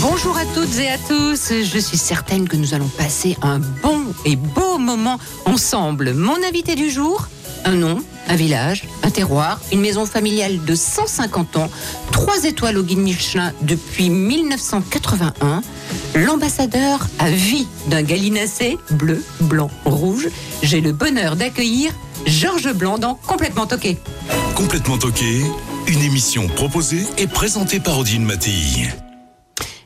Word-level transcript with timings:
Bonjour 0.00 0.36
à 0.36 0.44
toutes 0.54 0.78
et 0.78 0.88
à 0.88 0.96
tous. 0.96 1.52
Je 1.64 1.78
suis 1.78 1.96
certaine 1.96 2.48
que 2.48 2.56
nous 2.56 2.72
allons 2.72 2.86
passer 2.86 3.36
un 3.42 3.58
bon 3.58 4.04
et 4.24 4.36
beau 4.36 4.78
moment 4.78 5.18
ensemble. 5.44 6.14
Mon 6.14 6.36
invité 6.46 6.76
du 6.76 6.88
jour, 6.88 7.26
un 7.64 7.72
nom, 7.72 7.98
un 8.28 8.36
village, 8.36 8.84
un 9.02 9.10
terroir, 9.10 9.60
une 9.72 9.80
maison 9.80 10.06
familiale 10.06 10.64
de 10.64 10.74
150 10.76 11.56
ans, 11.56 11.68
trois 12.12 12.44
étoiles 12.44 12.78
au 12.78 12.84
guide 12.84 12.98
Michelin 12.98 13.52
depuis 13.62 14.08
1981, 14.08 15.62
l'ambassadeur 16.14 17.08
à 17.18 17.30
vie 17.30 17.66
d'un 17.88 18.02
gallinacé 18.02 18.78
bleu, 18.90 19.24
blanc, 19.40 19.70
rouge. 19.84 20.28
J'ai 20.62 20.80
le 20.80 20.92
bonheur 20.92 21.34
d'accueillir 21.34 21.92
Georges 22.24 22.72
Blanc 22.72 22.98
dans 22.98 23.14
Complètement 23.14 23.66
Toqué. 23.66 23.98
Complètement 24.54 24.98
toqué, 24.98 25.42
une 25.88 26.02
émission 26.02 26.46
proposée 26.46 27.04
et 27.16 27.26
présentée 27.26 27.80
par 27.80 27.98
Odile 27.98 28.22
Mattei. 28.22 28.88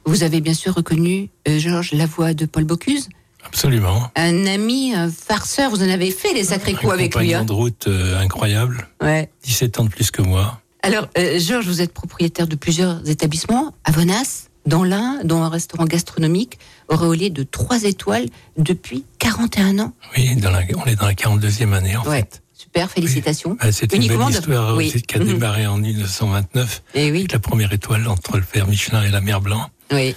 Vous 0.05 0.23
avez 0.25 0.41
bien 0.41 0.55
sûr 0.55 0.75
reconnu, 0.75 1.31
euh, 1.49 1.59
Georges, 1.59 1.93
la 1.93 2.07
voix 2.07 2.35
de 2.35 2.45
Paul 2.47 2.65
Bocuse 2.65 3.09
Absolument. 3.45 4.11
un 4.17 4.47
ami, 4.47 4.95
un 4.95 5.11
farceur, 5.11 5.71
vous 5.71 5.83
en 5.83 5.89
avez 5.89 6.11
fait 6.11 6.33
des 6.35 6.45
sacrés 6.45 6.75
coups 6.75 6.91
un 6.93 6.95
avec 6.95 7.15
lui. 7.17 7.35
Hein 7.35 7.45
de 7.45 7.53
route 7.53 7.87
euh, 7.89 8.19
incroyable, 8.21 8.89
ouais. 9.03 9.31
17 9.45 9.81
ans 9.81 9.85
de 9.85 9.89
plus 9.91 10.11
que 10.11 10.23
moi. 10.23 10.61
Alors, 10.83 11.09
euh, 11.19 11.39
Georges, 11.39 11.67
vous 11.67 11.81
êtes 11.81 11.93
propriétaire 11.93 12.47
de 12.49 12.57
plusieurs 12.57 13.09
établissements 13.09 13.75
à 13.85 13.91
Vonas, 13.93 14.49
dans 14.67 14.85
l'un, 14.85 15.19
dont 15.25 15.43
un 15.43 15.49
restaurant 15.49 15.85
gastronomique 15.85 16.59
auréolé 16.89 17.31
de 17.31 17.43
trois 17.43 17.83
étoiles 17.83 18.27
depuis 18.57 19.05
41 19.19 19.79
ans. 19.81 19.93
Oui, 20.17 20.37
dans 20.37 20.51
la- 20.51 20.63
on 20.77 20.85
est 20.87 20.95
dans 20.97 21.07
la 21.07 21.15
42e 21.15 21.73
année 21.73 21.97
en 21.97 22.05
Ouais, 22.05 22.19
fait. 22.21 22.43
super, 22.57 22.89
félicitations. 22.91 23.57
Bah, 23.61 23.73
c'est 23.73 23.93
une 23.93 24.07
belle 24.07 24.19
de- 24.19 24.31
histoire 24.31 24.77
oui. 24.77 24.87
aussi 24.89 25.03
qui 25.03 25.17
a 25.17 25.19
Mhm. 25.19 25.27
démarré 25.27 25.67
en 25.67 25.79
1929 25.79 26.83
Et 26.95 27.11
oui, 27.11 27.19
avec 27.19 27.33
la 27.33 27.39
première 27.41 27.73
étoile 27.73 28.07
entre 28.07 28.37
le 28.37 28.45
père 28.45 28.69
Michelin 28.69 29.03
et 29.03 29.11
la 29.11 29.21
mère 29.21 29.41
Blanc. 29.41 29.69
Oui. 29.93 30.15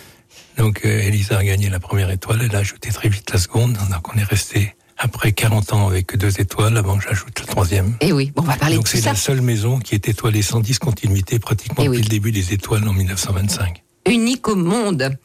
Donc 0.58 0.82
euh, 0.86 1.00
Elisa 1.02 1.38
a 1.38 1.44
gagné 1.44 1.70
la 1.70 1.80
première 1.80 2.10
étoile, 2.10 2.42
elle 2.50 2.56
a 2.56 2.60
ajouté 2.60 2.90
très 2.90 3.10
vite 3.10 3.30
la 3.32 3.40
seconde. 3.40 3.74
Donc 3.92 4.14
on 4.14 4.18
est 4.18 4.24
resté 4.24 4.76
après 4.98 5.34
40 5.34 5.74
ans 5.74 5.88
avec 5.88 6.16
deux 6.18 6.40
étoiles 6.40 6.78
avant 6.78 6.98
que 6.98 7.04
j'ajoute 7.04 7.38
la 7.42 7.46
troisième. 7.46 7.98
Et 8.00 8.14
oui, 8.14 8.32
bon, 8.36 8.44
on 8.44 8.46
va 8.46 8.56
parler 8.56 8.76
Donc 8.76 8.86
de 8.86 8.90
tout 8.92 8.96
c'est 8.96 9.04
ça. 9.04 9.10
la 9.10 9.16
seule 9.16 9.42
maison 9.42 9.80
qui 9.80 9.96
est 9.96 10.08
étoilée 10.08 10.42
sans 10.42 10.62
discontinuité 10.62 11.40
pratiquement 11.40 11.84
Eh 11.84 11.88
depuis 11.88 11.98
oui. 11.98 12.04
le 12.04 12.10
début 12.10 12.32
des 12.32 12.54
étoiles 12.54 12.88
en 12.88 12.94
1925. 12.94 13.84
Unique 14.08 14.48
au 14.48 14.56
monde. 14.56 15.18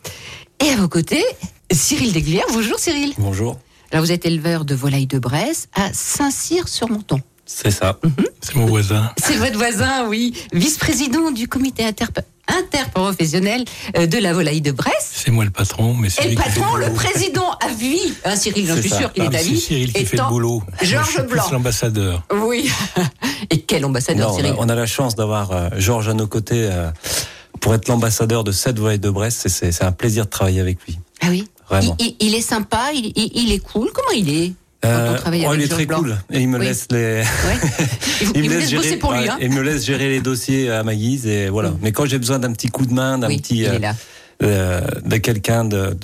Et 0.58 0.68
à 0.70 0.76
vos 0.76 0.88
côtés, 0.88 1.24
Cyril 1.70 2.12
Desglières. 2.12 2.46
Bonjour 2.52 2.78
Cyril. 2.78 3.12
Bonjour. 3.18 3.58
Alors 3.92 4.04
vous 4.04 4.12
êtes 4.12 4.26
éleveur 4.26 4.64
de 4.64 4.74
volailles 4.74 5.06
de 5.06 5.18
Bresse 5.18 5.68
à 5.74 5.92
Saint-Cyr-sur-Monton. 5.92 7.20
C'est 7.46 7.70
ça. 7.72 7.98
C'est 8.40 8.54
mon 8.54 8.66
voisin. 8.66 9.12
C'est 9.22 9.36
votre 9.36 9.56
voisin, 9.56 10.06
oui. 10.08 10.34
Vice-président 10.52 11.30
du 11.32 11.48
comité 11.48 11.84
interp- 11.84 12.22
interprofessionnel 12.58 13.64
euh, 13.96 14.06
de 14.06 14.18
la 14.18 14.32
volaille 14.32 14.60
de 14.60 14.72
Bresse. 14.72 15.10
C'est 15.12 15.30
moi 15.30 15.44
le 15.44 15.50
patron, 15.50 15.94
mais 15.94 16.10
c'est 16.10 16.26
Et 16.26 16.30
le 16.30 16.36
patron, 16.36 16.76
le 16.76 16.92
président 16.92 17.50
à 17.64 17.68
vie, 17.68 18.12
hein, 18.24 18.36
Cyril, 18.36 18.66
j'en 18.66 18.74
C'est 18.76 18.80
suis 18.82 18.90
ça. 18.90 18.98
sûr 18.98 19.12
qu'il 19.12 19.24
est 19.24 19.28
à 19.34 19.38
c'est 19.38 19.44
vie. 19.44 19.60
Cyril 19.60 19.92
qui 19.92 20.04
fait 20.04 20.16
le 20.16 20.28
boulot. 20.28 20.62
Georges 20.82 21.22
Blanc. 21.26 21.44
l'ambassadeur. 21.52 22.22
Oui. 22.34 22.70
Et 23.50 23.60
quel 23.62 23.84
ambassadeur, 23.84 24.28
Non, 24.28 24.34
on, 24.34 24.36
Cyril 24.38 24.52
a, 24.52 24.56
on 24.58 24.68
a 24.68 24.74
la 24.74 24.86
chance 24.86 25.14
d'avoir 25.16 25.50
euh, 25.52 25.68
Georges 25.78 26.08
à 26.08 26.14
nos 26.14 26.26
côtés 26.26 26.68
euh, 26.70 26.90
pour 27.60 27.74
être 27.74 27.88
l'ambassadeur 27.88 28.44
de 28.44 28.52
cette 28.52 28.78
volaille 28.78 28.98
de 28.98 29.10
Brest. 29.10 29.38
C'est- 29.42 29.48
C'est 29.48 29.72
c'est 29.72 29.84
un 29.84 29.92
plaisir 29.92 30.24
de 30.26 30.30
travailler 30.30 30.60
avec 30.60 30.78
lui. 30.86 30.98
Ah 31.22 31.26
oui. 31.30 31.48
Vraiment. 31.68 31.96
Il, 32.00 32.06
il- 32.20 32.28
il 32.28 32.34
est 32.34 32.40
sympa, 32.40 32.90
il, 32.94 33.12
il- 33.16 33.30
il 33.34 33.52
est 33.52 33.58
cool. 33.60 33.90
Comment 33.92 34.10
il 34.16 34.28
est? 34.30 34.52
Quand 34.82 35.12
on 35.12 35.16
travaille 35.16 35.44
oh, 35.48 35.52
il 35.54 35.62
est 35.62 35.68
très 35.68 35.84
Blanc 35.86 35.98
cool 35.98 36.16
et 36.32 36.40
il 36.40 36.48
me 36.48 36.58
Oui. 36.58 36.64
laisse 36.66 36.86
les. 36.90 37.22
Ouais. 37.22 37.24
Il, 38.34 38.42
vous 38.50 38.56
laisse 38.58 38.72
bosser 38.72 38.96
pour 38.96 39.12
lui. 39.12 39.20
ouais, 39.20 39.28
Hein. 39.28 39.38
il 39.40 39.50
me 39.50 39.60
laisse 39.62 39.84
gérer 39.84 40.08
les 40.08 40.20
dossiers 40.20 40.70
à 40.70 40.82
ma 40.82 40.94
guise 40.94 41.26
et 41.26 41.48
voilà. 41.48 41.70
Mm. 41.70 41.78
Mais 41.82 41.92
quand 41.92 42.06
j'ai 42.06 42.18
besoin 42.18 42.38
d'un 42.38 42.52
petit 42.52 42.68
coup 42.68 42.86
de 42.86 42.92
main, 42.92 43.18
d'un 43.18 43.28
oui, 43.28 43.38
petit 43.40 43.66
euh, 43.66 43.78
euh, 44.42 44.80
de 45.04 45.16
quelqu'un 45.16 45.64
de 45.64 45.96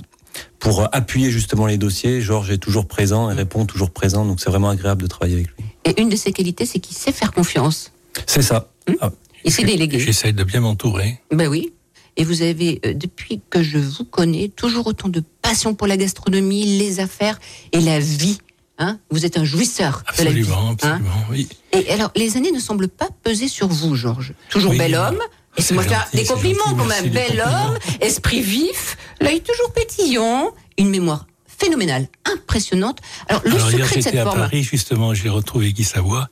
pour 0.58 0.88
appuyer 0.92 1.30
justement 1.30 1.66
les 1.66 1.78
dossiers, 1.78 2.20
Georges 2.20 2.50
est 2.50 2.58
toujours 2.58 2.86
présent 2.86 3.30
et 3.30 3.34
répond 3.34 3.64
toujours 3.66 3.90
présent. 3.90 4.24
Donc 4.24 4.40
c'est 4.40 4.50
vraiment 4.50 4.70
agréable 4.70 5.02
de 5.02 5.06
travailler 5.06 5.36
avec 5.36 5.46
lui. 5.48 5.64
Et 5.84 6.00
une 6.00 6.08
de 6.08 6.16
ses 6.16 6.32
qualités, 6.32 6.66
c'est 6.66 6.78
qu'il 6.80 6.96
sait 6.96 7.12
faire 7.12 7.32
confiance. 7.32 7.92
C'est 8.26 8.42
ça. 8.42 8.68
Ah, 9.00 9.10
Il 9.44 9.52
sait 9.52 9.64
déléguer. 9.64 10.00
J'essaye 10.00 10.32
de 10.32 10.42
bien 10.44 10.60
m'entourer. 10.60 11.20
Ben 11.30 11.48
oui. 11.48 11.72
Et 12.18 12.24
vous 12.24 12.40
avez, 12.42 12.80
euh, 12.86 12.94
depuis 12.94 13.40
que 13.50 13.62
je 13.62 13.76
vous 13.78 14.04
connais, 14.04 14.48
toujours 14.48 14.86
autant 14.86 15.08
de 15.10 15.22
passion 15.42 15.74
pour 15.74 15.86
la 15.86 15.96
gastronomie, 15.98 16.78
les 16.78 16.98
affaires 17.00 17.38
et 17.72 17.80
la 17.80 18.00
vie. 18.00 18.38
Hein 18.78 18.98
vous 19.10 19.24
êtes 19.24 19.38
un 19.38 19.44
jouisseur 19.44 20.02
de 20.18 20.24
la 20.24 20.30
vie. 20.30 20.40
Absolument, 20.40 20.68
hein. 20.70 20.72
absolument. 20.72 21.24
oui. 21.30 21.48
et 21.72 21.90
alors, 21.90 22.10
les 22.14 22.36
années 22.36 22.52
ne 22.52 22.60
semblent 22.60 22.88
pas 22.88 23.08
peser 23.22 23.48
sur 23.48 23.68
vous, 23.68 23.94
Georges. 23.96 24.34
Toujours 24.50 24.72
Oui, 24.72 24.78
bel 24.78 24.94
homme. 24.94 25.18
C'est 25.58 25.74
Laissez-moi 25.74 25.84
faire 25.84 26.06
des 26.12 26.24
compliments 26.26 26.64
gentil, 26.64 26.76
quand 26.76 26.84
même. 26.84 27.08
Bel 27.08 27.40
homme, 27.40 27.78
esprit 28.02 28.42
vif, 28.42 28.98
l'œil 29.22 29.40
toujours 29.40 29.72
pétillant, 29.72 30.50
une 30.76 30.90
mémoire 30.90 31.26
phénoménale, 31.46 32.08
impressionnante. 32.26 32.98
Alors, 33.28 33.40
le 33.44 33.52
Alors 33.52 33.70
hier, 33.70 33.86
secret 33.86 33.96
de 33.96 34.00
cette 34.02 34.16
à 34.16 34.24
forme. 34.24 34.40
Paris, 34.40 34.62
justement, 34.62 35.14
j'ai 35.14 35.30
retrouvé 35.30 35.72
Guy 35.72 35.84
Savoie. 35.84 36.28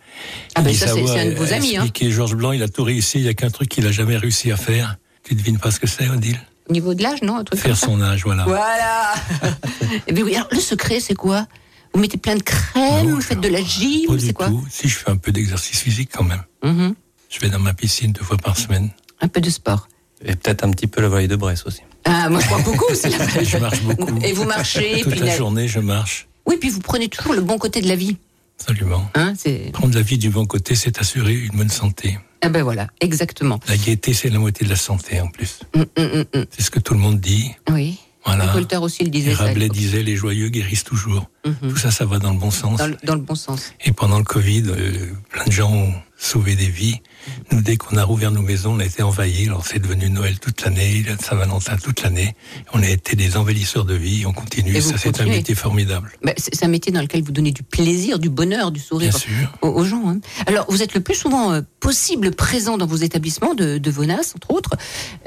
Ah 0.54 0.60
ben 0.60 0.71
Guy 0.71 0.77
ça, 0.77 0.88
c'est- 0.88 1.19
un 1.19 1.31
de 1.31 1.34
vos 1.34 1.53
amis, 1.54 1.78
hein. 1.78 1.87
Georges 2.10 2.34
Blanc, 2.34 2.53
il 2.53 2.62
a 2.62 2.69
tout 2.69 2.84
réussi, 2.84 3.19
il 3.19 3.22
n'y 3.22 3.28
a 3.28 3.34
qu'un 3.34 3.49
truc 3.49 3.71
qu'il 3.71 3.87
a 3.87 3.93
jamais 3.93 4.19
réussi 4.19 4.53
à 4.53 4.59
faire. 4.59 4.97
Tu 5.22 5.34
devines 5.34 5.59
pas 5.59 5.71
ce 5.71 5.81
que 5.81 5.87
c'est, 5.87 6.09
Odile? 6.10 6.38
Au 6.69 6.72
niveau 6.75 6.93
de 6.93 7.03
l'âge, 7.03 7.22
non 7.22 7.38
Un 7.38 7.44
truc 7.44 7.59
Faire 7.59 7.77
son 7.78 8.03
âge, 8.03 8.25
voilà. 8.25 8.44
Voilà. 8.44 9.15
Eh 10.06 10.12
bien 10.12 10.25
oui, 10.25 10.34
alors 10.34 10.49
le 10.50 10.60
secret, 10.60 11.00
c'est 11.00 11.15
quoi? 11.15 11.47
Vous 11.94 12.00
mettez 12.00 12.19
plein 12.19 12.34
de 12.37 12.43
crème, 12.43 13.06
Non, 13.09 13.15
vous 13.15 13.21
faites 13.21 13.41
de 13.41 13.49
la 13.49 13.62
gym, 13.62 14.06
Pas 14.09 14.19
c'est 14.19 14.27
du 14.27 14.34
quoi 14.34 14.49
tout. 14.49 14.65
Si, 14.69 14.88
je 14.88 14.97
fais 14.99 15.10
un 15.10 15.16
peu 15.16 15.31
d'exercice 15.32 15.78
physique 15.81 16.10
quand 16.12 16.25
même. 16.25 16.43
Mhm. 16.65 16.94
Je 17.31 17.41
vais 17.41 17.49
dans 17.49 17.60
ma 17.60 17.72
piscine 17.75 18.12
deux 18.12 18.22
fois 18.25 18.37
par 18.37 18.56
semaine. 18.59 18.91
Un 19.21 19.28
peu 19.28 19.41
de 19.41 19.50
sport. 19.50 19.88
et 20.25 20.34
peut-être 20.37 20.65
un 20.65 20.71
petit 20.71 20.87
peu 20.87 21.00
la 21.00 21.09
volaille 21.09 21.28
de 21.28 21.37
Brest 21.37 21.65
aussi. 21.66 21.81
Ah, 22.04 22.28
moi 22.28 22.41
je 22.41 22.47
crois 22.47 22.60
beaucoup, 22.62 22.94
c'est 22.94 23.10
la 23.10 23.43
je 23.44 23.56
marche 23.59 23.81
beaucoup. 23.83 24.19
Et 24.22 24.33
vous 24.33 24.44
marchez, 24.44 25.00
Toute 25.03 25.12
puis 25.12 25.21
la 25.21 25.27
la- 25.27 25.37
journée, 25.37 25.69
je 25.69 25.81
marche. 25.81 26.27
Oui, 26.47 26.56
puis 26.60 26.69
vous 26.71 26.81
prenez 26.81 27.09
toujours 27.09 27.33
le 27.33 27.41
bon 27.41 27.59
côté 27.59 27.81
de 27.81 27.88
la 27.88 27.97
vie. 27.97 28.16
Absolument. 28.60 29.09
Hein. 29.15 29.34
Prendre 29.72 29.94
la 29.94 30.03
vie 30.03 30.19
du 30.19 30.31
bon 30.31 30.47
côté, 30.47 30.75
c'est 30.75 30.99
assurer 31.00 31.34
une 31.34 31.56
bonne 31.56 31.71
santé. 31.71 32.19
Ah 32.43 32.49
ben 32.50 32.62
voilà, 32.62 32.88
exactement. 33.00 33.59
La 33.69 33.77
gaieté, 33.77 34.12
c'est 34.12 34.28
la 34.28 34.38
moitié 34.38 34.65
de 34.66 34.71
la 34.71 34.77
santé 34.77 35.21
en 35.21 35.28
plus. 35.28 35.60
Hum, 35.75 35.87
hum, 35.97 36.25
hum. 36.34 36.44
C'est 36.50 36.62
ce 36.62 36.71
que 36.71 36.78
tout 36.78 36.93
le 36.94 37.00
monde 37.00 37.19
dit. 37.21 37.50
Oui. 37.71 37.99
Voilà. 38.24 38.46
Voltaire 38.46 38.82
aussi 38.82 39.02
le 39.02 39.08
Et 39.08 39.10
disait 39.10 39.34
ça. 39.34 39.44
Rabelais 39.44 39.68
disait 39.68 40.02
les 40.02 40.16
joyeux 40.16 40.48
guérissent 40.48 40.84
toujours. 40.84 41.28
Mhm. 41.44 41.70
Tout 41.70 41.76
ça, 41.76 41.90
ça 41.90 42.04
va 42.06 42.18
dans 42.18 42.32
le 42.32 42.38
bon 42.38 42.50
sens. 42.50 42.78
Dans 42.78 42.86
le, 42.86 42.96
dans 43.04 43.14
le 43.14 43.20
bon 43.20 43.34
sens. 43.34 43.72
Et 43.84 43.92
pendant 43.92 44.18
le 44.18 44.24
Covid, 44.24 44.62
euh, 44.68 45.08
plein 45.30 45.44
de 45.44 45.52
gens 45.52 45.70
ont 45.70 45.92
sauvé 46.16 46.54
des 46.56 46.68
vies. 46.68 47.00
Nous, 47.52 47.60
dès 47.60 47.76
qu'on 47.76 47.96
a 47.98 48.04
rouvert 48.04 48.30
nos 48.30 48.40
maisons, 48.40 48.74
on 48.74 48.78
a 48.80 48.84
été 48.84 49.02
envahis. 49.02 49.46
Alors 49.46 49.66
c'est 49.66 49.78
devenu 49.78 50.08
Noël 50.08 50.38
toute 50.38 50.62
l'année, 50.64 51.04
Saint-Valentin 51.20 51.76
toute 51.76 52.02
l'année. 52.02 52.34
On 52.72 52.82
a 52.82 52.88
été 52.88 53.14
des 53.14 53.36
embellisseurs 53.36 53.84
de 53.84 53.94
vie. 53.94 54.24
On 54.24 54.32
continue. 54.32 54.74
Et 54.74 54.80
ça, 54.80 54.96
c'est 54.96 55.20
un 55.20 55.26
métier 55.26 55.54
formidable. 55.54 56.10
Ben, 56.22 56.32
c'est 56.38 56.54
c'est 56.54 56.64
un 56.64 56.68
métier 56.68 56.92
dans 56.92 57.02
lequel 57.02 57.22
vous 57.22 57.32
donnez 57.32 57.52
du 57.52 57.62
plaisir, 57.62 58.18
du 58.18 58.30
bonheur, 58.30 58.70
du 58.70 58.80
sourire 58.80 59.10
Bien 59.10 59.18
sûr. 59.18 59.52
aux, 59.60 59.68
aux 59.68 59.84
gens. 59.84 60.08
hein. 60.08 60.20
Alors, 60.46 60.64
vous 60.70 60.82
êtes 60.82 60.94
le 60.94 61.00
plus 61.00 61.14
souvent 61.16 61.52
euh, 61.52 61.60
possible 61.80 62.30
présent 62.30 62.78
dans 62.78 62.86
vos 62.86 62.96
établissements 62.96 63.54
de, 63.54 63.76
de 63.76 63.91
Vonas, 63.91 64.32
entre 64.36 64.50
autres. 64.52 64.76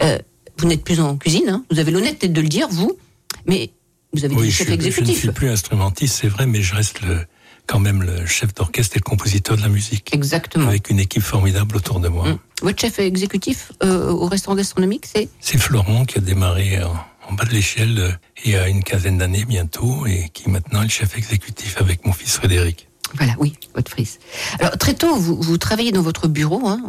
Euh, 0.01 0.17
vous 0.57 0.68
n'êtes 0.68 0.84
plus 0.84 1.00
en 1.00 1.18
cuisine, 1.18 1.50
hein. 1.50 1.63
vous 1.71 1.80
avez 1.80 1.92
l'honnêteté 1.92 2.27
de 2.27 2.42
le 2.42 2.48
dire, 2.48 2.68
vous, 2.69 2.98
mais 3.45 3.71
vous 4.13 4.25
avez 4.25 4.36
Oui, 4.36 4.50
je, 4.50 4.56
chefs 4.57 4.68
suis- 4.68 4.92
je 4.92 5.01
ne 5.01 5.12
suis 5.13 5.31
plus 5.31 5.50
instrumentiste, 5.50 6.18
c'est 6.21 6.27
vrai, 6.27 6.45
mais 6.45 6.62
je 6.62 6.74
reste 6.75 7.01
le, 7.01 7.25
quand 7.68 7.80
même 7.80 8.01
le 8.04 8.25
chef 8.25 8.54
d'orchestre 8.54 8.95
et 8.95 9.00
le 9.00 9.04
compositeur 9.04 9.57
de 9.57 9.62
la 9.62 9.69
musique. 9.69 10.13
Exactement. 10.13 10.68
Avec 10.68 10.89
une 10.89 11.00
équipe 11.00 11.21
formidable 11.24 11.75
autour 11.77 12.00
de 12.00 12.07
moi. 12.07 12.27
Mm. 12.30 12.39
Votre 12.63 12.81
chef 12.81 13.00
exécutif 13.00 13.71
euh, 13.83 14.09
au 14.09 14.25
restaurant 14.27 14.56
gastronomique, 14.56 15.06
c'est 15.06 15.30
C'est 15.39 15.57
Florent 15.57 16.06
qui 16.06 16.18
a 16.18 16.21
démarré 16.21 16.81
en, 16.83 16.95
en 17.30 17.33
bas 17.33 17.45
de 17.45 17.51
l'échelle 17.51 18.00
euh, 18.00 18.12
il 18.45 18.51
y 18.51 18.56
a 18.56 18.68
une 18.68 18.83
quinzaine 18.83 19.18
d'années 19.18 19.45
bientôt 19.45 20.06
et 20.07 20.30
qui 20.33 20.50
maintenant 20.50 20.80
est 20.81 20.86
le 20.86 20.89
chef 20.89 21.18
exécutif 21.18 21.75
avec 21.80 22.06
mon 22.06 22.13
fils 22.13 22.33
Frédéric. 22.38 22.88
Voilà, 23.15 23.36
oui, 23.39 23.53
votre 23.74 23.94
fils. 23.94 24.19
Alors, 24.60 24.77
très 24.77 24.94
tôt, 24.94 25.15
vous, 25.15 25.42
vous 25.42 25.57
travaillez 25.57 25.92
dans 25.94 26.01
votre 26.01 26.27
bureau. 26.27 26.68
Hein, 26.68 26.81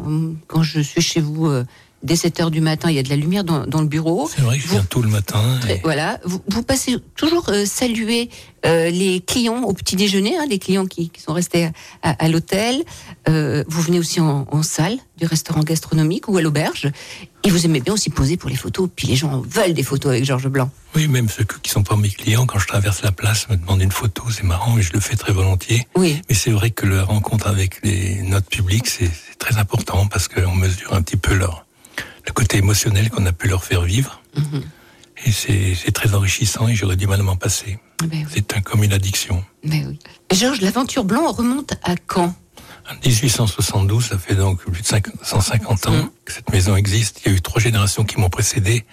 quand 0.49 0.65
je 0.65 0.81
suis 0.81 1.01
chez 1.01 1.21
vous, 1.21 1.47
euh, 1.47 1.65
dès 2.03 2.17
7 2.17 2.41
heures 2.41 2.51
du 2.51 2.61
matin, 2.61 2.91
il 2.91 2.97
y 2.97 2.99
a 2.99 3.03
de 3.03 3.09
la 3.09 3.17
lumière 3.17 3.45
dans, 3.45 3.67
dans 3.67 3.81
le 3.81 3.87
bureau. 3.87 4.29
C'est 4.35 4.43
vrai 4.43 4.57
que 4.57 4.63
je 4.63 4.69
viens 4.69 4.85
tout 4.85 5.03
le 5.03 5.09
matin. 5.09 5.59
Et... 5.69 5.81
Voilà, 5.83 6.19
vous, 6.25 6.41
vous, 6.49 6.63
passez 6.63 6.97
toujours 7.17 7.49
euh, 7.49 7.65
saluer 7.65 8.31
euh, 8.67 8.91
les 8.91 9.21
clients 9.21 9.63
au 9.63 9.73
petit 9.73 9.97
déjeuner, 9.97 10.37
hein, 10.37 10.45
les 10.49 10.59
clients 10.59 10.87
qui, 10.87 11.11
qui, 11.11 11.21
sont 11.21 11.33
restés 11.33 11.65
à, 11.65 11.71
à, 12.03 12.25
à 12.25 12.29
l'hôtel. 12.29 12.85
Euh, 13.29 13.65
vous 13.69 13.83
venez 13.83 13.99
aussi 13.99 14.21
en, 14.21 14.47
en, 14.51 14.63
salle 14.63 14.99
du 15.17 15.27
restaurant 15.27 15.63
gastronomique 15.63 16.29
ou 16.29 16.37
à 16.37 16.43
l'auberge. 16.43 16.91
Et 17.45 17.51
vous 17.51 17.65
aimez 17.65 17.81
bien 17.81 17.95
aussi 17.95 18.11
poser 18.11 18.37
pour 18.37 18.51
les 18.51 18.57
photos. 18.57 18.89
Puis 18.95 19.09
les 19.09 19.17
gens 19.17 19.41
veulent 19.41 19.75
des 19.75 19.83
photos 19.83 20.13
avec 20.13 20.25
Georges 20.25 20.49
Blanc. 20.49 20.71
Oui, 20.95 21.07
même 21.07 21.29
ceux 21.29 21.45
qui 21.45 21.71
sont 21.71 21.83
pas 21.83 21.97
mes 21.97 22.09
clients, 22.09 22.47
quand 22.47 22.59
je 22.59 22.67
traverse 22.67 23.03
la 23.03 23.13
place, 23.13 23.49
me 23.49 23.57
demandent 23.57 23.83
une 23.83 23.93
photo. 23.93 24.25
C'est 24.31 24.45
marrant 24.45 24.77
et 24.79 24.83
je 24.83 24.93
le 24.93 25.01
fais 25.01 25.17
très 25.17 25.33
volontiers. 25.33 25.87
Oui. 25.97 26.21
Mais 26.29 26.35
c'est 26.35 26.51
vrai 26.51 26.71
que 26.71 26.87
la 26.87 27.05
rencontre 27.05 27.47
avec 27.47 27.81
les, 27.85 28.23
notre 28.23 28.49
public, 28.49 28.87
c'est 28.89 29.11
très 29.39 29.57
important 29.57 30.07
parce 30.07 30.29
qu'on 30.29 30.55
mesure 30.55 30.93
un 30.95 31.03
petit 31.03 31.17
peu 31.17 31.35
leur 31.35 31.68
le 32.29 32.33
côté 32.33 32.59
émotionnel 32.59 33.11
qu'on 33.11 33.27
a 33.27 33.33
pu 33.33 33.49
leur 33.49 33.65
faire 33.65 33.83
vivre. 33.83 34.23
Mhm. 34.37 34.63
Et 35.27 35.33
c'est 35.33 35.91
très 35.93 36.15
enrichissant 36.15 36.69
et 36.69 36.77
j'aurais 36.77 36.95
du 36.95 37.09
mal 37.09 37.19
à 37.19 37.23
m'en 37.25 37.37
passer. 37.37 37.79
Ben 38.05 38.09
oui. 38.13 38.27
C'est 38.33 38.63
comme 38.63 38.85
une 38.85 38.93
addiction. 38.93 39.45
Ben 39.65 39.89
oui. 39.89 39.99
Georges, 40.37 40.61
l'aventure 40.61 41.05
blanc 41.05 41.33
remonte 41.33 41.73
à 41.83 41.97
quand? 41.97 42.35
En 42.89 42.95
1872, 43.05 44.07
ça 44.07 44.17
fait 44.19 44.37
donc 44.37 44.63
plus 44.63 44.81
de 44.81 44.87
150 44.87 45.87
ans 45.89 45.93
mmh. 45.93 46.11
que 46.25 46.33
cette 46.33 46.51
maison 46.51 46.77
existe. 46.77 47.21
Il 47.25 47.33
y 47.33 47.35
a 47.35 47.37
eu 47.37 47.41
trois 47.41 47.61
générations 47.61 48.05
qui 48.05 48.19
m'ont 48.19 48.31
précédé. 48.31 48.87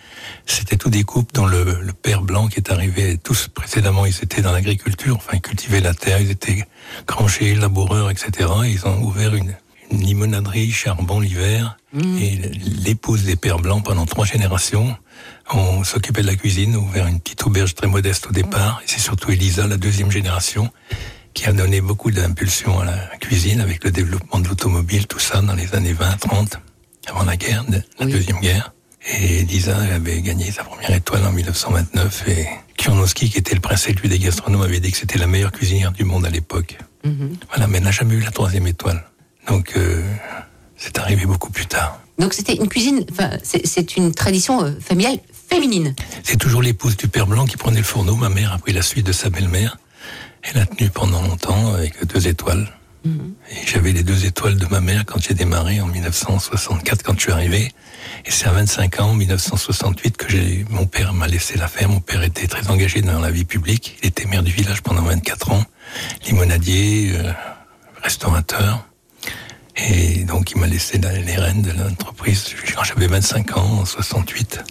C'était 0.46 0.76
tous 0.76 0.90
des 0.90 1.04
couples 1.04 1.34
dont 1.34 1.46
le, 1.46 1.80
le, 1.82 1.94
père 1.94 2.22
blanc 2.22 2.48
qui 2.48 2.58
est 2.58 2.72
arrivé, 2.72 3.18
tous 3.18 3.48
précédemment, 3.48 4.06
ils 4.06 4.18
étaient 4.22 4.42
dans 4.42 4.52
l'agriculture, 4.52 5.16
enfin, 5.16 5.34
ils 5.36 5.42
cultivaient 5.42 5.80
la 5.80 5.94
terre, 5.94 6.20
ils 6.20 6.32
étaient 6.32 6.66
granchers, 7.08 7.56
laboureurs, 7.56 8.10
etc. 8.10 8.50
Et 8.66 8.72
ils 8.72 8.86
ont 8.86 9.02
ouvert 9.02 9.34
une 9.34 9.56
limonaderie, 9.92 10.72
charbon 10.72 11.20
l'hiver. 11.20 11.78
Mmh. 11.94 12.18
Et 12.18 12.32
l'épouse 12.84 13.24
des 13.24 13.36
pères 13.36 13.60
blancs, 13.60 13.84
pendant 13.84 14.06
trois 14.06 14.26
générations, 14.26 14.96
on 15.54 15.84
s'occupait 15.84 16.22
de 16.22 16.28
la 16.28 16.36
cuisine, 16.36 16.76
ouvert 16.76 17.08
une 17.08 17.20
petite 17.20 17.44
auberge 17.46 17.76
très 17.76 17.88
modeste 17.88 18.28
au 18.28 18.32
départ. 18.32 18.82
Et 18.84 18.88
c'est 18.88 19.00
surtout 19.00 19.32
Elisa, 19.32 19.68
la 19.68 19.78
deuxième 19.78 20.12
génération, 20.12 20.72
qui 21.34 21.46
a 21.46 21.54
donné 21.54 21.82
beaucoup 21.82 22.12
d'impulsion 22.12 22.80
à 22.80 22.86
la 22.86 22.98
cuisine 23.20 23.62
avec 23.62 23.84
le 23.84 23.92
développement 23.92 24.40
de 24.40 24.48
l'automobile, 24.48 25.08
tout 25.08 25.20
ça 25.20 25.42
dans 25.42 25.54
les 25.54 25.74
années 25.76 25.94
20, 25.94 26.18
30, 26.18 26.60
avant 27.08 27.24
la 27.24 27.38
guerre, 27.38 27.64
la 27.70 28.06
oui. 28.06 28.12
deuxième 28.12 28.40
guerre. 28.40 28.74
Et 29.08 29.42
Elisa 29.42 29.78
avait 29.78 30.22
gagné 30.22 30.52
sa 30.52 30.64
première 30.64 30.92
étoile 30.92 31.26
en 31.26 31.32
1929 31.32 32.28
et 32.28 32.48
Kurnowski, 32.78 33.30
qui 33.30 33.38
était 33.38 33.54
le 33.54 33.62
prince 33.62 33.88
élu 33.88 34.08
des 34.08 34.18
gastronomes, 34.18 34.64
avait 34.64 34.80
dit 34.80 34.92
que 34.92 34.98
c'était 34.98 35.20
la 35.20 35.28
meilleure 35.28 35.52
cuisinière 35.52 35.92
du 35.92 36.04
monde 36.06 36.26
à 36.26 36.30
l'époque. 36.30 36.78
Mm 37.04 37.10
-hmm. 37.10 37.30
Voilà, 37.50 37.68
mais 37.68 37.78
elle 37.78 37.84
n'a 37.84 37.92
jamais 37.92 38.16
eu 38.16 38.22
la 38.22 38.32
troisième 38.32 38.68
étoile. 38.68 39.04
Donc, 39.48 39.74
euh, 39.78 40.02
c'est 40.78 40.98
arrivé 40.98 41.26
beaucoup 41.26 41.52
plus 41.52 41.66
tard. 41.66 42.00
Donc, 42.18 42.34
c'était 42.34 42.56
une 42.56 42.70
cuisine, 42.70 43.06
enfin, 43.12 43.32
c'est 43.44 43.98
une 43.98 44.14
tradition 44.14 44.64
euh, 44.64 44.72
familiale 44.80 45.20
féminine. 45.50 45.94
C'est 46.24 46.38
toujours 46.38 46.62
l'épouse 46.62 46.98
du 46.98 47.08
père 47.08 47.28
blanc 47.28 47.46
qui 47.46 47.58
prenait 47.58 47.78
le 47.78 47.84
fourneau. 47.84 48.16
Ma 48.16 48.30
mère 48.30 48.54
a 48.54 48.58
pris 48.58 48.74
la 48.74 48.82
suite 48.82 49.06
de 49.06 49.12
sa 49.12 49.30
belle-mère. 49.30 49.78
Elle 50.42 50.62
a 50.62 50.66
tenu 50.66 50.90
pendant 50.90 51.22
longtemps 51.22 51.74
avec 51.74 52.06
deux 52.06 52.28
étoiles. 52.28 52.68
Mm 53.04 53.12
-hmm. 53.12 53.54
Et 53.54 53.68
j'avais 53.68 53.92
les 53.92 54.04
deux 54.04 54.26
étoiles 54.26 54.58
de 54.58 54.68
ma 54.68 54.82
mère 54.82 55.04
quand 55.06 55.20
j'ai 55.22 55.36
démarré 55.36 55.82
en 55.82 55.88
1964, 55.88 57.04
quand 57.04 57.16
je 57.18 57.24
suis 57.26 57.32
arrivé. 57.32 57.72
Et 58.26 58.32
c'est 58.32 58.48
à 58.48 58.52
25 58.52 59.00
ans, 59.00 59.10
en 59.12 59.16
1968, 59.16 60.18
que 60.18 60.26
mon 60.72 60.88
père 60.88 61.14
m'a 61.14 61.28
laissé 61.28 61.58
la 61.58 61.68
faire. 61.68 61.90
Mon 61.90 62.02
père 62.10 62.24
était 62.24 62.48
très 62.48 62.66
engagé 62.70 63.02
dans 63.02 63.20
la 63.20 63.32
vie 63.32 63.46
publique. 63.46 63.86
Il 64.02 64.08
était 64.08 64.26
maire 64.26 64.44
du 64.44 64.52
village 64.52 64.82
pendant 64.82 65.04
24 65.04 65.52
ans, 65.52 65.64
limonadier, 66.26 67.12
euh, 67.14 67.32
restaurateur. 68.02 68.72
Et 69.78 70.24
donc, 70.24 70.52
il 70.52 70.60
m'a 70.60 70.68
laissé 70.68 70.98
les 70.98 71.36
rênes 71.36 71.62
de 71.62 71.72
l'entreprise 71.72 72.46
quand 72.76 72.84
j'avais 72.84 73.08
25 73.08 73.58
ans, 73.58 73.80
en 73.82 73.86
68. 73.86 74.64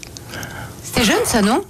C'était 0.83 1.05
jeune, 1.05 1.25
ça, 1.25 1.43
non? 1.43 1.65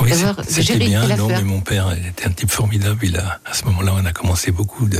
Oui, 0.00 0.10
c'était 0.48 0.78
bien, 0.78 1.06
non, 1.16 1.28
mais 1.28 1.42
mon 1.42 1.60
père 1.60 1.92
était 1.92 2.26
un 2.26 2.30
type 2.30 2.50
formidable. 2.50 2.98
Il 3.02 3.18
a, 3.18 3.40
à 3.44 3.52
ce 3.52 3.64
moment-là, 3.66 3.92
on 3.94 4.04
a 4.06 4.12
commencé 4.12 4.50
beaucoup 4.50 4.86
de, 4.86 4.98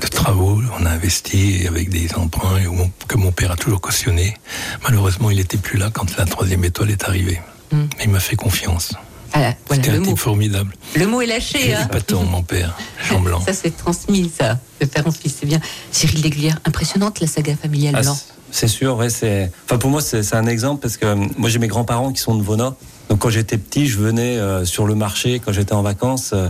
de, 0.00 0.06
travaux. 0.06 0.62
On 0.80 0.86
a 0.86 0.90
investi 0.90 1.66
avec 1.68 1.90
des 1.90 2.14
emprunts 2.14 2.58
que 3.06 3.16
mon 3.16 3.32
père 3.32 3.52
a 3.52 3.56
toujours 3.56 3.82
cautionné. 3.82 4.34
Malheureusement, 4.82 5.30
il 5.30 5.36
n'était 5.36 5.58
plus 5.58 5.78
là 5.78 5.90
quand 5.92 6.16
la 6.16 6.24
troisième 6.24 6.64
étoile 6.64 6.90
est 6.90 7.04
arrivée. 7.04 7.40
Mm. 7.70 7.82
Mais 7.98 8.04
il 8.04 8.10
m'a 8.10 8.20
fait 8.20 8.36
confiance. 8.36 8.94
Ah, 9.34 9.52
voilà, 9.66 9.82
C'était 9.82 9.90
un 9.90 9.98
mot. 9.98 10.06
type 10.06 10.18
formidable. 10.18 10.74
Le 10.94 11.06
mot 11.08 11.20
est 11.20 11.26
lâché. 11.26 11.74
Hein. 11.74 11.88
Patton, 11.90 12.22
mon 12.22 12.42
père, 12.42 12.76
Jean 13.08 13.20
Blanc. 13.20 13.40
Ça, 13.40 13.52
c'est 13.52 13.76
transmis, 13.76 14.30
ça, 14.36 14.60
de 14.80 14.86
père 14.86 15.06
en 15.06 15.10
fils, 15.10 15.34
c'est 15.40 15.46
bien. 15.46 15.60
Cyril 15.90 16.22
Léguillère, 16.22 16.60
impressionnante 16.64 17.18
la 17.20 17.26
saga 17.26 17.56
familiale 17.56 17.96
ah, 17.98 18.02
Blanc. 18.02 18.16
C'est 18.52 18.68
sûr, 18.68 18.96
ouais, 18.96 19.10
c'est. 19.10 19.50
Enfin, 19.64 19.78
pour 19.78 19.90
moi, 19.90 20.00
c'est 20.00 20.34
un 20.34 20.46
exemple 20.46 20.80
parce 20.80 20.96
que 20.96 21.14
moi, 21.36 21.50
j'ai 21.50 21.58
mes 21.58 21.66
grands-parents 21.66 22.12
qui 22.12 22.20
sont 22.20 22.36
de 22.36 22.42
Vona. 22.42 22.76
Donc 23.08 23.18
quand 23.18 23.28
j'étais 23.28 23.58
petit, 23.58 23.86
je 23.86 23.98
venais 23.98 24.38
euh, 24.38 24.64
sur 24.64 24.86
le 24.86 24.94
marché 24.94 25.40
quand 25.44 25.52
j'étais 25.52 25.74
en 25.74 25.82
vacances 25.82 26.30
euh, 26.32 26.48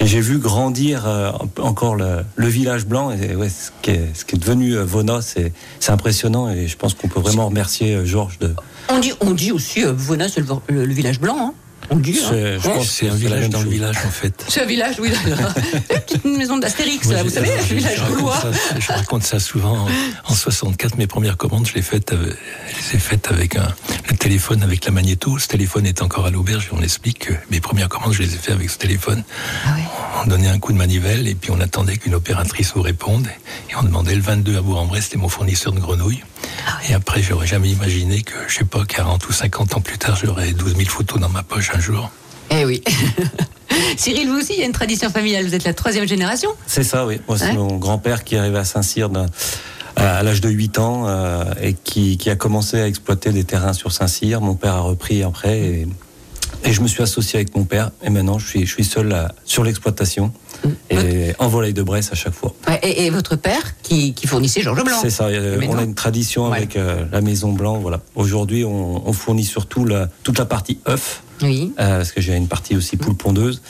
et 0.00 0.06
j'ai 0.06 0.20
vu 0.20 0.38
grandir 0.38 1.06
euh, 1.06 1.32
encore 1.62 1.96
le, 1.96 2.24
le, 2.36 2.46
village 2.48 2.84
blanc. 2.84 3.10
Et 3.12 3.34
ouais, 3.36 3.48
ce 3.48 3.70
qui 3.80 3.92
est, 3.92 4.10
ce 4.14 4.24
qui 4.24 4.34
est 4.34 4.38
devenu 4.38 4.76
Vona, 4.76 5.20
c'est 5.22 5.52
impressionnant 5.88 6.50
et 6.50 6.68
je 6.68 6.76
pense 6.76 6.92
qu'on 6.94 7.08
peut 7.08 7.20
vraiment 7.20 7.46
remercier 7.46 8.04
Georges 8.04 8.38
de. 8.38 8.54
On 8.90 8.98
dit, 8.98 9.12
on 9.20 9.30
dit 9.30 9.50
aussi 9.50 9.82
Vona, 9.82 10.28
c'est 10.28 10.40
le, 10.40 10.46
le, 10.68 10.84
le, 10.84 10.94
village 10.94 11.20
blanc. 11.20 11.36
Hein 11.38 11.54
hein. 11.90 11.98
Je 12.02 12.68
pense 12.68 12.88
c'est 12.88 13.08
un 13.08 13.14
village 13.14 13.48
dans 13.50 13.62
le 13.62 13.68
village, 13.68 13.96
en 14.04 14.10
fait. 14.10 14.44
C'est 14.48 14.62
un 14.62 14.66
village, 14.66 14.96
oui. 15.00 15.10
Une 15.26 16.00
petite 16.00 16.24
maison 16.24 16.58
d'Astérix, 16.58 17.08
là, 17.10 17.22
vous 17.22 17.30
savez, 17.30 17.50
alors, 17.50 17.66
le 17.68 17.76
village 17.76 18.02
gaulois. 18.08 18.42
Je 18.78 18.92
raconte 18.92 19.22
ça 19.22 19.38
souvent. 19.38 19.86
En, 19.86 20.32
en 20.32 20.34
64, 20.34 20.96
mes 20.96 21.06
premières 21.06 21.36
commandes, 21.36 21.66
je 21.66 21.74
les, 21.74 21.82
faites, 21.82 22.12
je 22.12 22.16
les 22.26 22.96
ai 22.96 22.98
faites 22.98 23.30
avec 23.30 23.56
un, 23.56 23.68
le 24.10 24.16
téléphone, 24.16 24.62
avec 24.62 24.84
la 24.84 24.90
magnéto. 24.90 25.38
Ce 25.38 25.48
téléphone 25.48 25.86
est 25.86 26.02
encore 26.02 26.26
à 26.26 26.30
l'auberge 26.30 26.68
et 26.70 26.74
on 26.74 26.82
explique 26.82 27.26
que 27.26 27.32
mes 27.50 27.60
premières 27.60 27.88
commandes, 27.88 28.12
je 28.12 28.22
les 28.22 28.34
ai 28.34 28.38
faites 28.38 28.54
avec 28.54 28.70
ce 28.70 28.78
téléphone. 28.78 29.22
Ah 29.66 29.70
oui. 29.76 29.82
On 30.22 30.28
donnait 30.28 30.48
un 30.48 30.58
coup 30.58 30.72
de 30.72 30.78
manivelle 30.78 31.26
et 31.26 31.34
puis 31.34 31.50
on 31.50 31.60
attendait 31.60 31.96
qu'une 31.96 32.14
opératrice 32.14 32.72
vous 32.74 32.82
réponde. 32.82 33.26
Et 33.70 33.76
on 33.76 33.82
demandait 33.82 34.14
le 34.14 34.22
22 34.22 34.58
à 34.58 34.62
Bourg-en-Bresse, 34.62 35.04
c'était 35.04 35.16
mon 35.16 35.28
fournisseur 35.28 35.72
de 35.72 35.80
grenouilles. 35.80 36.22
Ah 36.66 36.78
oui. 36.80 36.90
Et 36.90 36.94
après, 36.94 37.22
j'aurais 37.22 37.46
jamais 37.46 37.70
imaginé 37.70 38.22
que, 38.22 38.34
je 38.46 38.58
sais 38.58 38.64
pas, 38.64 38.84
40 38.84 39.28
ou 39.28 39.32
50 39.32 39.76
ans 39.76 39.80
plus 39.80 39.98
tard, 39.98 40.16
j'aurais 40.22 40.52
12 40.52 40.76
000 40.76 40.88
photos 40.88 41.20
dans 41.20 41.28
ma 41.28 41.42
poche 41.42 41.70
un 41.74 41.80
jour. 41.80 42.10
Eh 42.50 42.64
oui. 42.64 42.82
Cyril, 43.96 44.28
vous 44.28 44.38
aussi, 44.38 44.54
il 44.54 44.60
y 44.60 44.62
a 44.62 44.66
une 44.66 44.72
tradition 44.72 45.10
familiale. 45.10 45.46
Vous 45.46 45.54
êtes 45.54 45.64
la 45.64 45.74
troisième 45.74 46.06
génération 46.06 46.50
C'est 46.66 46.84
ça, 46.84 47.06
oui. 47.06 47.20
Moi, 47.28 47.38
c'est 47.38 47.46
hein 47.46 47.54
mon 47.54 47.76
grand-père 47.76 48.24
qui 48.24 48.36
est 48.36 48.38
arrivé 48.38 48.58
à 48.58 48.64
Saint-Cyr 48.64 49.10
à 49.96 50.22
l'âge 50.22 50.40
de 50.40 50.48
8 50.48 50.78
ans 50.78 51.04
euh, 51.06 51.44
et 51.62 51.74
qui, 51.74 52.16
qui, 52.16 52.28
a 52.28 52.36
commencé 52.36 52.80
à 52.80 52.88
exploiter 52.88 53.30
des 53.30 53.44
terrains 53.44 53.72
sur 53.72 53.92
Saint-Cyr. 53.92 54.40
Mon 54.40 54.54
père 54.54 54.74
a 54.74 54.80
repris 54.80 55.22
après 55.22 55.58
et, 55.60 55.88
et, 56.64 56.72
je 56.72 56.80
me 56.80 56.88
suis 56.88 57.02
associé 57.02 57.38
avec 57.38 57.54
mon 57.54 57.64
père 57.64 57.90
et 58.02 58.10
maintenant 58.10 58.38
je 58.38 58.46
suis, 58.46 58.66
je 58.66 58.72
suis 58.72 58.84
seul 58.84 59.12
à, 59.12 59.32
sur 59.44 59.64
l'exploitation 59.64 60.32
et 60.90 61.32
en 61.38 61.48
volaille 61.48 61.74
de 61.74 61.82
Bresse 61.82 62.10
à 62.12 62.14
chaque 62.14 62.34
fois. 62.34 62.54
Ouais, 62.66 62.78
et, 62.82 63.06
et, 63.06 63.10
votre 63.10 63.36
père 63.36 63.74
qui, 63.82 64.14
qui 64.14 64.26
fournissait 64.26 64.62
Georges 64.62 64.84
Blanc 64.84 64.96
C'est 65.00 65.10
ça, 65.10 65.26
on 65.26 65.72
non. 65.72 65.78
a 65.78 65.82
une 65.82 65.94
tradition 65.94 66.50
ouais. 66.50 66.58
avec 66.58 66.76
euh, 66.76 67.04
la 67.12 67.20
Maison 67.20 67.52
Blanc. 67.52 67.78
Voilà. 67.78 68.00
Aujourd'hui, 68.14 68.64
on, 68.64 69.06
on, 69.06 69.12
fournit 69.12 69.44
surtout 69.44 69.84
la, 69.84 70.08
toute 70.22 70.38
la 70.38 70.44
partie 70.46 70.78
œuf. 70.88 71.22
Oui. 71.42 71.72
Euh, 71.78 71.98
parce 71.98 72.12
que 72.12 72.20
j'ai 72.20 72.34
une 72.34 72.48
partie 72.48 72.76
aussi 72.76 72.96
poule 72.96 73.16
pondeuse. 73.16 73.60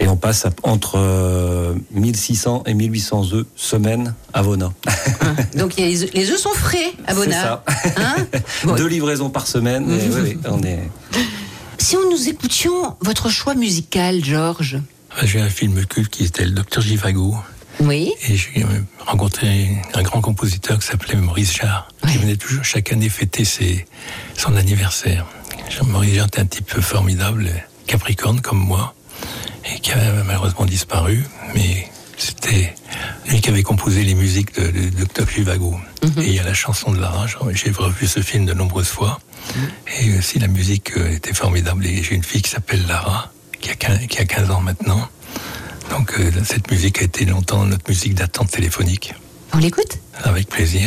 Et 0.00 0.08
on 0.08 0.16
passe 0.16 0.46
à, 0.46 0.50
entre 0.64 0.98
euh, 0.98 1.74
1600 1.92 2.64
et 2.66 2.74
1800 2.74 3.32
œufs 3.34 3.46
semaine 3.54 4.14
à 4.32 4.42
Vona. 4.42 4.72
Ah, 4.86 5.26
donc 5.56 5.76
les 5.76 6.02
œufs, 6.02 6.10
les 6.12 6.30
œufs, 6.30 6.40
sont 6.40 6.50
frais 6.50 6.92
à 7.06 7.14
Vona. 7.14 7.36
C'est 7.36 7.42
ça. 7.42 7.64
Hein? 7.98 8.26
Bon. 8.64 8.74
Deux 8.74 8.86
livraisons 8.86 9.30
par 9.30 9.46
semaine. 9.46 9.90
Et 9.90 10.08
oui, 10.14 10.38
on 10.48 10.62
est... 10.62 10.90
Si 11.82 11.96
on 11.96 12.08
nous 12.08 12.28
écoutions 12.28 12.96
votre 13.00 13.28
choix 13.28 13.56
musical, 13.56 14.24
Georges 14.24 14.78
J'ai 15.24 15.40
un 15.40 15.48
film 15.48 15.84
culte 15.84 16.10
qui 16.10 16.22
était 16.22 16.44
le 16.44 16.52
Docteur 16.52 16.80
Givago. 16.80 17.34
Oui. 17.80 18.12
Et 18.28 18.36
j'ai 18.36 18.64
rencontré 19.04 19.82
un 19.92 20.02
grand 20.02 20.20
compositeur 20.20 20.78
qui 20.78 20.86
s'appelait 20.86 21.16
Maurice 21.16 21.56
Jarre, 21.56 21.88
qui 22.06 22.18
venait 22.18 22.36
toujours 22.36 22.62
chaque 22.64 22.92
année 22.92 23.08
fêter 23.08 23.44
ses, 23.44 23.84
son 24.38 24.54
anniversaire. 24.54 25.26
Maurice 25.84 26.14
Jarre 26.14 26.28
était 26.28 26.38
un 26.38 26.46
type 26.46 26.80
formidable, 26.80 27.50
capricorne 27.88 28.40
comme 28.40 28.60
moi, 28.60 28.94
et 29.64 29.80
qui 29.80 29.90
a 29.90 30.22
malheureusement 30.24 30.66
disparu, 30.66 31.24
mais 31.52 31.90
c'était 32.16 32.76
qui 33.40 33.48
avait 33.50 33.62
composé 33.62 34.04
les 34.04 34.14
musiques 34.14 34.54
de, 34.54 34.66
de, 34.70 34.90
de. 34.90 35.04
Mm 35.04 36.08
-hmm. 36.08 36.22
Et 36.22 36.26
il 36.26 36.34
y 36.34 36.38
a 36.38 36.44
la 36.44 36.54
chanson 36.54 36.92
de 36.92 37.00
Lara, 37.00 37.26
j'ai 37.54 37.70
revu 37.70 38.06
ce 38.06 38.20
film 38.20 38.44
de 38.46 38.54
nombreuses 38.54 38.92
fois, 38.98 39.14
-hmm. 39.20 40.04
et 40.04 40.18
aussi 40.18 40.38
la 40.38 40.48
musique 40.48 40.90
était 41.18 41.34
formidable. 41.42 41.86
Et 41.86 42.02
j'ai 42.04 42.14
une 42.20 42.24
fille 42.30 42.42
qui 42.46 42.50
s'appelle 42.50 42.84
Lara, 42.86 43.20
qui 43.60 43.70
a 43.70 43.74
15, 43.74 44.06
qui 44.10 44.18
a 44.18 44.24
15 44.24 44.50
ans 44.54 44.60
maintenant. 44.60 45.02
Donc 45.92 46.08
euh, 46.18 46.30
cette 46.44 46.70
musique 46.70 46.96
a 47.02 47.04
été 47.10 47.24
longtemps 47.24 47.64
notre 47.64 47.86
musique 47.88 48.14
d'attente 48.14 48.50
téléphonique. 48.50 49.14
On 49.54 49.58
l'écoute? 49.58 49.98
Avec 50.24 50.48
plaisir. 50.48 50.86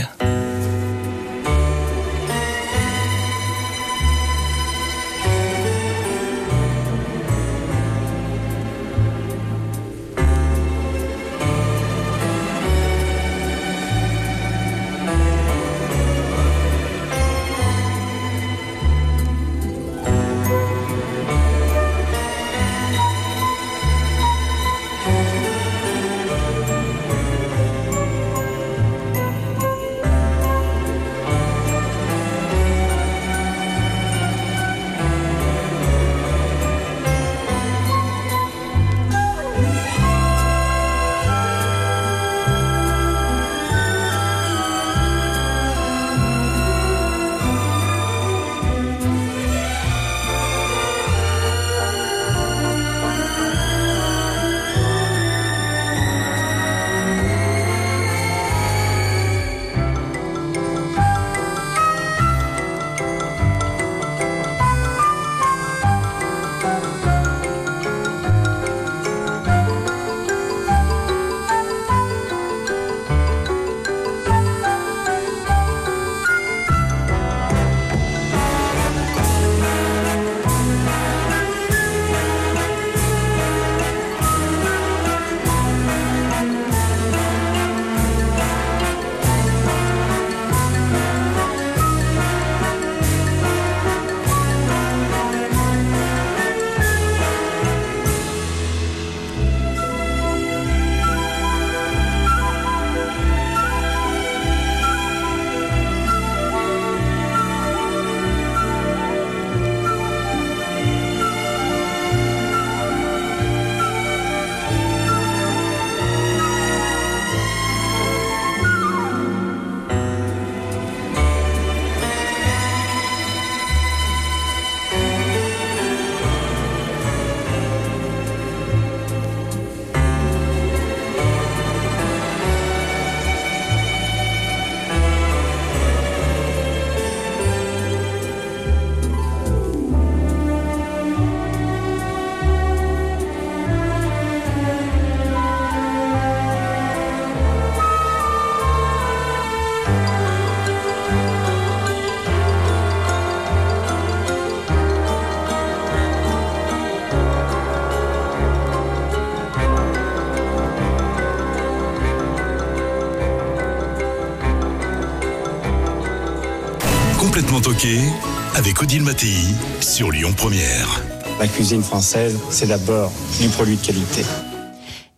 Avec 168.75 168.83
Odile 168.83 169.03
Mattei 169.03 169.37
sur 169.79 170.11
Lyon 170.11 170.33
Première. 170.35 171.01
La 171.39 171.47
cuisine 171.47 171.81
française, 171.81 172.37
c'est 172.49 172.67
d'abord 172.67 173.09
du 173.39 173.47
produit 173.47 173.77
de 173.77 173.81
qualité. 173.85 174.25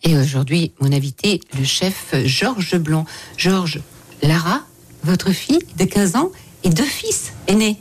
Et 0.04 0.16
aujourd'hui, 0.16 0.74
mon 0.80 0.92
invité, 0.92 1.40
le 1.58 1.64
chef 1.66 2.14
Georges 2.26 2.78
Blanc. 2.78 3.06
Georges, 3.36 3.80
Lara, 4.22 4.62
votre 5.04 5.32
fille 5.32 5.60
de 5.78 5.86
15 5.86 6.16
ans 6.18 6.32
et 6.64 6.70
deux 6.70 6.84
fils 6.86 7.34
aînés. 7.48 7.80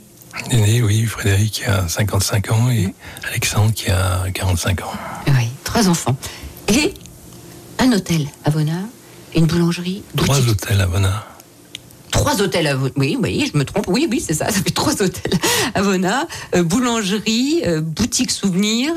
Aîné, 0.49 0.81
oui, 0.81 1.05
Frédéric 1.05 1.51
qui 1.53 1.65
a 1.65 1.87
55 1.87 2.51
ans 2.51 2.69
et 2.71 2.93
Alexandre 3.29 3.71
qui 3.73 3.91
a 3.91 4.25
45 4.33 4.81
ans. 4.81 4.91
Oui, 5.27 5.47
trois 5.63 5.87
enfants. 5.89 6.15
Et 6.69 6.93
un 7.79 7.91
hôtel 7.91 8.25
à 8.45 8.49
Vonard, 8.49 8.85
une 9.35 9.45
boulangerie, 9.45 10.01
Trois 10.15 10.37
boutique. 10.39 10.51
hôtels 10.63 10.81
à 10.81 10.87
Vonard. 10.87 11.27
Trois 12.17 12.41
hôtels 12.41 12.67
à 12.67 12.75
Vonard. 12.75 12.93
Oui, 12.97 13.17
oui, 13.21 13.49
je 13.51 13.57
me 13.57 13.63
trompe. 13.63 13.85
Oui, 13.87 14.07
oui, 14.09 14.19
c'est 14.19 14.33
ça. 14.33 14.45
Ça 14.51 14.61
fait 14.61 14.71
trois 14.71 15.01
hôtels 15.01 15.39
à 15.75 15.81
Vonard. 15.81 16.25
Euh, 16.55 16.63
boulangerie, 16.63 17.61
euh, 17.65 17.79
boutique 17.81 18.31
souvenir, 18.31 18.93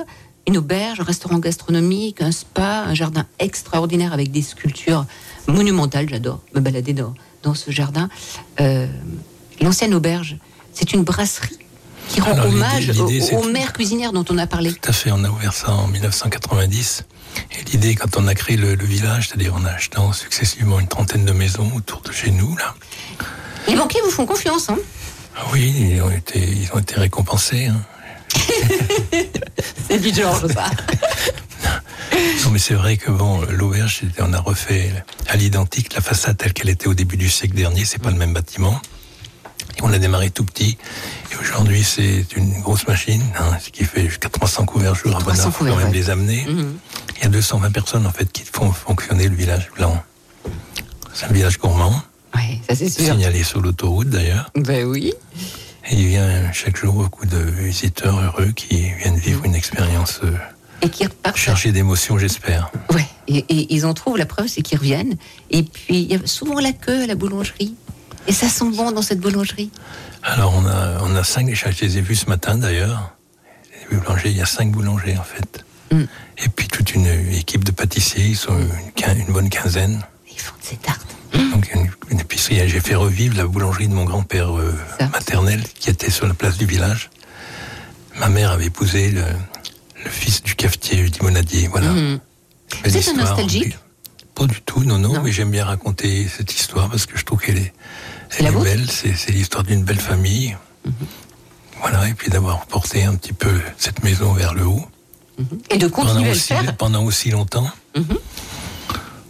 une 0.49 0.57
auberge, 0.57 1.01
un 1.01 1.05
restaurant 1.05 1.39
gastronomique, 1.39 2.23
un 2.23 2.33
spa, 2.33 2.85
un 2.87 2.95
jardin 2.95 3.27
extraordinaire 3.39 4.13
avec 4.13 4.31
des 4.31 4.43
sculptures 4.43 5.05
monumentales. 5.47 6.09
J'adore 6.09 6.41
me 6.55 6.61
balader 6.61 6.95
dans, 6.95 7.15
dans 7.43 7.55
ce 7.55 7.71
jardin. 7.71 8.09
Euh, 8.61 8.87
L'ancienne 9.61 9.93
auberge, 9.93 10.39
c'est 10.73 10.95
une 10.95 11.03
brasserie 11.03 11.59
qui 12.11 12.21
rend 12.21 12.33
Alors, 12.33 12.47
hommage 12.47 12.91
aux, 13.33 13.45
mères 13.49 13.73
cuisinières 13.73 14.13
dont 14.13 14.25
on 14.31 14.39
a 14.39 14.47
parlé. 14.47 14.73
Tout 14.73 14.89
à 14.89 14.93
fait, 14.93 15.11
on 15.13 15.23
a 15.25 15.29
ouvert 15.31 15.53
ça 15.55 15.71
en 15.73 15.87
1990. 15.87 17.05
Et 17.53 17.65
l'idée, 17.71 17.95
quand 17.95 18.17
on 18.17 18.27
a 18.27 18.35
créé 18.35 18.57
le, 18.57 18.75
le 18.75 18.85
village, 18.85 19.29
c'est-à-dire 19.29 19.55
en 19.55 19.65
achetant 19.65 20.13
successivement 20.13 20.81
une 20.81 20.89
trentaine 20.89 21.25
de 21.25 21.33
maisons 21.33 21.71
autour 21.77 22.01
de 22.03 22.13
chez 22.13 22.31
nous, 22.31 22.57
là. 22.57 22.75
Les 23.69 23.77
banquiers 23.77 24.01
vous 24.05 24.11
font 24.11 24.27
confiance, 24.27 24.69
hein 24.69 24.79
Ah 25.37 25.43
Oui, 25.53 25.73
ils 25.93 26.03
ont 26.03 26.11
été, 26.11 26.41
ils 26.41 26.69
ont 26.75 26.79
été 26.79 26.97
récompensés. 26.97 27.67
hein. 27.67 27.81
C'est 29.89 29.99
du 29.99 30.13
genre, 30.15 30.41
ça. 30.53 30.71
Non, 32.45 32.51
mais 32.51 32.59
c'est 32.59 32.75
vrai 32.75 32.97
que 32.97 33.11
bon, 33.11 33.41
l'auberge, 33.51 34.03
on 34.19 34.33
a 34.33 34.41
refait 34.41 34.91
à 35.29 35.37
l'identique 35.37 35.95
la 35.95 36.01
façade 36.01 36.37
telle 36.37 36.53
qu'elle 36.53 36.69
était 36.69 36.87
au 36.89 36.95
début 36.95 37.17
du 37.17 37.29
siècle 37.31 37.55
dernier. 37.55 37.85
C'est 37.85 38.01
pas 38.03 38.11
le 38.11 38.17
même 38.17 38.33
bâtiment. 38.33 38.81
On 39.83 39.93
a 39.93 39.99
démarré 39.99 40.31
tout 40.31 40.45
petit. 40.45 40.77
Et 41.33 41.37
aujourd'hui, 41.37 41.83
c'est 41.83 42.25
une 42.37 42.61
grosse 42.61 42.87
machine, 42.87 43.23
hein, 43.39 43.57
ce 43.63 43.71
qui 43.71 43.85
fait 43.85 44.07
jusqu'à 44.07 44.29
300 44.29 44.67
couverts 44.67 44.95
jour 44.95 45.17
à 45.17 45.21
300 45.21 45.43
Bonheur. 45.43 45.55
Faut 45.57 45.65
quand 45.65 45.77
même 45.77 45.89
ouais. 45.89 45.93
les 45.95 46.11
amener. 46.11 46.45
Mhm. 46.47 46.77
Il 47.17 47.23
y 47.23 47.27
a 47.27 47.29
220 47.29 47.71
personnes 47.71 48.07
en 48.07 48.13
fait 48.13 48.31
qui 48.31 48.43
font 48.45 48.71
fonctionner 48.73 49.29
le 49.29 49.35
village 49.35 49.71
blanc. 49.77 50.03
C'est 51.13 51.27
un 51.27 51.33
village 51.33 51.59
gourmand, 51.59 52.03
Oui, 52.37 52.61
ça 52.69 52.75
c'est 52.75 52.89
sûr. 52.89 53.05
signalé 53.15 53.43
sur 53.43 53.61
l'autoroute 53.61 54.09
d'ailleurs. 54.11 54.51
Ben 54.55 54.85
oui. 54.87 55.13
Et 55.91 55.95
il 55.97 56.07
vient 56.09 56.53
chaque 56.53 56.77
jour 56.77 56.95
beaucoup 56.95 57.27
de 57.27 57.39
visiteurs 57.39 58.19
heureux 58.21 58.53
qui 58.55 58.91
viennent 59.03 59.19
vivre 59.19 59.45
une 59.45 59.55
expérience 59.55 60.21
euh, 60.23 60.33
Et 60.83 60.89
qui 60.89 61.05
repartent. 61.05 61.37
chargée 61.37 61.73
d'émotions, 61.73 62.17
j'espère. 62.19 62.71
Ouais. 62.93 63.05
Et, 63.29 63.39
et 63.49 63.75
ils 63.75 63.85
en 63.87 63.93
trouvent, 63.95 64.17
la 64.17 64.27
preuve, 64.27 64.47
c'est 64.47 64.63
qu'ils 64.63 64.79
reviennent. 64.79 65.17
Et 65.51 65.63
puis, 65.63 66.03
il 66.03 66.13
y 66.13 66.15
a 66.15 66.19
souvent 66.27 66.59
la 66.61 66.73
queue 66.73 67.03
à 67.03 67.07
la 67.07 67.15
boulangerie. 67.17 67.75
Et 68.27 68.33
ça 68.33 68.49
sent 68.49 68.71
bon 68.75 68.93
dans 68.93 69.03
cette 69.03 69.21
boulangerie. 69.21 69.71
Alors 70.23 70.55
on 70.55 70.67
a, 70.67 71.01
on 71.03 71.15
a 71.17 71.25
cinq, 71.25 71.53
je 71.53 71.85
les 71.85 71.99
ai 71.99 72.01
vus 72.01 72.17
ce 72.17 72.27
matin 72.27 72.57
d'ailleurs. 72.57 73.15
Les 73.91 73.97
boulangers, 73.97 74.31
il 74.31 74.37
y 74.37 74.43
a 74.43 74.47
cinq 74.47 74.71
boulangers 74.71 75.17
en 75.17 75.25
fait. 75.25 75.65
Mm. 75.91 76.05
Et 76.45 76.49
puis 76.49 76.69
toute 76.69 76.95
une 76.95 77.07
équipe 77.33 77.65
de 77.65 77.73
pâtissiers, 77.73 78.27
ils 78.27 78.37
sont 78.37 78.57
une, 78.57 79.33
bonne 79.33 79.49
quinzaine. 79.49 80.01
Ils 80.31 80.39
font 80.39 80.55
de 80.61 80.67
ces 80.67 80.77
tartes. 80.77 81.17
Donc 81.33 81.73
une, 81.75 81.91
une 82.11 82.21
épicerie. 82.21 82.69
J'ai 82.69 82.81
fait 82.81 82.95
revivre 82.95 83.37
la 83.37 83.47
boulangerie 83.47 83.89
de 83.89 83.95
mon 83.95 84.05
grand-père 84.05 84.57
euh, 84.57 84.75
maternel 85.13 85.63
qui 85.75 85.91
était 85.91 86.11
sur 86.11 86.27
la 86.27 86.35
place 86.35 86.59
du 86.59 86.67
village. 86.67 87.11
Ma 88.19 88.29
mère 88.29 88.51
avait 88.51 88.67
épousé 88.67 89.11
le, 89.11 89.23
le 90.05 90.11
fils 90.11 90.43
du 90.43 90.55
cafetier 90.55 91.03
limonadier. 91.03 91.69
Voilà. 91.69 91.93
Belle 91.93 93.03
C'est 93.03 93.15
nostalgique 93.15 93.77
Pas 94.41 94.47
du 94.47 94.63
tout, 94.63 94.85
non, 94.85 94.97
non, 94.99 95.13
Non. 95.13 95.23
mais 95.23 95.33
j'aime 95.33 95.51
bien 95.51 95.67
raconter 95.67 96.27
cette 96.35 96.55
histoire 96.59 96.89
parce 96.89 97.05
que 97.05 97.19
je 97.19 97.27
trouve 97.27 97.41
qu'elle 97.43 97.59
est, 97.59 97.75
elle 98.39 98.47
est 98.47 98.51
Mhm. 98.51 98.63
belle. 98.63 98.87
C'est, 98.91 99.31
l'histoire 99.33 99.65
d'une 99.65 99.85
belle 99.85 100.01
famille. 100.01 100.57
Voilà, 101.83 102.09
et 102.09 102.15
puis 102.15 102.31
d'avoir 102.31 102.65
porté 102.65 103.05
un 103.05 103.17
petit 103.17 103.35
peu 103.35 103.61
cette 103.77 104.03
maison 104.03 104.33
vers 104.33 104.55
le 104.55 104.65
haut 104.67 104.87
Et 105.69 105.77
de 105.77 105.87
pendant 105.89 106.07
continuer 106.09 106.25
à 106.31 106.33
le 106.33 106.37
aussi, 106.39 106.47
faire. 106.55 106.75
pendant 106.79 107.05
aussi 107.05 107.29
longtemps. 107.31 107.71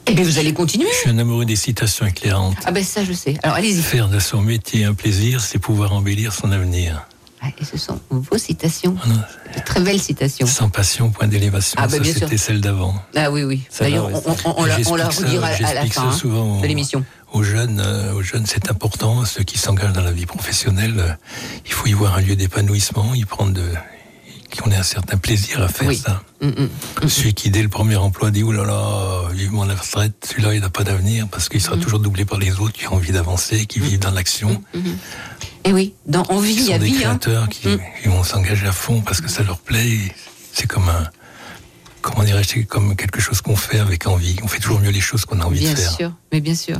Et 0.07 0.15
bien, 0.15 0.23
vous 0.25 0.39
allez 0.39 0.55
continuer. 0.55 0.87
Je 0.93 0.97
suis 0.99 1.11
un 1.11 1.19
amoureux 1.19 1.45
des 1.45 1.57
citations 1.57 2.07
éclairantes. 2.07 2.57
Ah 2.65 2.71
ben 2.71 2.85
ça, 2.85 3.03
je 3.05 3.13
sais. 3.13 3.37
Alors, 3.43 3.57
allez-y. 3.57 3.83
Faire 3.83 4.07
de 4.09 4.21
son 4.21 4.41
métier 4.43 4.85
un 4.85 4.95
plaisir, 4.95 5.41
c'est 5.41 5.59
pouvoir 5.59 5.93
embellir 5.93 6.33
son 6.33 6.53
avenir. 6.53 7.05
Et 7.59 7.65
ce 7.65 7.77
sont 7.79 7.99
vos 8.11 8.39
citations. 8.39 8.97
Ah 9.03 9.59
De 9.59 9.65
très 9.65 9.81
belles 9.81 10.01
citations. 10.01 10.47
Sans 10.47 10.69
passion, 10.69 11.11
point 11.11 11.27
d'élévation. 11.27 11.77
Ah, 11.79 11.87
bah, 11.89 11.97
ça, 12.05 12.05
c'était 12.05 12.37
celle 12.37 12.61
d'avant. 12.61 12.95
Ah 13.17 13.31
oui, 13.31 13.43
oui. 13.45 13.63
D'ailleurs, 13.79 14.09
on, 14.13 14.31
on- 14.31 14.37
on 14.57 14.63
on 14.63 14.65
la 14.67 15.11
ça- 15.11 15.23
redira 15.25 15.47
à 15.49 15.75
la 15.75 15.87
fin 15.87 15.91
ça 15.91 16.03
hein, 16.09 16.13
souvent 16.13 16.57
de 16.59 16.65
aux- 16.65 16.67
l'émission. 16.67 17.05
Aux 17.33 17.43
jeunes, 17.43 17.81
euh, 17.85 18.13
aux 18.15 18.23
jeunes, 18.23 18.45
c'est 18.47 18.71
important. 18.71 19.25
Ceux 19.25 19.43
qui 19.45 19.57
s'engagent 19.59 19.93
dans 19.93 20.03
la 20.03 20.13
vie 20.13 20.27
professionnelle, 20.27 20.95
euh, 20.99 21.13
il 21.67 21.73
faut 21.73 21.87
y 21.87 21.93
voir 21.93 22.17
un 22.17 22.21
lieu 22.21 22.37
d'épanouissement, 22.37 23.15
y 23.15 23.25
prendre 23.25 23.53
de, 23.53 23.65
qu'on 24.61 24.71
ait 24.71 24.77
un 24.77 24.83
certain 24.83 25.17
plaisir 25.17 25.63
à 25.63 25.69
faire 25.69 25.89
Oui. 25.89 25.97
ça. 25.97 26.23
Mm, 26.43 26.49
mm. 26.49 27.09
Celui 27.09 27.35
qui, 27.35 27.51
dès 27.51 27.63
le 27.63 27.69
premier 27.69 27.97
emploi, 27.97 28.31
dit, 28.31 28.43
oh 28.43 28.53
là 28.53 28.65
là, 28.65 29.29
vivement 29.33 29.65
la 29.65 29.77
retraite, 29.77 30.27
celui-là, 30.29 30.55
il 30.55 30.61
n'a 30.61 30.71
pas 30.71 30.83
d'avenir 30.85 31.27
parce 31.31 31.49
qu'il 31.49 31.61
Mm. 31.61 31.65
sera 31.65 31.77
toujours 31.79 32.01
doublé 32.01 32.25
par 32.25 32.39
les 32.39 32.59
autres 32.61 32.73
qui 32.73 32.87
ont 32.89 32.95
envie 32.95 33.13
d'avancer, 33.13 33.65
qui 33.67 33.79
vivent 33.81 34.01
dans 34.01 34.11
l'action. 34.11 34.63
Et 35.65 35.73
oui, 35.73 35.95
dans 36.07 36.23
En 36.25 36.39
vie, 36.41 36.55
Qui 36.55 36.61
il 36.63 36.71
y 36.71 36.73
a 36.73 36.79
des 36.79 36.87
vie. 36.87 36.97
hein. 36.97 37.01
créateurs 37.19 37.49
qui, 37.49 37.69
Mm. 37.69 37.79
qui 38.03 38.09
vont 38.09 38.25
s'engager 38.25 38.67
à 38.67 38.73
fond 38.73 39.01
parce 39.03 39.21
que 39.21 39.29
ça 39.29 39.43
leur 39.43 39.59
plaît. 39.59 39.99
C'est 40.53 40.67
comme 40.67 40.89
un, 40.89 41.09
comment 42.01 42.25
dirais-je, 42.25 42.49
c'est 42.49 42.65
comme 42.65 42.97
quelque 42.97 43.21
chose 43.21 43.41
qu'on 43.41 43.57
fait 43.57 43.79
avec 43.79 44.07
envie. 44.07 44.37
On 44.43 44.49
fait 44.49 44.59
toujours 44.59 44.81
mieux 44.81 44.91
les 44.91 45.01
choses 45.01 45.25
qu'on 45.25 45.41
a 45.41 45.45
envie 45.45 45.61
Bien 45.61 45.73
de 45.73 45.79
faire. 45.79 45.93
sûr, 45.93 46.13
mais 46.33 46.41
bien 46.41 46.55
sûr. 46.55 46.79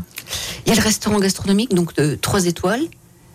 Il 0.67 0.71
y 0.71 0.73
a 0.73 0.77
le 0.77 0.83
restaurant 0.83 1.19
gastronomique, 1.19 1.75
donc 1.75 1.95
de 1.97 2.15
trois 2.15 2.47
étoiles. 2.47 2.83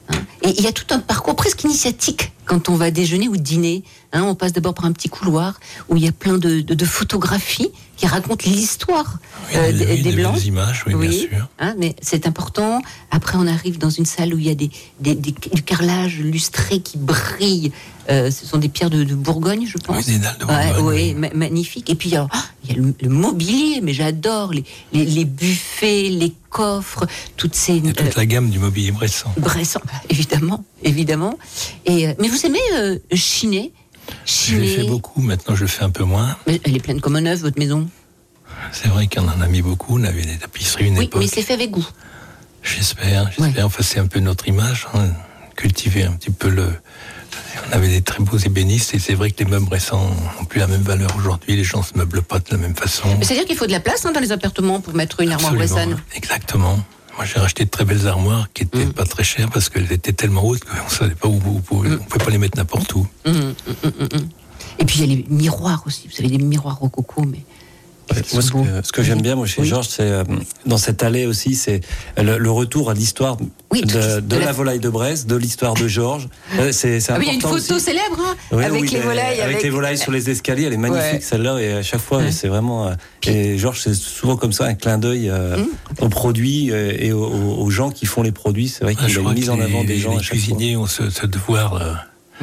hein, 0.10 0.16
et 0.42 0.50
il 0.50 0.62
y 0.64 0.68
a 0.68 0.72
tout 0.72 0.86
un 0.92 1.00
parcours 1.00 1.36
presque 1.36 1.64
initiatique 1.64 2.32
quand 2.46 2.70
on 2.70 2.75
va 2.75 2.92
déjeuner 2.92 3.28
ou 3.28 3.38
dîner. 3.38 3.84
hein. 4.14 4.24
on 4.24 4.36
passe 4.36 4.54
d'abord 4.54 4.74
par 4.74 4.86
un 4.86 4.92
petit 4.92 5.10
couloir 5.10 5.60
où 5.90 5.98
il 5.98 6.04
y 6.04 6.08
a 6.08 6.12
plein 6.12 6.38
de, 6.38 6.62
de- 6.62 6.74
de 6.74 6.86
photographies 6.86 7.70
qui 7.98 8.08
racontent 8.08 8.44
l'histoire 8.50 9.20
Oui, 9.50 9.56
euh, 9.58 9.68
oui, 9.72 9.74
des, 9.78 9.86
des 9.86 9.98
des 10.04 10.12
Blancs. 10.14 10.34
belles 10.36 10.46
images, 10.48 10.84
oui, 10.88 10.96
bien 10.96 11.12
sûr. 11.12 11.48
hein, 11.60 11.75
mais 11.78 11.96
c'est 12.02 12.28
important. 12.28 12.82
Après, 13.10 13.38
on 13.38 13.48
arrive 13.48 13.78
dans 13.78 13.90
une 13.90 14.06
salle 14.06 14.34
où 14.34 14.38
il 14.40 14.46
y 14.48 14.50
a 14.50 14.56
des, 14.56 14.70
des- 15.00 15.16
des- 15.16 15.34
du 15.54 15.64
carrelage 15.64 16.18
lustré 16.20 16.80
qui 16.82 16.98
brille. 16.98 17.72
Euh, 18.10 18.30
ce 18.30 18.46
sont 18.46 18.58
des 18.60 18.70
pierres 18.70 18.90
de, 18.92 19.04
de 19.04 19.16
Bourgogne, 19.16 19.66
je 19.66 19.78
pense. 19.80 20.06
Oui, 20.06 20.14
des 20.14 20.20
dalles 20.20 20.38
de 20.40 20.46
Bourgogne, 20.46 20.84
ouais, 20.86 21.32
magnifique. 21.34 21.90
Et 21.90 21.96
puis, 21.96 22.14
alors, 22.16 22.28
ah, 22.34 22.44
il 22.64 22.70
y 22.70 22.74
a 22.74 22.82
le, 22.82 22.94
le 23.02 23.10
mobilier, 23.10 23.80
mais 23.82 23.94
j'adore 23.94 24.52
les, 24.54 24.64
les, 24.94 25.06
les 25.06 25.25
buffets, 25.25 26.10
les 26.10 26.34
coffres, 26.50 27.08
toutes 27.38 27.56
ces. 27.56 27.82
Toute 27.82 28.02
euh, 28.02 28.10
la 28.16 28.25
gamme 28.28 28.50
du 28.52 28.60
mobilier 28.60 28.92
Bressan. 28.92 29.32
Bressan, 29.38 29.82
évidemment, 30.10 30.64
évidemment. 30.84 31.40
Et, 31.88 32.08
euh, 32.08 32.14
mais 32.20 32.28
vous 32.28 32.35
aimez 32.46 32.60
euh, 32.74 32.98
chiner? 33.13 33.72
Je 34.25 34.56
l'ai 34.58 34.68
fait 34.75 34.84
beaucoup, 34.84 35.22
maintenant 35.22 35.56
je 35.56 35.62
le 35.62 35.68
fais 35.68 35.84
un 35.84 35.89
peu 35.89 36.04
moins. 36.04 36.36
Mais 36.48 36.60
elle 36.63 36.75
est 36.75 36.80
pleine 36.80 37.01
comme 37.01 37.15
un 37.15 37.25
œuf, 37.25 37.39
votre 37.42 37.60
maison. 37.60 37.88
C'est 38.72 38.88
vrai 38.88 39.08
qu'on 39.08 39.27
en 39.27 39.42
a 39.42 39.48
mis 39.48 39.62
beaucoup, 39.62 40.00
on 40.00 40.04
avait 40.04 40.24
des 40.24 40.38
tapisseries 40.38 40.88
une 40.88 40.98
Oui, 40.98 41.06
époque. 41.06 41.22
mais 41.22 41.27
c'est 41.27 41.42
fait 41.42 41.54
avec 41.54 41.72
goût. 41.72 41.88
J'espère, 42.63 43.27
j'espère. 43.27 43.56
Ouais. 43.56 43.62
Enfin, 43.63 43.84
c'est 43.84 44.00
un 44.00 44.08
peu 44.08 44.20
notre 44.20 44.48
image, 44.48 44.88
hein, 44.94 45.08
cultiver 45.56 46.04
un 46.04 46.13
petit 46.13 46.32
peu 46.32 46.50
le. 46.50 46.68
On 47.70 47.74
avait 47.74 47.88
des 47.88 48.01
très 48.01 48.22
beaux 48.24 48.38
ébénistes 48.38 48.94
et 48.96 49.00
c'est 49.00 49.13
vrai 49.13 49.32
que 49.32 49.44
les 49.44 49.50
meubles 49.50 49.68
récents 49.72 50.10
n'ont 50.39 50.46
plus 50.46 50.60
la 50.60 50.68
même 50.68 50.82
valeur 50.82 51.15
aujourd'hui. 51.18 51.56
Les 51.56 51.63
gens 51.63 51.84
se 51.84 51.98
meublent 51.98 52.22
pas 52.22 52.39
de 52.39 52.46
la 52.51 52.58
même 52.58 52.75
façon. 52.75 53.08
C'est-à-dire 53.22 53.46
qu'il 53.46 53.56
faut 53.56 53.65
de 53.68 53.72
la 53.72 53.80
place 53.80 54.06
hein, 54.06 54.12
dans 54.12 54.20
les 54.20 54.32
appartements 54.32 54.82
pour 54.82 54.94
mettre 54.94 55.22
une 55.22 55.32
armoire 55.32 55.54
Bressan. 55.54 55.98
Exactement. 56.15 56.80
Moi, 57.18 57.26
j'ai 57.26 57.40
racheté 57.40 57.64
de 57.66 57.70
très 57.70 57.86
belles 57.86 58.08
armoires 58.08 58.48
qui 58.54 58.64
étaient 58.64 58.86
Mm. 58.86 58.94
pas 58.94 59.06
très 59.06 59.24
chères 59.24 59.50
parce 59.50 59.70
qu'elles 59.70 59.92
étaient 59.92 60.12
tellement 60.14 60.44
hautes 60.46 60.64
qu'on 60.66 60.90
savait 60.90 61.16
pas 61.16 61.28
où, 61.30 61.36
où- 61.46 61.62
où- 61.72 61.86
on 61.86 61.98
pouvait 62.04 62.26
pas 62.26 62.32
les 62.32 62.38
mettre 62.38 62.58
n'importe 62.58 62.94
où. 62.96 63.08
Hum. 63.26 63.54
Et 64.80 64.86
puis 64.86 65.00
il 65.00 65.10
y 65.10 65.14
a 65.14 65.16
les 65.16 65.26
miroirs 65.30 65.84
aussi. 65.88 66.08
Vous 66.08 66.14
savez, 66.14 66.28
des 66.30 66.38
miroirs 66.38 66.78
rococo, 66.80 67.24
mais. 67.24 67.40
Moi, 68.34 68.42
ce 68.42 68.52
que, 68.52 68.58
ce 68.84 68.92
que 68.92 69.04
j'aime 69.04 69.22
bien, 69.22 69.36
moi, 69.36 69.46
chez 69.48 69.62
Oui. 69.62 69.68
Georges, 69.68 69.88
c'est 69.88 70.04
euh, 70.04 70.24
dans 70.66 70.78
cette 70.78 71.02
allée 71.04 71.26
aussi, 71.26 71.56
c'est 71.56 71.82
le, 72.18 72.38
le 72.38 72.52
retour 72.52 72.90
à 72.90 72.94
l'histoire 72.94 73.38
Oui, 73.72 73.82
de, 73.82 73.88
tout- 73.88 73.98
de 73.98 74.20
de 74.22 74.36
la- 74.38 74.46
la... 74.46 74.52
volaille 74.52 74.80
de 74.80 74.90
Brest, 74.90 75.28
de 75.28 75.36
l'histoire 75.36 75.74
de 75.74 75.88
Georges. 75.88 76.30
Euh, 76.60 76.72
C'est 76.72 77.00
c'est 77.00 77.12
Ah 77.12 77.18
oui, 77.18 77.26
il 77.26 77.28
y 77.28 77.30
a 77.32 77.34
une 77.34 77.40
important 77.40 77.58
photo 77.62 77.76
aussi. 77.76 77.86
célèbre 77.86 78.18
hein, 78.20 78.36
Oui, 78.52 78.64
avec 78.64 78.82
oui, 78.84 78.90
les 78.92 79.00
volailles. 79.00 79.42
avec 79.42 79.64
les 79.64 79.70
volailles 79.70 79.98
sur 79.98 80.12
les 80.12 80.30
escaliers, 80.30 80.66
elle 80.66 80.74
est 80.74 80.78
magnifique 80.78 81.14
Ouais. 81.14 81.20
celle-là 81.22 81.60
et 81.60 81.74
à 81.74 81.84
chaque 81.84 82.00
fois 82.02 82.20
Ouais. 82.20 82.32
c'est 82.32 82.48
vraiment 82.48 82.88
euh, 82.88 82.94
et 83.28 83.58
Georges 83.58 83.82
c'est 83.82 83.96
souvent 83.96 84.38
comme 84.38 84.54
ça 84.54 84.66
un 84.66 84.76
clin 84.76 84.98
d'œil 84.98 85.30
euh, 85.30 85.58
Mmh. 85.58 85.66
aux 86.04 86.10
produits 86.10 86.72
euh, 86.72 86.94
et 86.98 87.12
aux, 87.12 87.24
aux 87.26 87.70
gens 87.70 87.90
qui 87.90 88.06
font 88.06 88.22
les 88.22 88.32
produits. 88.32 88.70
C'est 88.70 88.84
vrai 88.84 88.96
Ah, 89.00 89.06
qu'il 89.06 89.18
a 89.18 89.22
une 89.22 89.34
mise 89.34 89.50
en 89.50 89.60
avant 89.60 89.82
les, 89.82 89.88
des 89.88 89.98
gens 89.98 90.12
les 90.12 90.18
à 90.18 90.22
chaque 90.22 90.38
fois. 90.38 90.38
cuisiniers 90.38 90.78
ont 90.78 90.86
ce, 90.88 91.10
ce 91.10 91.26
devoir 91.26 91.74
euh, 91.76 91.94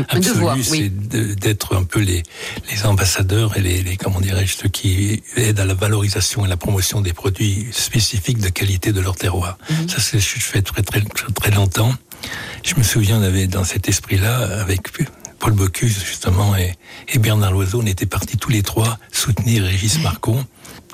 absolu, 0.08 0.46
oui. 0.46 0.64
c'est 0.64 1.08
de- 1.08 1.34
d'être 1.34 1.76
un 1.76 1.84
peu 1.84 2.00
les, 2.00 2.22
les 2.70 2.86
ambassadeurs 2.86 3.56
et 3.56 3.60
les, 3.60 3.82
les 3.82 3.96
comment 3.96 4.20
dirais-je 4.20 4.56
ceux 4.56 4.68
qui 4.68 5.22
aident 5.36 5.60
à 5.60 5.64
la 5.64 5.74
valorisation 5.74 6.44
et 6.44 6.48
la 6.48 6.56
promotion 6.56 7.00
des 7.00 7.12
produits 7.12 7.66
spécifiques 7.72 8.38
de 8.38 8.48
qualité 8.48 8.92
de 8.92 9.00
leur 9.00 9.16
terroir. 9.16 9.58
Mhm. 9.70 9.88
Ça, 9.88 10.00
c'est 10.00 10.18
je 10.18 10.40
fais 10.40 10.62
très 10.62 10.82
très 10.82 11.00
très, 11.34 11.50
longtemps. 11.50 11.94
je 12.64 12.74
me 12.76 12.82
souviens, 12.82 13.18
on 13.18 13.22
avait 13.22 13.46
dans 13.46 13.64
cet 13.64 13.88
esprit-là, 13.88 14.60
avec 14.60 14.82
Paul 15.38 15.52
Bocuse 15.52 16.02
justement 16.04 16.54
et, 16.56 16.74
Bernard 17.18 17.52
Loiseau, 17.52 17.80
on 17.82 17.86
était 17.86 18.06
partis 18.06 18.36
tous 18.36 18.50
les 18.50 18.62
trois 18.62 18.98
soutenir 19.12 19.64
Régis 19.64 19.98
Marcon 20.02 20.46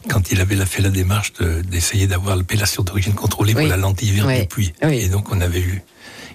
quand 0.08 0.30
il 0.32 0.40
avait 0.40 0.56
fait 0.64 0.80
la 0.80 0.88
démarche 0.88 1.32
d'essayer 1.70 2.06
d'avoir 2.06 2.34
l'appellation 2.36 2.82
d'origine 2.82 3.12
contrôlée 3.14 3.52
pour 3.52 3.62
la 3.66 3.76
lentille 3.76 4.10
verte 4.12 4.40
du 4.40 4.46
puits. 4.46 4.72
Et 4.82 5.08
donc 5.08 5.30
on 5.30 5.40
avait 5.42 5.60
eu 5.60 5.82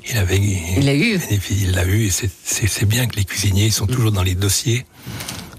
il 0.09 0.17
avait, 0.17 0.37
il 0.37 0.85
l'a 0.85 0.95
eu. 0.95 1.19
Il 1.49 1.71
l'a 1.71 1.85
eu, 1.85 2.07
et 2.07 2.11
c'est 2.11 2.85
bien 2.85 3.07
que 3.07 3.15
les 3.15 3.25
cuisiniers 3.25 3.69
sont 3.69 3.87
toujours 3.87 4.11
dans 4.11 4.23
les 4.23 4.35
dossiers 4.35 4.85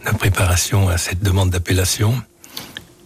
de 0.07 0.17
préparation 0.17 0.89
à 0.89 0.99
cette 0.99 1.23
demande 1.23 1.51
d'appellation. 1.51 2.15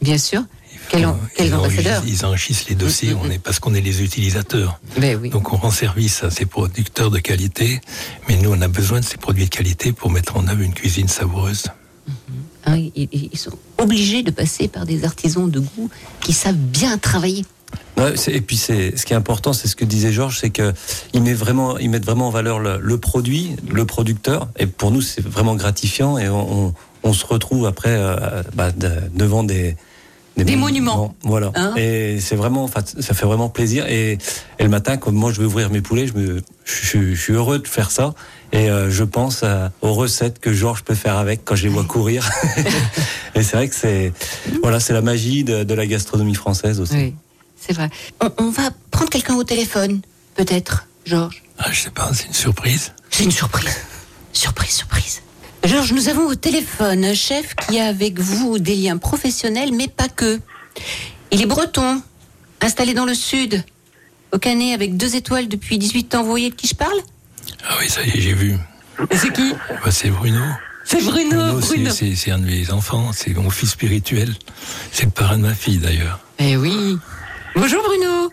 Bien 0.03 0.19
sûr. 0.19 0.43
Quel, 0.91 1.07
ils, 1.39 1.55
ambassadeur 1.55 2.03
ils, 2.07 2.25
enrichissent 2.25 2.69
les 2.69 2.75
dossiers, 2.75 3.11
mm, 3.11 3.17
mm, 3.17 3.21
on 3.21 3.25
mm. 3.25 3.33
est, 3.33 3.39
parce 3.39 3.61
qu'on 3.61 3.75
est 3.75 3.83
les 3.83 4.03
utilisateurs. 4.03 4.81
Ben 4.97 5.19
oui. 5.21 5.29
Donc 5.29 5.53
on 5.53 5.57
rend 5.57 5.71
service 5.71 6.23
à 6.25 6.31
ces 6.31 6.47
producteurs 6.47 7.11
de 7.11 7.19
qualité, 7.19 7.81
mais 8.27 8.37
nous 8.37 8.51
on 8.51 8.61
a 8.63 8.69
besoin 8.69 9.01
de 9.01 9.05
ces 9.05 9.19
produits 9.19 9.45
de 9.45 9.51
qualité 9.51 9.93
pour 9.93 10.11
mettre 10.11 10.39
en 10.39 10.49
œuvre 10.49 10.63
une 10.63 10.73
cuisine 10.73 11.09
savoureuse. 11.09 11.67
Mm-hmm. 12.09 12.13
Ah 12.65 12.77
ils 12.77 13.39
sont 13.39 13.59
obligés 13.77 14.23
de 14.23 14.31
passer 14.31 14.69
par 14.69 14.87
des 14.87 15.05
artisans 15.05 15.51
de 15.51 15.61
goût 15.61 15.91
qui 16.21 16.33
savent 16.33 16.55
bien 16.55 16.97
travailler 16.97 17.45
et 18.29 18.41
puis 18.41 18.57
c'est 18.57 18.97
ce 18.97 19.05
qui 19.05 19.13
est 19.13 19.17
important, 19.17 19.53
c'est 19.53 19.69
ce 19.69 19.77
que 19.77 19.85
disait 19.85 20.13
Georges, 20.13 20.39
c'est 20.41 20.51
que 20.51 20.73
il 21.13 21.23
met 21.23 21.35
vraiment, 21.35 21.79
ils 21.79 21.91
mettent 21.91 22.07
vraiment 22.07 22.29
en 22.29 22.31
valeur 22.31 22.59
le, 22.59 22.99
produit, 22.99 23.57
le 23.69 23.85
producteur. 23.85 24.49
Et 24.59 24.67
pour 24.67 24.91
nous, 24.91 25.03
c'est 25.03 25.25
vraiment 25.25 25.55
gratifiant. 25.55 26.19
Et 26.19 26.29
on, 26.29 26.75
se 27.13 27.25
retrouve 27.25 27.67
après 27.67 27.97
euh, 27.97 28.43
bah, 28.55 28.71
devant 29.15 29.43
des 29.43 29.77
des, 30.37 30.55
monuments. 30.55 31.17
Voilà. 31.23 31.51
Hein 31.57 31.75
et 31.77 32.21
c'est 32.21 32.37
vraiment, 32.37 32.69
ça 32.69 33.15
fait 33.15 33.27
vraiment 33.27 33.49
plaisir. 33.49 33.87
Et, 33.89 34.19
le 34.61 34.69
matin, 34.69 34.97
comme 34.97 35.17
moi, 35.17 35.33
je 35.33 35.41
vais 35.41 35.47
ouvrir 35.47 35.69
mes 35.71 35.81
poulets, 35.81 36.07
je, 36.07 36.13
me, 36.13 36.43
je, 36.65 37.15
suis 37.15 37.33
heureux 37.33 37.59
de 37.59 37.67
faire 37.67 37.91
ça. 37.91 38.15
Et 38.53 38.71
euh, 38.71 38.89
je 38.89 39.03
pense 39.03 39.45
aux 39.83 39.95
recettes 39.95 40.39
que 40.39 40.53
Georges 40.53 40.85
peut 40.85 40.95
faire 40.95 41.17
avec 41.17 41.45
quand 41.45 41.57
je 41.57 41.65
les 41.65 41.71
vois 41.71 41.83
courir. 41.83 42.31
et 43.35 43.43
c'est 43.43 43.57
vrai 43.57 43.69
que 43.69 43.75
c'est, 43.75 44.13
voilà, 44.63 44.79
c'est 44.79 44.93
la 44.93 45.03
magie 45.03 45.43
de, 45.43 45.65
de, 45.65 45.75
la 45.75 45.87
gastronomie 45.87 46.37
française 46.37 46.79
aussi. 46.81 46.95
Oui 46.95 47.15
c'est 47.61 47.73
vrai. 47.73 47.91
On, 48.39 48.51
va 48.51 48.71
prendre 48.91 49.11
quelqu'un 49.11 49.35
au 49.35 49.45
téléphone, 49.45 50.01
peut-être, 50.35 50.87
Georges. 51.05 51.43
Ah, 51.59 51.71
je 51.73 51.81
sais 51.81 51.91
pas, 51.91 52.11
c'est 52.15 52.27
une 52.27 52.35
surprise. 52.35 52.93
C'est 53.11 53.25
une 53.25 53.31
surprise. 53.31 53.77
Surprise, 54.33 54.71
surprise. 54.71 55.23
Georges, 55.65 55.93
nous 55.93 56.09
avons 56.09 56.27
au 56.27 56.35
téléphone 56.35 57.05
un 57.05 57.15
chef 57.15 57.55
qui 57.57 57.81
a 57.81 57.87
avec 57.87 58.19
vous 58.21 58.59
des 58.59 58.77
liens 58.77 58.97
professionnels, 58.97 59.73
mais 59.73 59.89
pas 59.89 60.09
que. 60.09 60.41
Il 61.31 61.43
est 61.43 61.47
breton, 61.47 62.01
installé 62.61 62.95
dans 62.95 63.05
le 63.05 63.15
sud, 63.15 63.65
au 64.33 64.39
Canet 64.39 64.75
avec 64.75 64.97
deux 64.97 65.17
étoiles 65.17 65.49
depuis 65.49 65.79
18 65.79 66.15
ans. 66.15 66.23
Vous 66.23 66.31
voyez 66.31 66.51
de 66.51 66.55
qui 66.55 66.69
je 66.69 66.75
parle? 66.75 66.99
Ah 67.69 67.77
oui, 67.81 67.89
ça 67.89 68.03
y 68.03 68.11
est, 68.11 68.21
j'ai 68.21 68.35
vu. 68.35 68.57
c'est 69.13 69.33
qui? 69.33 69.53
Bah, 69.85 69.91
C'est 69.91 70.11
Bruno. 70.11 70.41
C'est 70.85 71.05
Bruno. 71.05 71.59
Bruno, 71.59 71.91
c'est 71.91 72.31
un 72.31 72.39
de 72.39 72.47
mes 72.47 72.71
enfants, 72.71 73.11
c'est 73.13 73.35
mon 73.35 73.51
fils 73.51 73.71
spirituel. 73.71 74.35
C'est 74.91 75.05
le 75.05 75.11
parrain 75.11 75.37
de 75.37 75.43
ma 75.43 75.55
fille 75.55 75.79
d'ailleurs. 75.79 76.21
Eh 76.39 76.57
oui. 76.57 76.97
Bonjour 77.61 77.83
Bruno. 77.83 78.31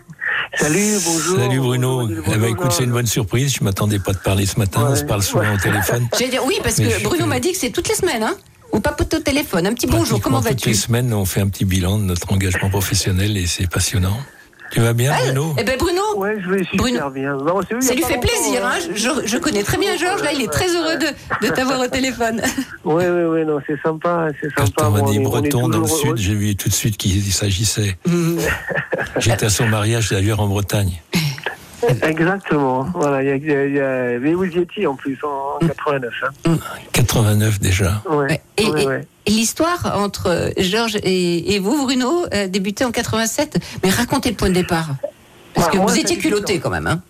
Salut, 0.54 0.98
bonjour. 1.04 1.38
Salut 1.38 1.58
Bruno. 1.58 2.08
eh 2.08 2.38
ben, 2.38 2.44
écoute, 2.44 2.70
c'est 2.70 2.84
une 2.84 2.92
bonne 2.92 3.06
surprise. 3.06 3.52
Je 3.54 3.64
m'attendais 3.64 3.98
pas 3.98 4.12
de 4.12 4.18
parler 4.18 4.46
ce 4.46 4.56
matin. 4.56 4.86
On 4.88 4.94
se 4.94 5.02
parle 5.02 5.22
souvent 5.22 5.52
au 5.52 5.56
téléphone. 5.56 6.06
Dire 6.16 6.44
oui, 6.46 6.54
parce 6.62 6.76
que 6.76 7.02
Bruno 7.02 7.26
m'a 7.26 7.40
dit 7.40 7.50
que 7.50 7.58
c'est 7.58 7.70
toutes 7.70 7.88
les 7.88 7.96
semaines, 7.96 8.22
hein 8.22 8.36
ou 8.72 8.78
pas 8.78 8.96
au 9.00 9.18
téléphone. 9.18 9.66
Un 9.66 9.74
petit 9.74 9.88
bonjour, 9.88 10.20
comment 10.20 10.40
vas-tu 10.40 10.56
Toutes 10.56 10.66
les 10.66 10.74
semaines, 10.74 11.12
on 11.12 11.24
fait 11.24 11.40
un 11.40 11.48
petit 11.48 11.64
bilan 11.64 11.98
de 11.98 12.04
notre 12.04 12.32
engagement 12.32 12.70
professionnel 12.70 13.36
et 13.36 13.46
c'est 13.46 13.68
passionnant. 13.68 14.16
Tu 14.72 14.80
vas 14.80 14.92
bien, 14.92 15.14
Bruno 15.24 15.54
Eh 15.58 15.64
ben 15.64 15.78
Bruno, 15.78 16.02
ouais, 16.16 16.36
je 16.40 16.50
vais 16.50 16.64
super 16.64 17.10
bien. 17.10 17.36
ça 17.80 17.94
lui 17.94 18.02
fait 18.02 18.18
plaisir. 18.18 18.64
Hein. 18.64 18.72
hein. 18.74 18.92
Je, 18.94 19.26
je, 19.26 19.38
connais 19.38 19.62
très 19.62 19.78
bien 19.78 19.96
Georges. 19.96 20.22
Là, 20.22 20.32
il 20.32 20.42
est 20.42 20.52
très 20.52 20.68
heureux 20.74 20.96
de, 20.96 21.46
de 21.46 21.52
t'avoir 21.52 21.80
au 21.80 21.86
téléphone. 21.86 22.42
Oui, 22.84 23.04
oui, 23.06 23.22
oui. 23.24 23.44
Non, 23.44 23.58
c'est 23.66 23.80
sympa, 23.82 24.28
c'est 24.40 24.48
sympa. 24.54 24.70
Quand 24.76 24.88
on 24.88 24.90
m'a 24.90 25.02
dit 25.02 25.18
breton 25.18 25.68
dans 25.68 25.80
le 25.80 25.86
sud, 25.86 26.16
j'ai 26.16 26.34
vu 26.34 26.56
tout 26.56 26.68
de 26.68 26.74
suite 26.74 26.96
qu'il 26.96 27.22
s'agissait. 27.32 27.96
J'étais 29.18 29.46
à 29.46 29.50
son 29.50 29.66
mariage 29.66 30.10
d'ailleurs 30.10 30.40
en 30.40 30.46
Bretagne. 30.46 31.00
Exactement. 32.02 32.86
Voilà, 32.94 33.22
il 33.22 33.28
y 33.44 33.52
a, 33.52 33.66
y 33.66 33.80
a, 33.80 34.18
mais 34.18 34.34
vous 34.34 34.44
y 34.44 34.58
étiez 34.58 34.86
en 34.86 34.94
plus 34.94 35.18
en 35.22 35.64
89. 35.66 36.14
Hein. 36.44 36.58
89 36.92 37.60
déjà. 37.60 38.02
Ouais. 38.08 38.40
Et, 38.56 38.70
l'histoire 39.28 39.98
entre 39.98 40.52
Georges 40.58 40.98
et, 41.02 41.58
vous, 41.58 41.84
Bruno, 41.84 42.26
a 42.30 42.46
débuté 42.46 42.84
en 42.84 42.92
87. 42.92 43.58
Mais 43.82 43.90
racontez 43.90 44.30
le 44.30 44.36
point 44.36 44.48
de 44.48 44.54
départ. 44.54 44.88
Parce 45.54 45.68
bah, 45.68 45.72
que 45.72 45.78
vous 45.78 45.98
étiez 45.98 46.18
culotté 46.18 46.60
quand 46.60 46.70
même. 46.70 46.86
Hein. 46.86 47.02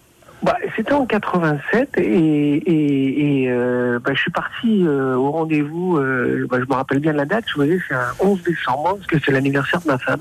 Bah, 0.42 0.56
C'était 0.76 0.92
en 0.92 1.06
87 1.06 1.96
et, 1.96 2.02
et, 2.02 3.42
et 3.42 3.50
euh, 3.50 3.98
bah, 3.98 4.12
je 4.14 4.20
suis 4.20 4.30
parti 4.30 4.86
euh, 4.86 5.14
au 5.14 5.30
rendez-vous, 5.30 5.96
euh, 5.96 6.46
bah, 6.48 6.58
je 6.60 6.66
me 6.68 6.74
rappelle 6.74 7.00
bien 7.00 7.12
de 7.12 7.16
la 7.16 7.24
date, 7.24 7.44
je 7.54 7.60
me 7.60 7.78
c'est 7.88 7.94
un 7.94 8.12
11 8.20 8.42
décembre 8.42 8.96
parce 8.96 9.06
que 9.06 9.18
c'est 9.18 9.32
l'anniversaire 9.32 9.80
de 9.80 9.86
ma 9.86 9.98
femme. 9.98 10.20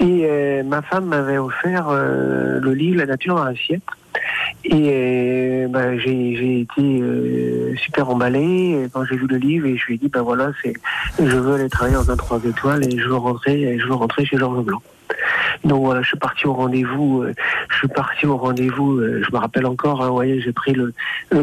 Et 0.00 0.22
euh, 0.24 0.62
ma 0.64 0.82
femme 0.82 1.06
m'avait 1.06 1.38
offert 1.38 1.90
le 1.90 2.72
livre 2.72 2.98
La 2.98 3.06
nature 3.06 3.36
dans 3.36 3.44
l'assiette. 3.44 3.82
Et 4.64 5.66
bah, 5.70 5.96
j'ai 5.98 6.60
été 6.60 7.02
super 7.76 8.10
emballé 8.10 8.88
quand 8.92 9.04
j'ai 9.04 9.16
vu 9.16 9.26
le 9.28 9.36
livre 9.36 9.66
et 9.66 9.76
je 9.76 9.86
lui 9.86 9.94
ai 9.94 9.98
dit, 9.98 10.08
ben 10.08 10.22
voilà, 10.22 10.50
c'est, 10.62 10.74
je 11.18 11.36
veux 11.36 11.54
aller 11.54 11.68
travailler 11.68 11.96
dans 11.96 12.10
un 12.10 12.16
3 12.16 12.40
étoiles 12.44 12.84
et 12.84 12.98
je 12.98 13.08
veux 13.08 13.16
rentrer, 13.16 13.78
je 13.78 13.86
veux 13.86 13.94
rentrer 13.94 14.24
chez 14.24 14.36
Georges 14.36 14.64
Blanc. 14.64 14.82
Donc 15.64 15.84
voilà, 15.84 16.02
je 16.02 16.08
suis 16.08 16.18
parti 16.18 16.46
au 16.46 16.54
rendez-vous. 16.54 17.22
Euh, 17.22 17.34
je 17.70 17.76
suis 17.76 17.88
parti 17.88 18.26
au 18.26 18.36
rendez-vous. 18.36 18.98
Euh, 18.98 19.22
je 19.26 19.32
me 19.32 19.38
rappelle 19.38 19.66
encore. 19.66 20.02
Hein, 20.02 20.10
voyez, 20.10 20.40
j'ai 20.40 20.52
pris 20.52 20.72
le, 20.72 20.92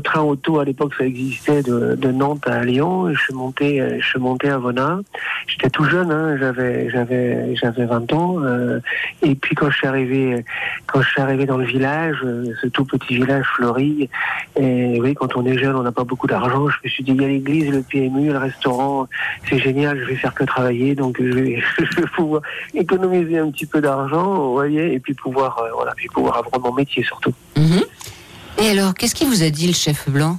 train 0.01 0.21
auto. 0.21 0.59
À 0.59 0.65
l'époque, 0.65 0.93
ça 0.97 1.05
existait 1.05 1.63
de, 1.63 2.11
Nantes 2.11 2.47
à 2.47 2.63
Lyon. 2.63 3.13
Je 3.13 3.19
suis 3.19 3.33
monté. 3.33 3.81
Euh, 3.81 3.97
je 3.99 4.05
suis 4.05 4.19
monté 4.19 4.49
à 4.49 4.57
Vonin. 4.57 5.01
J'étais 5.47 5.69
tout 5.69 5.83
jeune. 5.85 6.11
Hein, 6.11 6.37
j'avais 6.39 6.89
j'avais 6.89 7.55
j'avais 7.55 7.85
20 7.85 8.13
ans. 8.13 8.37
et 9.21 9.35
puis 9.35 9.55
quand 9.55 9.69
je 9.69 9.77
suis 9.77 9.87
arrivé 9.87 10.43
quand 10.87 11.01
je 11.01 11.09
suis 11.09 11.21
arrivé 11.21 11.45
dans 11.45 11.57
le 11.57 11.65
village, 11.65 12.17
ce 12.61 12.67
tout 12.67 12.85
petit 12.85 13.15
village 13.15 13.45
fleuri. 13.55 14.09
Et 14.57 14.99
oui, 15.01 15.13
quand 15.13 15.35
on 15.35 15.45
est 15.45 15.57
jeune, 15.57 15.75
on 15.75 15.83
n'a 15.83 15.91
pas 15.91 16.03
beaucoup 16.03 16.27
d'argent. 16.27 16.69
Je 16.69 16.77
me 16.83 16.89
suis 16.89 17.03
dit, 17.03 17.11
il 17.11 17.21
y 17.21 17.25
a 17.25 17.27
l'église, 17.27 17.69
le 17.69 17.81
PMU, 17.81 18.31
le 18.31 18.37
restaurant. 18.37 19.07
C'est 19.49 19.59
génial. 19.59 19.99
Je 19.99 20.05
vais 20.05 20.15
faire 20.15 20.33
que 20.33 20.43
travailler. 20.43 20.95
Donc 20.95 21.17
je 21.19 21.31
vais, 21.31 21.63
je 21.77 22.01
vais 22.01 22.07
pouvoir 22.15 22.41
économiser 22.73 23.39
un 23.39 23.51
petit 23.51 23.54
peu 23.65 23.79
d'argent, 23.79 24.51
voyez, 24.51 24.93
et 24.93 24.99
puis 24.99 25.13
pouvoir, 25.13 25.57
euh, 25.59 25.69
voilà, 25.73 25.93
puis 25.95 26.09
pouvoir 26.09 26.37
avoir 26.37 26.59
mon 26.59 26.73
métier 26.73 27.03
surtout. 27.03 27.33
Mhm. 27.55 27.83
Et 28.57 28.69
alors, 28.69 28.93
qu'est-ce 28.93 29.15
qu'il 29.15 29.27
vous 29.27 29.43
a 29.43 29.49
dit 29.49 29.67
le 29.67 29.73
chef 29.73 30.09
blanc? 30.09 30.37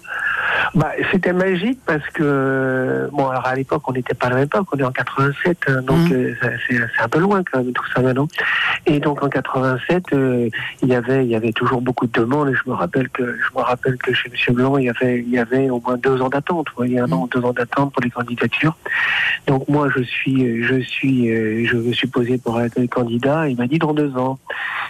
Bah, 0.75 0.93
c'était 1.13 1.33
magique 1.33 1.79
parce 1.87 2.07
que, 2.11 3.09
bon, 3.13 3.29
alors 3.29 3.47
à 3.47 3.55
l'époque, 3.55 3.83
on 3.89 3.93
n'était 3.93 4.15
pas 4.15 4.27
à 4.27 4.31
la 4.31 4.37
même 4.37 4.45
époque, 4.45 4.67
on 4.73 4.79
est 4.79 4.85
en 4.85 4.93
87, 4.93 5.59
hein, 5.69 5.83
donc 5.83 6.09
mmh. 6.09 6.13
euh, 6.13 6.35
c'est 6.69 7.03
un 7.03 7.09
peu 7.09 7.19
loin 7.19 7.43
quand 7.45 7.63
même 7.63 7.73
tout 7.73 7.85
ça 7.95 8.01
maintenant. 8.03 8.29
Et 8.87 9.01
donc 9.01 9.23
en 9.23 9.29
87, 9.29 10.13
euh, 10.13 10.49
il 10.83 10.89
y 10.89 10.95
avait, 10.95 11.25
il 11.25 11.31
y 11.31 11.37
avait 11.37 11.53
toujours 11.53 11.81
beaucoup 11.81 12.07
de 12.07 12.13
demandes. 12.13 12.49
Et 12.49 12.55
je 12.55 12.69
me 12.69 12.75
rappelle 12.75 13.09
que, 13.09 13.23
je 13.25 13.59
me 13.59 13.63
rappelle 13.63 13.97
que 13.97 14.13
chez 14.13 14.29
Monsieur 14.31 14.53
Blanc, 14.53 14.77
il 14.79 14.85
y 14.85 14.91
avait, 14.91 15.21
il 15.21 15.31
y 15.31 15.39
avait 15.39 15.71
au 15.71 15.81
moins 15.81 15.97
deux 15.97 16.21
ans 16.21 16.29
d'attente, 16.29 16.69
il 16.85 16.93
y 16.93 16.99
a 16.99 17.05
un 17.05 17.13
an, 17.13 17.29
deux 17.33 17.41
ans 17.41 17.53
d'attente 17.53 17.93
pour 17.93 18.03
les 18.03 18.11
candidatures. 18.11 18.77
Donc 19.47 19.69
moi, 19.69 19.89
je 19.97 20.03
suis, 20.03 20.63
je 20.63 20.81
suis, 20.81 21.31
euh, 21.31 21.67
je 21.67 21.77
me 21.77 21.93
suis 21.93 22.09
posé 22.09 22.39
pour 22.39 22.61
être 22.61 22.85
candidat. 22.87 23.49
Il 23.49 23.57
m'a 23.57 23.67
dit 23.67 23.79
dans 23.79 23.95
deux 23.95 24.17
ans. 24.17 24.39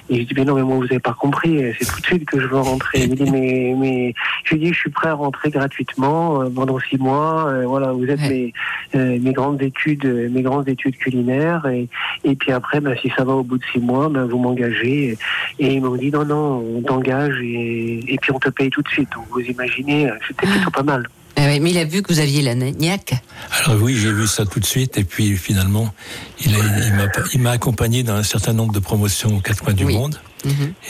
Et 0.08 0.20
je 0.20 0.26
dis 0.26 0.34
mais 0.36 0.44
non, 0.44 0.54
mais 0.54 0.62
moi 0.62 0.76
vous 0.76 0.84
avez 0.84 1.00
pas 1.00 1.14
compris. 1.14 1.74
C'est 1.78 1.86
tout 1.86 2.00
de 2.00 2.06
suite 2.06 2.24
que 2.26 2.40
je 2.40 2.46
veux 2.46 2.60
rentrer. 2.60 3.00
Il 3.02 3.10
me 3.10 3.16
dit 3.16 3.30
mais, 3.30 3.74
mais, 3.76 4.14
je 4.44 4.54
lui 4.54 4.60
dis 4.60 4.72
je 4.72 4.78
suis 4.78 4.90
prêt 4.90 5.08
à 5.08 5.14
rentrer 5.14 5.50
gratuitement 5.50 5.65
euh, 5.68 6.50
pendant 6.50 6.78
six 6.80 6.98
mois. 6.98 7.48
Euh, 7.48 7.66
voilà, 7.66 7.92
vous 7.92 8.04
êtes 8.04 8.20
mes, 8.20 8.52
euh, 8.94 9.18
mes 9.20 9.32
grandes 9.32 9.62
études, 9.62 10.04
mes 10.04 10.42
grandes 10.42 10.68
études 10.68 10.96
culinaires. 10.96 11.66
Et, 11.66 11.88
et 12.24 12.34
puis 12.34 12.52
après, 12.52 12.80
ben, 12.80 12.96
si 13.00 13.10
ça 13.16 13.24
va 13.24 13.32
au 13.32 13.42
bout 13.42 13.58
de 13.58 13.64
six 13.72 13.80
mois, 13.80 14.08
ben, 14.08 14.24
vous 14.24 14.38
m'engagez. 14.38 15.16
Et 15.58 15.74
ils 15.74 15.82
m'ont 15.82 15.96
dit 15.96 16.10
non, 16.10 16.24
non, 16.24 16.64
on 16.76 16.82
t'engage 16.82 17.36
et, 17.42 18.04
et 18.12 18.18
puis 18.18 18.32
on 18.32 18.38
te 18.38 18.48
paye 18.50 18.70
tout 18.70 18.82
de 18.82 18.88
suite. 18.88 19.08
Donc 19.14 19.26
vous 19.30 19.40
imaginez, 19.40 20.10
c'était 20.26 20.46
plutôt 20.46 20.70
pas 20.70 20.82
mal. 20.82 21.06
Ah 21.38 21.42
mais 21.60 21.70
il 21.70 21.76
a 21.76 21.84
vu 21.84 22.00
que 22.02 22.10
vous 22.10 22.20
aviez 22.20 22.40
la 22.40 22.54
niaque. 22.54 23.14
Alors 23.52 23.82
oui, 23.82 23.94
j'ai 23.94 24.10
vu 24.10 24.26
ça 24.26 24.46
tout 24.46 24.58
de 24.58 24.64
suite. 24.64 24.96
Et 24.96 25.04
puis 25.04 25.36
finalement, 25.36 25.92
il 26.40 27.40
m'a 27.40 27.50
accompagné 27.50 28.02
dans 28.02 28.14
un 28.14 28.22
certain 28.22 28.54
nombre 28.54 28.72
de 28.72 28.78
promotions 28.78 29.36
aux 29.36 29.40
quatre 29.40 29.62
coins 29.62 29.74
du 29.74 29.84
monde. 29.84 30.18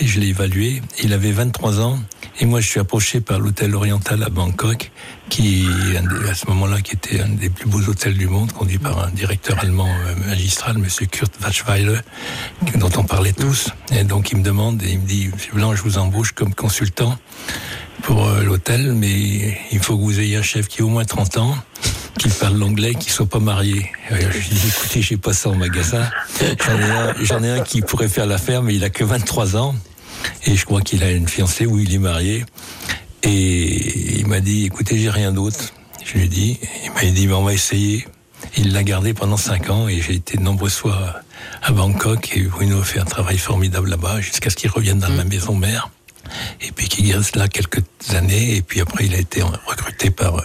Et 0.00 0.06
je 0.06 0.20
l'ai 0.20 0.28
évalué. 0.28 0.82
Il 1.02 1.12
avait 1.12 1.32
23 1.32 1.80
ans. 1.80 1.98
Et 2.38 2.44
moi, 2.44 2.60
je 2.60 2.68
suis 2.68 2.80
approché 2.80 3.20
par 3.20 3.38
l'hôtel 3.38 3.74
oriental 3.74 4.22
à 4.22 4.28
Bangkok, 4.28 4.90
qui, 5.30 5.66
à 6.28 6.34
ce 6.34 6.46
moment-là, 6.48 6.82
qui 6.82 6.94
était 6.94 7.20
un 7.20 7.28
des 7.28 7.48
plus 7.48 7.66
beaux 7.66 7.80
hôtels 7.88 8.16
du 8.16 8.28
monde, 8.28 8.52
conduit 8.52 8.78
par 8.78 9.02
un 9.02 9.10
directeur 9.10 9.58
allemand 9.58 9.88
euh, 9.88 10.28
magistral, 10.28 10.76
monsieur 10.76 11.06
Kurt 11.06 11.32
Wachweiler, 11.42 12.00
dont 12.76 12.90
on 12.96 13.04
parlait 13.04 13.32
tous. 13.32 13.70
Et 13.92 14.04
donc, 14.04 14.32
il 14.32 14.38
me 14.38 14.42
demande, 14.42 14.82
et 14.82 14.90
il 14.90 15.00
me 15.00 15.06
dit, 15.06 15.30
Monsieur 15.32 15.54
Blanc, 15.54 15.74
je 15.74 15.82
vous 15.82 15.96
embauche 15.96 16.32
comme 16.32 16.54
consultant 16.54 17.18
pour 18.02 18.26
euh, 18.26 18.42
l'hôtel, 18.42 18.92
mais 18.92 19.58
il 19.72 19.78
faut 19.78 19.96
que 19.96 20.02
vous 20.02 20.20
ayez 20.20 20.36
un 20.36 20.42
chef 20.42 20.68
qui 20.68 20.80
ait 20.80 20.84
au 20.84 20.88
moins 20.88 21.04
30 21.04 21.38
ans, 21.38 21.56
qui 22.18 22.28
parle 22.28 22.56
l'anglais, 22.56 22.94
qui 22.94 23.10
soit 23.10 23.26
pas 23.26 23.38
marié. 23.38 23.90
Euh, 24.10 24.16
je 24.30 24.38
lui 24.38 24.48
dis, 24.48 24.68
écoutez, 24.68 25.02
j'ai 25.02 25.16
pas 25.16 25.32
ça 25.32 25.48
au 25.48 25.54
magasin. 25.54 26.08
J'en 27.20 27.42
ai, 27.42 27.50
un, 27.50 27.56
ai 27.56 27.58
un 27.58 27.60
qui 27.60 27.82
pourrait 27.82 28.08
faire 28.08 28.26
l'affaire, 28.26 28.62
mais 28.62 28.74
il 28.74 28.84
a 28.84 28.90
que 28.90 29.04
23 29.04 29.56
ans. 29.56 29.74
Et 30.44 30.56
je 30.56 30.64
crois 30.64 30.80
qu'il 30.80 31.02
a 31.02 31.10
une 31.10 31.28
fiancée 31.28 31.66
où 31.66 31.78
il 31.78 31.94
est 31.94 31.98
marié. 31.98 32.44
Et 33.22 34.18
il 34.18 34.26
m'a 34.26 34.40
dit, 34.40 34.66
écoutez, 34.66 34.98
j'ai 34.98 35.10
rien 35.10 35.32
d'autre. 35.32 35.72
Je 36.04 36.14
lui 36.14 36.24
ai 36.24 36.28
dit, 36.28 36.58
il 36.84 36.92
m'a 36.92 37.12
dit, 37.12 37.28
on 37.32 37.42
va 37.42 37.52
essayer. 37.52 38.06
Il 38.56 38.72
l'a 38.72 38.82
gardé 38.82 39.12
pendant 39.12 39.36
cinq 39.36 39.70
ans 39.70 39.88
et 39.88 40.00
j'ai 40.00 40.14
été 40.14 40.38
de 40.38 40.42
nombreuses 40.42 40.74
fois 40.74 41.22
à 41.62 41.72
Bangkok 41.72 42.36
et 42.36 42.42
Bruno 42.42 42.80
a 42.80 42.84
fait 42.84 43.00
un 43.00 43.04
travail 43.04 43.38
formidable 43.38 43.90
là-bas 43.90 44.20
jusqu'à 44.20 44.50
ce 44.50 44.56
qu'il 44.56 44.70
revienne 44.70 44.98
dans 44.98 45.10
ma 45.10 45.24
maison 45.24 45.54
mère 45.54 45.90
et 46.60 46.70
puis 46.72 46.88
qu'il 46.88 47.14
reste 47.14 47.36
là 47.36 47.48
quelques 47.48 47.82
années 48.14 48.56
et 48.56 48.62
puis 48.62 48.80
après 48.80 49.06
il 49.06 49.14
a 49.14 49.18
été 49.18 49.42
recruté 49.42 50.10
par 50.10 50.36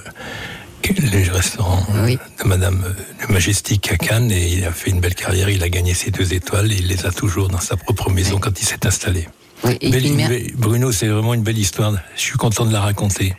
euh, 0.90 0.94
le 1.26 1.32
restaurant 1.32 1.86
Oui. 2.04 2.18
de 2.42 2.48
Madame 2.48 2.84
euh, 2.86 2.94
le 3.28 3.34
Majestic 3.34 3.92
à 3.92 3.98
Cannes 3.98 4.32
et 4.32 4.48
il 4.54 4.66
a 4.66 4.72
fait 4.72 4.90
une 4.90 5.00
belle 5.00 5.16
carrière. 5.16 5.50
Il 5.50 5.62
a 5.64 5.70
gagné 5.70 5.94
ses 5.94 6.12
deux 6.12 6.34
étoiles 6.34 6.72
et 6.72 6.76
il 6.78 6.88
les 6.88 7.06
a 7.06 7.12
toujours 7.12 7.50
dans 7.50 7.60
sa 7.60 7.78
propre 7.78 8.10
maison 8.10 8.40
quand 8.40 8.60
il 8.60 8.66
s'est 8.66 8.86
installé. 8.86 9.28
Oui, 9.64 9.78
et 9.82 9.90
Belle- 9.92 10.06
une 10.06 10.16
mère- 10.16 10.30
belle- 10.30 10.52
Bruno, 10.56 10.92
c'est 10.92 11.08
vraiment 11.08 11.34
une 11.34 11.44
belle 11.44 11.58
histoire. 11.60 11.94
Je 12.16 12.22
suis 12.22 12.38
content 12.38 12.66
de 12.66 12.74
la 12.74 12.82
raconter. 12.82 13.36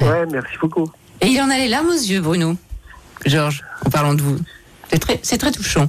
Ouais, 0.00 0.26
merci 0.30 0.56
beaucoup. 0.60 0.90
Et 1.20 1.28
il 1.28 1.40
en 1.40 1.50
a 1.50 1.56
les 1.56 1.68
larmes 1.68 1.88
aux 1.88 1.92
yeux, 1.92 2.20
Bruno. 2.20 2.56
Georges, 3.26 3.62
en 3.86 3.90
parlant 3.90 4.14
de 4.14 4.22
vous. 4.22 4.38
C'est 4.90 4.98
très, 4.98 5.20
c'est 5.22 5.38
très 5.38 5.52
touchant. 5.52 5.88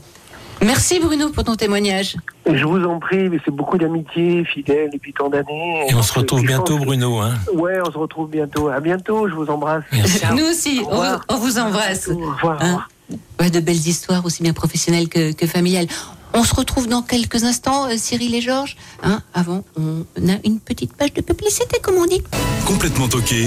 Merci 0.66 1.00
Bruno 1.00 1.30
pour 1.30 1.44
ton 1.44 1.56
témoignage. 1.56 2.16
Et 2.46 2.58
je 2.58 2.66
vous 2.66 2.84
en 2.86 3.00
prie, 3.00 3.30
mais 3.30 3.38
c'est 3.44 3.52
beaucoup 3.54 3.78
d'amitié, 3.78 4.46
fidèle 4.46 4.90
depuis 4.92 5.14
tant 5.14 5.30
d'années. 5.30 5.88
Et 5.90 5.94
on 5.96 6.02
se 6.02 6.14
retrouve 6.14 6.42
bientôt, 6.44 6.78
que- 6.78 6.86
Bruno. 6.86 7.20
Hein 7.20 7.34
Ouais, 7.54 7.80
on 7.86 7.92
se 7.92 7.98
retrouve 7.98 8.30
bientôt. 8.30 8.70
À 8.70 8.80
bientôt, 8.80 9.28
je 9.28 9.34
vous 9.34 9.48
embrasse. 9.48 9.84
Merci. 9.92 10.22
Nous 10.36 10.46
aussi, 10.46 10.82
Au 10.90 10.94
on, 11.30 11.38
vous 11.38 11.58
embrasse. 11.60 12.08
Au 12.08 12.16
revoir. 12.18 12.58
Hein. 12.62 12.84
Ouais, 13.40 13.50
de 13.50 13.60
belles 13.60 13.76
histoires, 13.88 14.26
aussi 14.26 14.42
bien 14.44 14.54
professionnelles 14.54 15.10
que, 15.10 15.34
que 15.34 15.48
familiales. 15.48 15.88
On 16.34 16.44
se 16.44 16.56
retrouve 16.56 16.88
dans 16.88 17.02
quelques 17.04 17.44
instants, 17.44 17.86
euh, 17.88 17.94
Cyril 17.96 18.34
et 18.34 18.42
Georges. 18.42 18.76
Hein, 19.04 19.22
avant, 19.36 19.64
on 19.78 20.02
a 20.30 20.38
une 20.46 20.60
petite 20.60 20.96
page 20.96 21.14
de 21.14 21.22
publicité, 21.22 21.78
comme 21.84 21.96
on 21.98 22.06
dit. 22.06 22.24
Complètement 22.66 23.08
toqué 23.08 23.46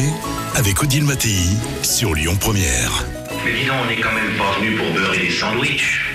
avec 0.55 0.81
Odile 0.83 1.05
Mattei 1.05 1.35
sur 1.83 2.15
Lyon 2.15 2.37
Première. 2.39 3.05
Mais 3.45 3.53
dis 3.59 3.67
donc, 3.67 3.77
on 3.85 3.89
n'est 3.89 4.01
quand 4.01 4.13
même 4.13 4.37
pas 4.39 4.59
venu 4.61 4.77
pour 4.77 4.93
beurrer 4.93 5.19
des 5.19 5.31
sandwichs. 5.31 6.06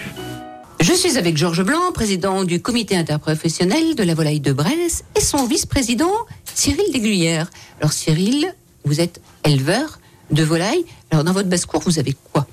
Je 0.81 0.93
suis 0.93 1.17
avec 1.17 1.37
Georges 1.37 1.63
Blanc, 1.63 1.91
président 1.93 2.43
du 2.43 2.59
comité 2.61 2.95
interprofessionnel 2.97 3.93
de 3.95 4.03
la 4.03 4.15
volaille 4.15 4.39
de 4.39 4.51
Bresse, 4.51 5.03
et 5.15 5.21
son 5.21 5.45
vice-président, 5.45 6.11
Cyril 6.55 6.91
Desguyères. 6.91 7.49
Alors 7.79 7.93
Cyril, 7.93 8.53
vous 8.83 8.99
êtes 8.99 9.21
éleveur 9.45 9.99
de 10.31 10.43
volailles. 10.43 10.83
Alors 11.11 11.23
dans 11.23 11.33
votre 11.33 11.49
basse-cour, 11.49 11.81
vous 11.85 11.99
avez 11.99 12.15
quoi? 12.33 12.47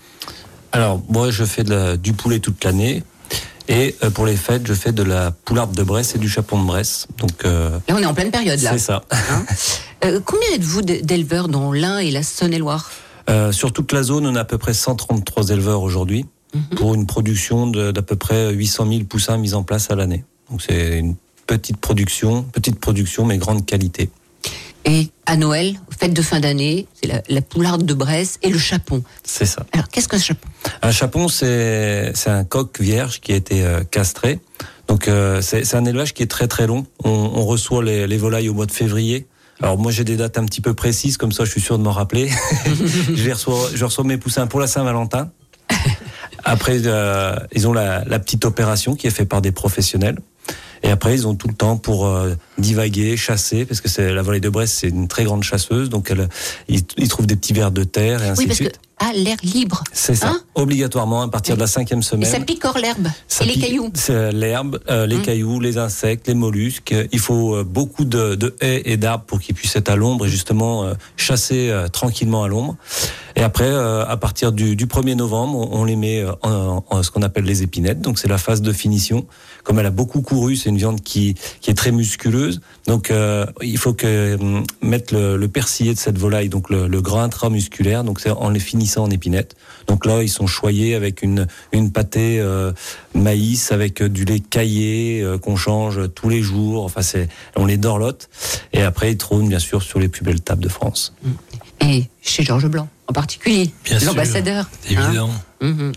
Alors, 0.72 1.00
moi, 1.08 1.30
je 1.30 1.44
fais 1.44 1.64
de 1.64 1.70
la- 1.74 1.96
du 1.96 2.12
poulet 2.12 2.40
toute 2.40 2.62
l'année. 2.64 3.02
Et 3.68 3.96
euh, 4.02 4.10
pour 4.10 4.26
les 4.26 4.36
fêtes, 4.36 4.66
je 4.66 4.74
fais 4.74 4.92
de 4.92 5.02
la 5.02 5.30
poularde 5.30 5.74
de 5.74 5.82
Bresse 5.82 6.14
et 6.14 6.18
du 6.18 6.28
chapon 6.28 6.60
de 6.60 6.66
Bresse. 6.66 7.06
Donc, 7.18 7.44
euh, 7.46 7.70
Là, 7.88 7.94
on 7.96 8.02
est 8.02 8.06
en 8.06 8.14
pleine 8.14 8.30
période, 8.30 8.60
là. 8.60 8.72
c'est 8.72 8.78
ça. 8.78 9.02
Hein? 9.10 9.44
Euh, 10.04 10.20
combien 10.24 10.48
êtes-vous 10.54 10.82
d'éleveurs 10.82 11.48
dans 11.48 11.72
l'Ain 11.72 11.98
et 11.98 12.10
la 12.10 12.22
Saône-et-Loire? 12.22 12.90
Sur 13.52 13.72
toute 13.74 13.92
la 13.92 14.02
zone, 14.02 14.26
on 14.26 14.34
a 14.36 14.40
à 14.40 14.44
peu 14.44 14.56
près 14.56 14.72
133 14.72 15.50
éleveurs 15.50 15.82
aujourd'hui 15.82 16.24
pour 16.76 16.94
une 16.94 17.06
production 17.06 17.66
d'à 17.66 18.02
peu 18.02 18.16
près 18.16 18.52
800 18.52 18.88
000 18.90 19.04
poussins 19.04 19.36
mis 19.36 19.54
en 19.54 19.62
place 19.62 19.90
à 19.90 19.94
l'année. 19.94 20.24
Donc, 20.50 20.62
c'est 20.62 20.98
une 20.98 21.16
petite 21.46 21.78
production, 21.78 22.42
petite 22.42 22.78
production, 22.80 23.24
mais 23.24 23.38
grande 23.38 23.66
qualité. 23.66 24.10
Et 24.84 25.08
à 25.26 25.36
Noël, 25.36 25.74
fête 25.98 26.14
de 26.14 26.22
fin 26.22 26.40
d'année, 26.40 26.86
c'est 26.94 27.08
la, 27.08 27.22
la 27.28 27.42
poularde 27.42 27.84
de 27.84 27.94
Bresse 27.94 28.38
et 28.42 28.48
le 28.48 28.58
chapon. 28.58 29.02
C'est 29.24 29.44
ça. 29.44 29.66
Alors, 29.72 29.88
qu'est-ce 29.88 30.08
qu'un 30.08 30.18
chapon? 30.18 30.48
Un 30.80 30.92
chapon, 30.92 31.28
c'est 31.28 32.12
un 32.26 32.44
coq 32.44 32.80
vierge 32.80 33.20
qui 33.20 33.32
a 33.32 33.36
été 33.36 33.64
euh, 33.64 33.82
castré. 33.84 34.40
Donc 34.88 35.06
euh, 35.06 35.42
c'est 35.42 35.64
c'est 35.64 35.76
un 35.76 35.84
élevage 35.84 36.14
qui 36.14 36.22
est 36.22 36.30
très 36.30 36.48
très 36.48 36.66
long. 36.66 36.86
On, 37.04 37.10
on 37.10 37.44
reçoit 37.44 37.84
les, 37.84 38.06
les 38.06 38.16
volailles 38.16 38.48
au 38.48 38.54
mois 38.54 38.66
de 38.66 38.72
février. 38.72 39.26
Alors 39.60 39.76
moi 39.76 39.92
j'ai 39.92 40.04
des 40.04 40.16
dates 40.16 40.38
un 40.38 40.46
petit 40.46 40.60
peu 40.60 40.72
précises, 40.74 41.16
comme 41.16 41.32
ça 41.32 41.44
je 41.44 41.50
suis 41.50 41.60
sûr 41.60 41.78
de 41.78 41.82
m'en 41.84 41.92
rappeler. 41.92 42.30
je, 43.14 43.30
reçois, 43.30 43.68
je 43.74 43.84
reçois 43.84 44.04
mes 44.04 44.16
poussins 44.16 44.46
pour 44.46 44.60
la 44.60 44.66
Saint-Valentin. 44.66 45.30
Après, 46.48 46.80
euh, 46.86 47.36
ils 47.52 47.68
ont 47.68 47.72
la, 47.72 48.04
la 48.04 48.18
petite 48.18 48.44
opération 48.44 48.94
qui 48.94 49.06
est 49.06 49.10
faite 49.10 49.28
par 49.28 49.42
des 49.42 49.52
professionnels. 49.52 50.18
Et 50.82 50.90
après, 50.90 51.12
ils 51.14 51.26
ont 51.26 51.34
tout 51.34 51.48
le 51.48 51.54
temps 51.54 51.76
pour 51.76 52.06
euh, 52.06 52.34
divaguer, 52.56 53.16
chasser, 53.16 53.66
parce 53.66 53.80
que 53.80 53.88
c'est 53.88 54.14
la 54.14 54.22
volaille 54.22 54.40
de 54.40 54.48
Brest, 54.48 54.78
c'est 54.80 54.88
une 54.88 55.08
très 55.08 55.24
grande 55.24 55.42
chasseuse, 55.42 55.90
donc 55.90 56.10
elle, 56.10 56.28
ils, 56.68 56.82
ils 56.96 57.08
trouvent 57.08 57.26
des 57.26 57.36
petits 57.36 57.52
vers 57.52 57.70
de 57.70 57.84
terre 57.84 58.22
et 58.22 58.28
ainsi 58.28 58.40
Oui, 58.40 58.44
de 58.46 58.50
que 58.50 58.54
suite. 58.56 58.80
À 59.00 59.12
l'air 59.12 59.36
libre. 59.42 59.84
C'est 59.92 60.14
ça, 60.14 60.28
Hein 60.28 60.40
obligatoirement 60.54 61.22
à 61.22 61.28
partir 61.28 61.54
de 61.54 61.60
la 61.60 61.66
cinquième 61.68 62.00
Et 62.00 62.02
semaine. 62.02 62.30
ça 62.30 62.40
picore 62.40 62.78
l'herbe 62.78 63.06
et 63.40 63.44
les 63.44 63.54
cailloux. 63.58 63.90
C'est 63.94 64.32
l'herbe, 64.32 64.80
euh, 64.90 65.06
les 65.06 65.16
Hum. 65.16 65.22
cailloux, 65.22 65.60
les 65.60 65.78
insectes, 65.78 66.26
les 66.28 66.34
mollusques. 66.34 66.94
Il 67.12 67.18
faut 67.20 67.54
euh, 67.56 67.64
beaucoup 67.64 68.04
de, 68.04 68.34
de 68.34 68.56
haies 68.60 68.82
et 68.86 68.96
d'arbres 68.96 69.24
pour 69.24 69.38
qu'ils 69.40 69.54
puissent 69.54 69.76
être 69.76 69.88
à 69.88 69.96
l'ombre 69.96 70.26
et 70.26 70.28
justement 70.28 70.84
euh, 70.84 70.94
chasser 71.16 71.68
euh, 71.70 71.86
tranquillement 71.88 72.42
à 72.42 72.48
l'ombre. 72.48 72.76
Et 73.36 73.42
après, 73.42 73.68
euh, 73.68 74.04
à 74.04 74.16
partir 74.16 74.50
du, 74.50 74.74
du 74.74 74.86
1er 74.86 75.14
novembre, 75.14 75.58
on, 75.72 75.80
on 75.80 75.84
les 75.84 75.94
met 75.94 76.20
euh, 76.22 76.32
en, 76.42 76.84
en 76.90 77.02
ce 77.04 77.10
qu'on 77.12 77.22
appelle 77.22 77.44
les 77.44 77.62
épinettes. 77.62 78.00
Donc 78.00 78.18
c'est 78.18 78.26
la 78.26 78.38
phase 78.38 78.62
de 78.62 78.72
finition. 78.72 79.26
Comme 79.62 79.78
elle 79.78 79.86
a 79.86 79.90
beaucoup 79.90 80.22
couru, 80.22 80.56
c'est 80.56 80.70
une 80.70 80.78
viande 80.78 81.02
qui, 81.02 81.34
qui 81.60 81.70
est 81.70 81.74
très 81.74 81.92
musculeuse. 81.92 82.60
Donc 82.88 83.10
euh, 83.12 83.46
il 83.62 83.78
faut 83.78 83.92
que 83.92 84.34
hum, 84.40 84.64
mettre 84.82 85.14
le, 85.14 85.36
le 85.36 85.48
persillé 85.48 85.94
de 85.94 85.98
cette 85.98 86.18
volaille, 86.18 86.48
donc 86.48 86.68
le, 86.68 86.88
le 86.88 87.00
gras 87.00 87.22
intramusculaire. 87.22 88.02
Donc 88.02 88.18
c'est 88.18 88.30
en 88.30 88.48
les 88.50 88.58
finissant 88.60 88.87
en 88.96 89.10
épinettes. 89.10 89.54
Donc 89.86 90.06
là, 90.06 90.22
ils 90.22 90.28
sont 90.28 90.46
choyés 90.46 90.94
avec 90.94 91.22
une, 91.22 91.46
une 91.72 91.92
pâtée 91.92 92.40
euh, 92.40 92.72
maïs 93.14 93.72
avec 93.72 94.02
euh, 94.02 94.08
du 94.08 94.24
lait 94.24 94.40
caillé 94.40 95.22
euh, 95.22 95.38
qu'on 95.38 95.56
change 95.56 96.00
tous 96.14 96.28
les 96.28 96.42
jours. 96.42 96.84
Enfin, 96.84 97.02
c'est 97.02 97.28
on 97.56 97.66
les 97.66 97.76
dorlote 97.76 98.28
et 98.72 98.82
après 98.82 99.12
ils 99.12 99.18
trônent 99.18 99.48
bien 99.48 99.58
sûr 99.58 99.82
sur 99.82 99.98
les 99.98 100.08
plus 100.08 100.24
belles 100.24 100.40
tables 100.40 100.62
de 100.62 100.68
France. 100.68 101.12
Et 101.80 102.04
chez 102.22 102.42
Georges 102.42 102.68
Blanc, 102.68 102.88
en 103.06 103.12
particulier, 103.12 103.70
l'ambassadeur. 104.04 104.68
Hein. 104.90 104.90
évident. 104.90 105.30
Mhm. 105.60 105.92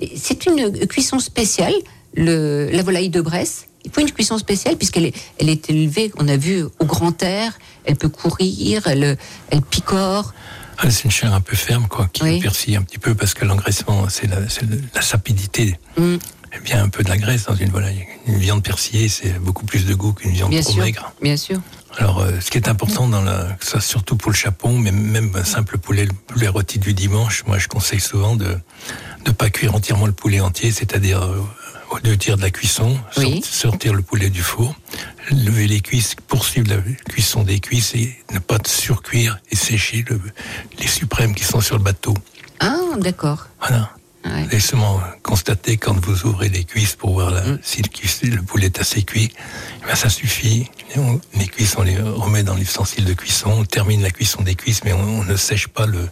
Et 0.00 0.12
C'est 0.16 0.46
une 0.46 0.70
cuisson 0.86 1.18
spéciale, 1.18 1.74
le, 2.14 2.70
la 2.70 2.82
volaille 2.82 3.10
de 3.10 3.20
Bresse. 3.20 3.66
Il 3.84 3.92
faut 3.92 4.00
une 4.00 4.10
cuisson 4.10 4.36
spéciale 4.38 4.76
puisqu'elle 4.76 5.06
est, 5.06 5.14
elle 5.38 5.48
est 5.48 5.70
élevée, 5.70 6.10
on 6.18 6.26
a 6.26 6.36
vu, 6.36 6.64
au 6.64 6.84
grand 6.84 7.22
air. 7.22 7.58
Elle 7.84 7.96
peut 7.96 8.08
courir, 8.08 8.86
elle, 8.86 9.16
elle 9.50 9.62
picore. 9.62 10.34
Ah, 10.78 10.90
c'est 10.90 11.04
une 11.04 11.10
chair 11.10 11.32
un 11.32 11.40
peu 11.40 11.56
ferme, 11.56 11.88
quoi, 11.88 12.08
qui 12.12 12.22
Oui. 12.22 12.40
persille 12.40 12.76
un 12.76 12.82
petit 12.82 12.98
peu 12.98 13.14
parce 13.14 13.34
que 13.34 13.44
l'engraissement, 13.44 14.08
c'est 14.08 14.26
la, 14.28 15.00
sapidité. 15.02 15.78
Mm. 15.96 16.16
Bien 16.64 16.82
un 16.84 16.88
peu 16.88 17.02
de 17.04 17.08
la 17.10 17.18
graisse 17.18 17.44
dans 17.44 17.54
une 17.54 17.68
volaille. 17.68 18.06
Une 18.26 18.38
viande 18.38 18.62
persillée, 18.62 19.08
c'est 19.10 19.38
beaucoup 19.38 19.66
plus 19.66 19.84
de 19.84 19.94
goût 19.94 20.14
qu'une 20.14 20.32
viande 20.32 20.50
Bien 20.50 20.62
trop 20.62 20.72
sûr, 20.72 20.82
maigre. 20.84 21.12
bien 21.20 21.36
sûr. 21.36 21.60
Alors, 21.98 22.20
euh, 22.20 22.40
ce 22.40 22.50
qui 22.50 22.56
est 22.56 22.68
important 22.68 23.08
dans 23.08 23.20
la, 23.22 23.48
ça 23.60 23.80
surtout 23.80 24.16
pour 24.16 24.30
le 24.30 24.36
chapon, 24.36 24.78
mais 24.78 24.90
même 24.90 25.30
un 25.34 25.44
simple 25.44 25.76
poulet, 25.78 26.06
le 26.06 26.12
poulet 26.12 26.48
rôti 26.48 26.78
du 26.78 26.94
dimanche, 26.94 27.44
moi 27.46 27.58
je 27.58 27.68
conseille 27.68 28.00
souvent 28.00 28.36
de 28.36 28.58
ne 29.26 29.32
pas 29.32 29.50
cuire 29.50 29.74
entièrement 29.74 30.06
le 30.06 30.12
poulet 30.12 30.40
entier, 30.40 30.70
c'est-à-dire 30.72 31.22
euh, 31.22 31.42
au 31.90 32.00
deux 32.00 32.16
tiers 32.16 32.36
de 32.36 32.42
la 32.42 32.50
cuisson, 32.50 32.98
Oui. 33.16 33.42
sortir 33.44 33.94
le 33.94 34.02
poulet 34.02 34.30
du 34.30 34.42
four, 34.42 34.74
lever 35.30 35.66
les 35.66 35.80
cuisses, 35.80 36.14
poursuivre 36.26 36.68
la 36.68 36.82
cuisson 37.10 37.42
des 37.42 37.60
cuisses 37.60 37.94
et 37.94 38.16
ne 38.32 38.38
pas 38.38 38.58
surcuire 38.66 39.38
et 39.50 39.56
sécher 39.56 40.04
le- 40.08 40.20
les 40.78 40.86
suprêmes 40.88 41.34
qui 41.34 41.44
sont 41.44 41.60
sur 41.60 41.76
le 41.76 41.82
bateau. 41.84 42.14
Ah, 42.60 42.76
d'accord. 42.98 43.46
Voilà. 43.60 43.90
Ouais. 44.26 44.58
Seulement 44.60 45.00
constater 45.22 45.76
quand 45.76 45.94
vous 46.04 46.24
ouvrez 46.26 46.48
les 46.48 46.64
cuisses 46.64 46.96
pour 46.96 47.12
voir 47.12 47.30
la- 47.30 47.42
Mm. 47.42 47.58
si 47.62 47.82
le, 48.26 48.42
poulet 48.42 48.66
est 48.66 48.80
assez 48.80 49.02
cuit. 49.02 49.30
Ben, 49.86 49.94
ça 49.94 50.08
suffit. 50.08 50.68
On- 50.96 51.20
les 51.38 51.46
cuisses, 51.46 51.76
on 51.78 51.82
les 51.82 51.96
remet 51.98 52.42
dans 52.42 52.54
l'ustensile 52.54 53.04
de 53.04 53.12
cuisson. 53.12 53.50
On 53.58 53.64
termine 53.64 54.02
la 54.02 54.10
cuisson 54.10 54.42
des 54.42 54.54
cuisses, 54.56 54.82
mais 54.84 54.92
on, 54.92 55.00
on 55.20 55.24
ne 55.24 55.36
sèche 55.36 55.68
pas 55.68 55.86
le, 55.86 56.08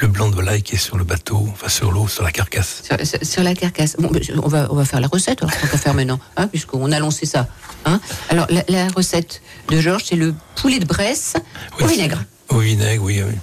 le 0.00 0.08
blanc 0.08 0.28
de 0.28 0.34
volaille 0.34 0.62
qui 0.62 0.76
est 0.76 0.78
sur 0.78 0.96
le 0.96 1.04
bateau, 1.04 1.46
enfin 1.52 1.68
sur 1.68 1.92
l'eau, 1.92 2.08
sur 2.08 2.22
la 2.22 2.32
carcasse. 2.32 2.82
Sur, 2.84 3.06
sur- 3.06 3.18
sur 3.26 3.42
la 3.42 3.54
carcasse. 3.54 3.96
Bon, 3.98 4.10
on 4.42 4.48
va, 4.48 4.68
on 4.70 4.74
va 4.76 4.84
faire 4.86 5.00
la 5.00 5.08
recette, 5.08 5.42
alors, 5.42 5.54
tant 5.54 5.66
qu'à 5.66 5.76
faire 5.78 5.94
maintenant, 5.94 6.20
hein, 6.36 6.46
puisqu'on 6.46 6.90
a 6.92 6.98
lancé 6.98 7.26
ça. 7.26 7.48
Hein. 7.84 8.00
Alors, 8.30 8.46
la, 8.50 8.64
la 8.68 8.88
recette 8.88 9.42
de 9.68 9.80
Georges, 9.80 10.04
c'est 10.06 10.16
le 10.16 10.34
poulet 10.56 10.78
de 10.78 10.86
Bresse 10.86 11.34
au 11.80 11.84
Oui, 11.84 11.92
vinaigre. 11.92 12.22
Au 12.48 12.58
vinaigre, 12.60 13.02
oui. 13.02 13.22
oui. 13.26 13.34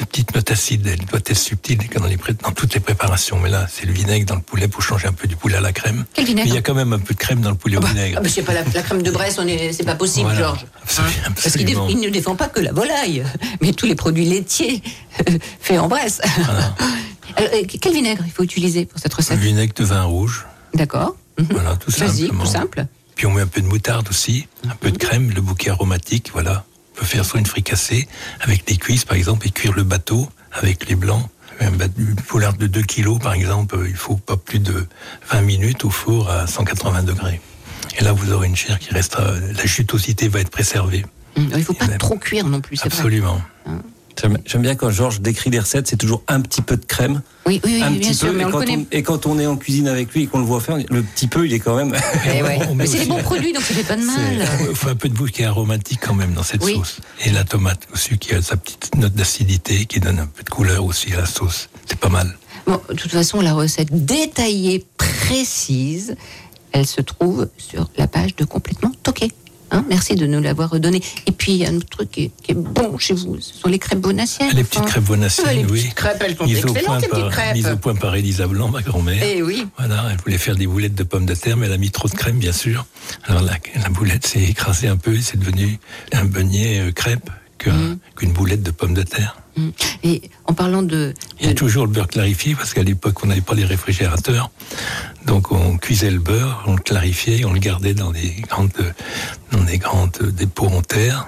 Une 0.00 0.06
petite 0.06 0.34
note 0.34 0.50
acide, 0.50 0.86
elle 0.86 1.04
doit 1.06 1.18
être 1.18 1.36
subtile 1.36 1.78
dans, 1.96 2.06
les 2.06 2.16
pré- 2.16 2.32
dans 2.34 2.52
toutes 2.52 2.72
les 2.74 2.80
préparations. 2.80 3.38
Mais 3.40 3.48
là, 3.50 3.66
c'est 3.70 3.84
le 3.84 3.92
vinaigre 3.92 4.26
dans 4.26 4.36
le 4.36 4.40
poulet 4.40 4.68
pour 4.68 4.80
changer 4.82 5.08
un 5.08 5.12
peu 5.12 5.26
du 5.26 5.34
poulet 5.34 5.56
à 5.56 5.60
la 5.60 5.72
crème. 5.72 6.04
Quel 6.14 6.24
Mais 6.24 6.30
il 6.30 6.36
vinaigre 6.36 6.54
y 6.54 6.58
a 6.58 6.62
quand 6.62 6.74
même 6.74 6.92
un 6.92 6.98
peu 7.00 7.14
de 7.14 7.18
crème 7.18 7.40
dans 7.40 7.50
le 7.50 7.56
poulet 7.56 7.76
Ah 7.76 7.78
au 7.80 7.82
bah, 7.82 7.88
vinaigre. 7.88 8.16
ah 8.18 8.22
bah, 8.22 8.28
c'est 8.32 8.42
pas 8.42 8.54
la, 8.54 8.62
la 8.62 8.82
crème 8.82 9.02
de 9.02 9.10
Bresse, 9.10 9.38
c'est 9.72 9.84
pas 9.84 9.96
possible, 9.96 10.26
Voilà. 10.26 10.38
Georges. 10.38 10.66
Absolument, 10.82 11.12
Parce 11.34 11.56
qu'il 11.56 12.00
ne 12.00 12.08
défend 12.10 12.36
pas 12.36 12.48
que 12.48 12.60
la 12.60 12.72
volaille, 12.72 13.24
mais 13.60 13.72
tous 13.72 13.86
les 13.86 13.96
produits 13.96 14.24
laitiers 14.26 14.82
faits 15.60 15.80
en 15.80 15.88
Bresse. 15.88 16.20
Alors, 16.48 16.76
euh, 17.40 17.62
quel 17.80 17.92
vinaigre 17.92 18.22
il 18.24 18.30
faut 18.32 18.44
utiliser 18.44 18.86
pour 18.86 19.00
cette 19.00 19.12
Un 19.14 19.16
recette 19.16 19.38
vinaigre 19.40 19.74
de 19.74 19.84
vin 19.84 20.02
rouge. 20.04 20.46
D'accord. 20.74 21.16
Mhm. 21.38 21.46
Voilà, 21.50 21.76
tout 21.76 21.90
Vas-y, 21.90 22.08
simplement. 22.26 22.44
tout 22.44 22.50
simple. 22.50 22.86
Puis 23.16 23.26
on 23.26 23.32
met 23.32 23.42
un 23.42 23.46
peu 23.48 23.60
de 23.60 23.66
moutarde 23.66 24.06
aussi, 24.08 24.46
un 24.70 24.76
peu 24.76 24.92
de 24.92 24.96
crème, 24.98 25.32
le 25.34 25.40
bouquet 25.40 25.70
aromatique, 25.70 26.30
voilà. 26.32 26.64
Peut 26.98 27.06
faire 27.06 27.24
soit 27.24 27.38
une 27.38 27.46
fricassée 27.46 28.08
avec 28.40 28.66
des 28.66 28.76
cuisses 28.76 29.04
par 29.04 29.16
exemple 29.16 29.46
et 29.46 29.50
cuire 29.50 29.72
le 29.72 29.84
bateau 29.84 30.28
avec 30.52 30.88
les 30.88 30.96
blancs. 30.96 31.24
Un 31.60 31.70
poulard 32.26 32.54
de 32.54 32.66
2 32.66 32.82
kilos 32.82 33.20
par 33.20 33.34
exemple, 33.34 33.76
euh, 33.76 33.88
il 33.88 33.94
faut 33.94 34.16
pas 34.16 34.36
plus 34.36 34.58
de 34.58 34.86
20 35.30 35.40
minutes 35.42 35.84
au 35.84 35.90
four 35.90 36.28
à 36.28 36.48
180 36.48 37.04
degrés. 37.04 37.40
Et 37.98 38.04
là, 38.04 38.12
vous 38.12 38.32
aurez 38.32 38.48
une 38.48 38.56
chair 38.56 38.80
qui 38.80 38.92
restera. 38.92 39.32
La 39.56 39.64
jutosité 39.64 40.28
va 40.28 40.40
être 40.40 40.50
préservée. 40.50 41.04
Hum, 41.36 41.48
Il 41.52 41.58
ne 41.58 41.62
faut 41.62 41.72
pas 41.72 41.86
trop 41.98 42.16
cuire 42.18 42.46
non 42.48 42.60
plus, 42.60 42.76
c'est 42.76 42.88
vrai. 42.92 43.02
J'aime- 44.20 44.62
bien 44.62 44.74
quand 44.74 44.90
Georges 44.90 45.20
décrit 45.20 45.50
les 45.50 45.60
recettes, 45.60 45.86
c'est 45.88 45.96
toujours 45.96 46.22
un 46.28 46.40
petit 46.40 46.60
peu 46.62 46.76
de 46.76 46.84
crème. 46.84 47.22
Oui, 47.46 47.60
oui, 47.64 47.74
oui, 47.76 47.82
un 47.82 47.90
bien 47.92 48.00
petit 48.00 48.14
sûr, 48.14 48.28
peu. 48.28 48.34
mais 48.36 48.42
Et 48.42 48.46
on 48.46 48.50
quand, 48.50 48.58
connaît. 48.58 48.76
on, 48.76 48.86
et 48.90 49.02
quand 49.02 49.26
on 49.26 49.38
est 49.38 49.46
en 49.46 49.56
cuisine 49.56 49.88
avec 49.88 50.12
lui 50.12 50.24
et 50.24 50.26
qu'on 50.26 50.40
le 50.40 50.44
voit 50.44 50.60
faire, 50.60 50.76
le 50.76 51.02
petit 51.02 51.28
peu, 51.28 51.46
il 51.46 51.52
est 51.52 51.60
quand 51.60 51.76
même. 51.76 51.94
Eh 52.26 52.42
ouais. 52.42 52.58
Mais 52.74 52.86
c'est 52.86 52.98
aussi- 53.00 53.08
bons 53.08 53.22
produits, 53.22 53.52
donc 53.52 53.62
ça 53.62 53.74
fait 53.74 53.84
pas 53.84 53.96
de 53.96 54.02
mal. 54.04 54.46
Il 54.68 54.74
faut 54.76 54.88
un 54.88 54.96
peu 54.96 55.08
de 55.08 55.14
bouquet 55.14 55.44
aromatique 55.44 56.00
quand 56.04 56.14
même 56.14 56.34
dans 56.34 56.42
cette 56.42 56.64
Oui. 56.64 56.74
sauce. 56.74 56.98
Et 57.24 57.30
la 57.30 57.44
tomate 57.44 57.86
aussi 57.94 58.18
qui 58.18 58.34
a 58.34 58.42
sa 58.42 58.56
petite 58.56 58.94
note 58.96 59.14
d'acidité 59.14 59.86
qui 59.86 60.00
donne 60.00 60.18
un 60.18 60.26
peu 60.26 60.42
de 60.42 60.50
couleur 60.50 60.84
aussi 60.84 61.12
à 61.14 61.18
la 61.20 61.26
sauce. 61.26 61.68
C'est 61.86 61.98
pas 61.98 62.08
mal. 62.10 62.36
Bon, 62.66 62.80
de 62.90 62.94
toute 62.94 63.12
façon, 63.12 63.40
la 63.40 63.54
recette 63.54 64.04
détaillée, 64.04 64.84
précise, 64.98 66.16
elle 66.72 66.86
se 66.86 67.00
trouve 67.00 67.48
sur 67.56 67.88
la 67.96 68.06
page 68.08 68.34
de 68.36 68.44
Complètement 68.44 68.92
Toqué. 69.02 69.30
Hein, 69.70 69.84
merci 69.88 70.14
de 70.14 70.26
nous 70.26 70.40
l'avoir 70.40 70.70
redonné. 70.70 71.02
Et 71.26 71.32
puis, 71.32 71.52
il 71.52 71.58
y 71.58 71.66
a 71.66 71.68
un 71.68 71.76
autre 71.76 71.88
truc 71.88 72.10
qui 72.10 72.22
est, 72.24 72.30
qui 72.42 72.52
est 72.52 72.54
bon 72.54 72.96
chez 72.98 73.14
vous, 73.14 73.38
ce 73.40 73.54
sont 73.54 73.68
les 73.68 73.78
crêpes 73.78 74.00
bonassiennes. 74.00 74.54
Les 74.54 74.64
petites 74.64 74.84
crêpes 74.86 75.04
bonassiennes, 75.04 75.46
Ah, 75.48 75.52
les 75.54 75.64
oui. 75.64 75.80
petites 75.82 75.94
crêpes, 75.94 76.22
elles 76.24 76.36
sont 76.36 76.44
Mises 76.44 76.58
excellentes, 76.58 77.02
les 77.02 77.08
petites 77.08 77.28
crêpes. 77.28 77.54
mises 77.54 77.66
au 77.68 77.76
point 77.76 77.94
par 77.94 78.14
Elisa 78.14 78.46
Blanc, 78.46 78.68
ma 78.68 78.82
grand-mère. 78.82 79.22
Eh 79.22 79.42
oui. 79.42 79.66
Voilà, 79.76 80.06
elle 80.10 80.18
voulait 80.24 80.38
faire 80.38 80.56
des 80.56 80.66
boulettes 80.66 80.94
de 80.94 81.02
pommes 81.04 81.26
de 81.26 81.34
terre, 81.34 81.56
mais 81.56 81.66
elle 81.66 81.72
a 81.72 81.78
mis 81.78 81.90
trop 81.90 82.08
de 82.08 82.14
crème, 82.14 82.38
bien 82.38 82.52
sûr. 82.52 82.86
Alors 83.24 83.42
la, 83.42 83.58
la 83.82 83.88
boulette 83.90 84.26
s'est 84.26 84.42
écrasée 84.42 84.88
un 84.88 84.96
peu, 84.96 85.14
et 85.16 85.20
c'est 85.22 85.38
devenu 85.38 85.78
un 86.12 86.24
beignet 86.24 86.80
euh, 86.80 86.92
crêpe 86.92 87.30
Mm. 87.66 87.96
qu'une 88.14 88.30
boulette 88.32 88.62
de 88.62 88.70
pommes 88.70 88.94
de 88.94 89.02
terre. 89.02 89.36
Hum. 89.58 89.72
Et 90.04 90.22
en 90.44 90.52
parlant 90.54 90.82
de. 90.82 91.14
Il 91.40 91.46
y 91.46 91.50
a 91.50 91.54
toujours 91.54 91.86
le 91.86 91.92
beurre 91.92 92.06
clarifié, 92.08 92.54
parce 92.54 92.72
qu'à 92.74 92.82
l'époque, 92.84 93.24
on 93.24 93.26
n'avait 93.26 93.40
pas 93.40 93.54
les 93.54 93.64
réfrigérateurs. 93.64 94.50
Donc, 95.26 95.50
on 95.52 95.76
cuisait 95.76 96.10
le 96.10 96.20
beurre, 96.20 96.62
on 96.66 96.74
le 96.76 96.80
clarifiait, 96.82 97.44
on 97.44 97.52
le 97.52 97.58
gardait 97.58 97.94
dans 97.94 98.12
des 98.12 98.30
grandes, 98.48 98.70
dans 99.52 99.64
des 99.64 99.78
grandes 99.78 100.16
dépôts 100.32 100.68
en 100.68 100.82
terre, 100.82 101.26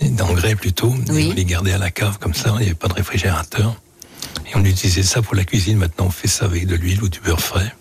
et 0.00 0.08
d'engrais 0.08 0.54
plutôt. 0.56 0.92
Oui. 1.10 1.28
on 1.30 1.34
les 1.34 1.44
gardait 1.44 1.72
à 1.72 1.78
la 1.78 1.90
cave, 1.90 2.18
comme 2.18 2.34
ça, 2.34 2.50
il 2.56 2.60
n'y 2.60 2.66
avait 2.66 2.74
pas 2.74 2.88
de 2.88 2.94
réfrigérateur. 2.94 3.76
Et 4.46 4.56
on 4.56 4.64
utilisait 4.64 5.02
ça 5.02 5.22
pour 5.22 5.34
la 5.34 5.44
cuisine. 5.44 5.76
Maintenant, 5.78 6.06
on 6.06 6.10
fait 6.10 6.28
ça 6.28 6.46
avec 6.46 6.66
de 6.66 6.74
l'huile 6.74 7.02
ou 7.02 7.08
du 7.08 7.20
beurre 7.20 7.40
frais. 7.40 7.72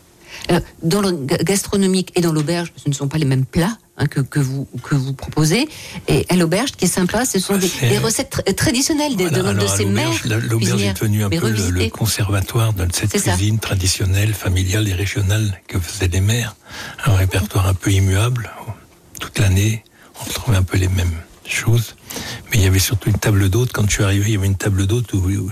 Alors, 0.49 0.61
dans 0.83 1.01
le 1.01 1.11
ga- 1.13 1.37
gastronomique 1.43 2.11
et 2.15 2.21
dans 2.21 2.31
l'auberge, 2.33 2.71
ce 2.75 2.89
ne 2.89 2.93
sont 2.93 3.07
pas 3.07 3.17
les 3.17 3.25
mêmes 3.25 3.45
plats 3.45 3.77
hein, 3.97 4.07
que, 4.07 4.21
que, 4.21 4.39
vous, 4.39 4.67
que 4.83 4.95
vous 4.95 5.13
proposez. 5.13 5.67
Et 6.07 6.25
à 6.29 6.35
l'auberge, 6.35 6.71
qui 6.71 6.85
est 6.85 6.87
sympa, 6.87 7.25
ce 7.25 7.39
sont 7.39 7.57
des, 7.57 7.97
recettes 7.97 8.43
tr- 8.45 8.55
traditionnelles 8.55 9.13
Voilà, 9.17 9.53
de, 9.53 9.59
de 9.61 9.67
ces 9.67 9.85
mères. 9.85 10.09
l'auberge, 10.25 10.81
est 10.81 10.93
devenue 10.93 11.23
un 11.23 11.29
peu 11.29 11.49
le, 11.49 11.89
conservatoire 11.89 12.73
de 12.73 12.87
cette 12.93 13.17
ça. 13.17 13.33
cuisine 13.33 13.59
traditionnelle, 13.59 14.33
familiale 14.33 14.87
et 14.87 14.93
régionale 14.93 15.61
que 15.67 15.79
faisaient 15.79 16.07
les 16.07 16.21
mères. 16.21 16.55
Un 17.05 17.15
répertoire 17.15 17.67
un 17.67 17.73
peu 17.73 17.91
immuable. 17.91 18.49
Toute 19.19 19.39
l'année, 19.39 19.83
on 20.21 20.25
retrouvait 20.25 20.57
un 20.57 20.63
peu 20.63 20.77
les 20.77 20.87
mêmes 20.89 21.17
choses. 21.45 21.95
Mais 22.51 22.57
il 22.57 22.63
y 22.63 22.67
avait 22.67 22.79
surtout 22.79 23.09
une 23.09 23.17
table 23.19 23.49
d'hôte. 23.49 23.71
Quand 23.71 23.85
je 23.87 23.93
suis 23.95 24.03
arrivé, 24.03 24.25
il 24.27 24.33
y 24.33 24.37
avait 24.37 24.47
une 24.47 24.55
table 24.57 24.85
d'hôte 24.85 25.13
où, 25.13 25.17
où 25.29 25.51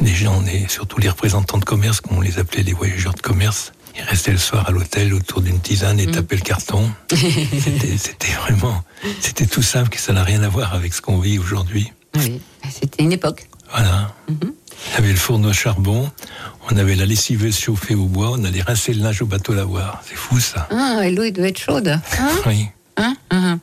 les 0.00 0.14
gens, 0.14 0.44
et 0.46 0.66
surtout 0.68 0.98
les 1.00 1.08
représentants 1.08 1.58
de 1.58 1.64
commerce, 1.64 2.00
comme 2.00 2.18
on 2.18 2.20
les 2.20 2.38
appelait 2.38 2.62
les 2.62 2.72
voyageurs 2.72 3.14
de 3.14 3.20
commerce, 3.20 3.72
ils 3.96 4.02
restaient 4.02 4.32
le 4.32 4.38
soir 4.38 4.68
à 4.68 4.72
l'hôtel 4.72 5.14
autour 5.14 5.40
d'une 5.40 5.60
tisane 5.60 5.96
Mm. 5.96 6.00
et 6.00 6.06
tapaient 6.10 6.36
le 6.36 6.42
carton. 6.42 6.90
C'était 7.10 8.32
vraiment, 8.42 8.82
c'était 9.20 9.46
tout 9.46 9.62
simple, 9.62 9.90
que 9.90 10.00
ça 10.00 10.12
n'a 10.12 10.24
rien 10.24 10.42
à 10.42 10.48
voir 10.48 10.74
avec 10.74 10.94
ce 10.94 11.00
qu'on 11.00 11.18
vit 11.18 11.38
aujourd'hui. 11.38 11.92
Oui, 12.16 12.40
c'était 12.70 13.02
une 13.02 13.12
époque. 13.12 13.48
Voilà. 13.72 14.14
Mhm. 14.28 14.52
On 14.94 14.98
avait 14.98 15.10
le 15.10 15.16
fourneau 15.16 15.48
à 15.48 15.52
charbon, 15.52 16.10
on 16.70 16.76
avait 16.76 16.94
la 16.94 17.06
lessiveuse 17.06 17.58
chauffée 17.58 17.94
au 17.94 18.06
bois, 18.06 18.30
on 18.32 18.44
allait 18.44 18.62
rincer 18.62 18.92
le 18.94 19.02
linge 19.02 19.22
au 19.22 19.26
bateau 19.26 19.52
lavoir. 19.54 20.02
C'est 20.08 20.14
fou 20.16 20.38
ça. 20.40 20.68
Ah, 20.70 21.00
et 21.06 21.10
l'eau, 21.12 21.22
elle 21.22 21.32
doit 21.32 21.48
être 21.48 21.58
chaude. 21.58 21.88
Hein 22.18 22.28
Oui. 22.46 22.66
Hein 22.96 23.16
Hein 23.30 23.58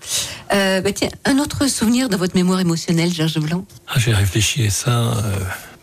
Euh, 0.54 0.82
bah, 0.82 0.92
tiens, 0.92 1.10
un 1.26 1.38
autre 1.40 1.68
souvenir 1.68 2.10
dans 2.10 2.18
votre 2.18 2.36
mémoire 2.36 2.60
émotionnelle, 2.60 3.14
Georges 3.14 3.40
Blanc? 3.40 3.64
Ah, 3.88 4.00
J'ai 4.00 4.14
réfléchi 4.14 4.66
à 4.66 4.70
ça. 4.70 4.90
euh, 4.92 5.40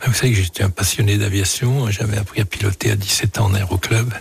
vous 0.07 0.13
savez 0.15 0.33
que 0.33 0.39
j'étais 0.43 0.63
un 0.63 0.71
passionné 0.71 1.17
d'aviation. 1.17 1.91
J'avais 1.91 2.19
appris 2.19 2.41
à 2.41 2.45
piloter 2.45 2.91
à 2.91 2.97
17 2.97 3.39
ans 3.41 3.47
en 3.47 3.55
aéroclub. 3.55 4.13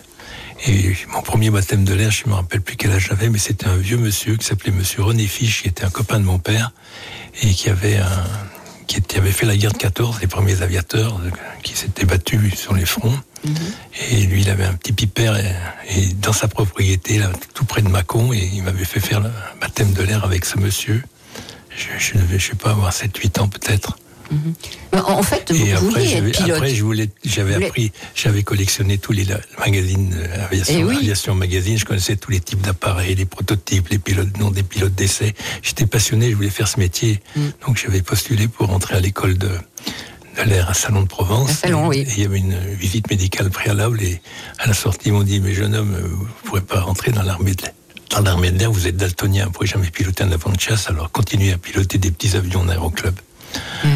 Et 0.65 0.95
mon 1.13 1.21
premier 1.21 1.49
baptême 1.49 1.83
de 1.85 1.93
l'air, 1.93 2.11
je 2.11 2.23
ne 2.25 2.31
me 2.31 2.35
rappelle 2.35 2.61
plus 2.61 2.75
quel 2.75 2.91
âge 2.91 3.07
j'avais, 3.09 3.29
mais 3.29 3.37
c'était 3.37 3.67
un 3.67 3.77
vieux 3.77 3.97
monsieur 3.97 4.35
qui 4.37 4.45
s'appelait 4.45 4.71
Monsieur 4.71 5.03
René 5.03 5.27
Fiche, 5.27 5.61
qui 5.61 5.67
était 5.69 5.83
un 5.85 5.89
copain 5.89 6.19
de 6.19 6.25
mon 6.25 6.39
père 6.39 6.71
et 7.41 7.51
qui 7.53 7.69
avait 7.69 7.97
un, 7.97 8.23
qui 8.87 8.97
était- 8.97 9.17
avait 9.19 9.31
fait 9.31 9.45
la 9.45 9.55
guerre 9.55 9.71
de 9.73 9.77
14, 9.77 10.19
les 10.19 10.27
premiers 10.27 10.61
aviateurs 10.63 11.19
euh, 11.23 11.29
qui 11.61 11.75
s'étaient 11.77 12.05
battus 12.05 12.55
sur 12.55 12.73
les 12.73 12.85
fronts. 12.85 13.17
Et 14.09 14.23
lui, 14.23 14.41
il 14.41 14.49
avait 14.49 14.65
un 14.65 14.73
petit 14.73 14.93
pipère 14.93 15.37
et, 15.37 15.53
et 15.89 16.07
dans 16.15 16.33
sa 16.33 16.47
propriété, 16.47 17.19
là, 17.19 17.31
tout 17.53 17.63
près 17.65 17.81
de 17.81 17.87
Mâcon, 17.87 18.33
et 18.33 18.49
il 18.53 18.63
m'avait 18.63 18.83
fait 18.83 18.99
faire 18.99 19.21
le 19.21 19.29
baptême 19.61 19.93
de 19.93 20.01
l'air 20.01 20.25
avec 20.25 20.43
ce 20.43 20.57
monsieur. 20.57 21.03
Je, 21.99 22.17
je 22.37 22.37
sais 22.47 22.55
pas, 22.55 22.71
avoir 22.71 22.91
7-8 22.91 23.39
ans 23.39 23.47
peut-être. 23.47 23.97
Mais 24.93 24.99
En 24.99 25.23
fait, 25.23 25.51
vous 25.51 25.65
Et 25.65 25.73
après, 25.73 25.85
vouliez 25.85 26.07
j'avais, 26.07 26.29
être 26.29 26.37
pilote. 26.37 26.57
après, 26.57 26.75
je 26.75 26.83
voulais, 26.83 27.09
j'avais 27.23 27.49
Vous 27.49 27.53
voulez- 27.55 27.65
appris, 27.67 27.91
j'avais 28.15 28.43
collectionné 28.43 28.97
tous 28.97 29.11
les 29.13 29.25
magazines 29.59 30.13
euh, 30.17 30.45
aviation, 30.45 30.73
Eh 30.79 30.83
oui. 30.83 30.95
aviation 30.97 31.35
magazine. 31.35 31.77
Je 31.77 31.85
connaissais 31.85 32.15
tous 32.15 32.31
les 32.31 32.39
types 32.39 32.61
d'appareils, 32.61 33.15
les 33.15 33.25
prototypes, 33.25 33.89
les 33.89 33.99
pilotes, 33.99 34.37
non 34.39 34.51
des 34.51 34.63
pilotes 34.63 34.95
d'essai. 34.95 35.33
J'étais 35.61 35.85
passionné, 35.85 36.29
je 36.31 36.35
voulais 36.35 36.49
faire 36.49 36.67
ce 36.67 36.79
métier. 36.79 37.19
Mm. 37.35 37.41
Donc, 37.65 37.77
j'avais 37.77 38.01
postulé 38.01 38.47
pour 38.47 38.69
entrer 38.71 38.95
à 38.95 38.99
l'école 38.99 39.37
de, 39.37 39.47
de 39.49 40.41
l'air 40.49 40.69
à 40.69 40.73
Salon 40.73 41.01
de 41.03 41.07
Provence. 41.07 41.49
À 41.49 41.53
Salon, 41.53 41.87
oui. 41.87 41.99
Et 41.99 42.07
il 42.17 42.23
y 42.23 42.25
avait 42.25 42.39
une 42.39 42.57
visite 42.75 43.09
médicale 43.09 43.49
préalable 43.49 44.01
et 44.03 44.21
à 44.59 44.67
la 44.67 44.73
sortie, 44.73 45.07
ils 45.09 45.13
m'ont 45.13 45.23
dit, 45.23 45.39
mais 45.39 45.53
jeune 45.53 45.75
homme, 45.75 45.93
euh, 45.95 46.07
vous 46.07 46.25
ne 46.25 46.31
pourrez 46.43 46.61
pas 46.61 46.81
rentrer 46.81 47.11
dans 47.11 47.23
l'armée 47.23 47.53
de 47.55 47.61
l'air. 47.63 47.71
Dans 48.11 48.21
l'armée 48.21 48.51
de 48.51 48.57
l'air, 48.59 48.71
vous 48.71 48.87
êtes 48.87 48.95
daltonien, 48.97 49.43
vous 49.43 49.49
ne 49.49 49.53
pourrez 49.53 49.67
jamais 49.67 49.89
piloter 49.91 50.23
un 50.23 50.31
avion 50.31 50.49
de 50.51 50.59
chasse, 50.59 50.89
alors 50.89 51.11
continuez 51.11 51.51
à 51.51 51.57
piloter 51.57 51.97
des 51.97 52.09
petits 52.09 52.35
avions 52.37 52.61
en 52.61 52.69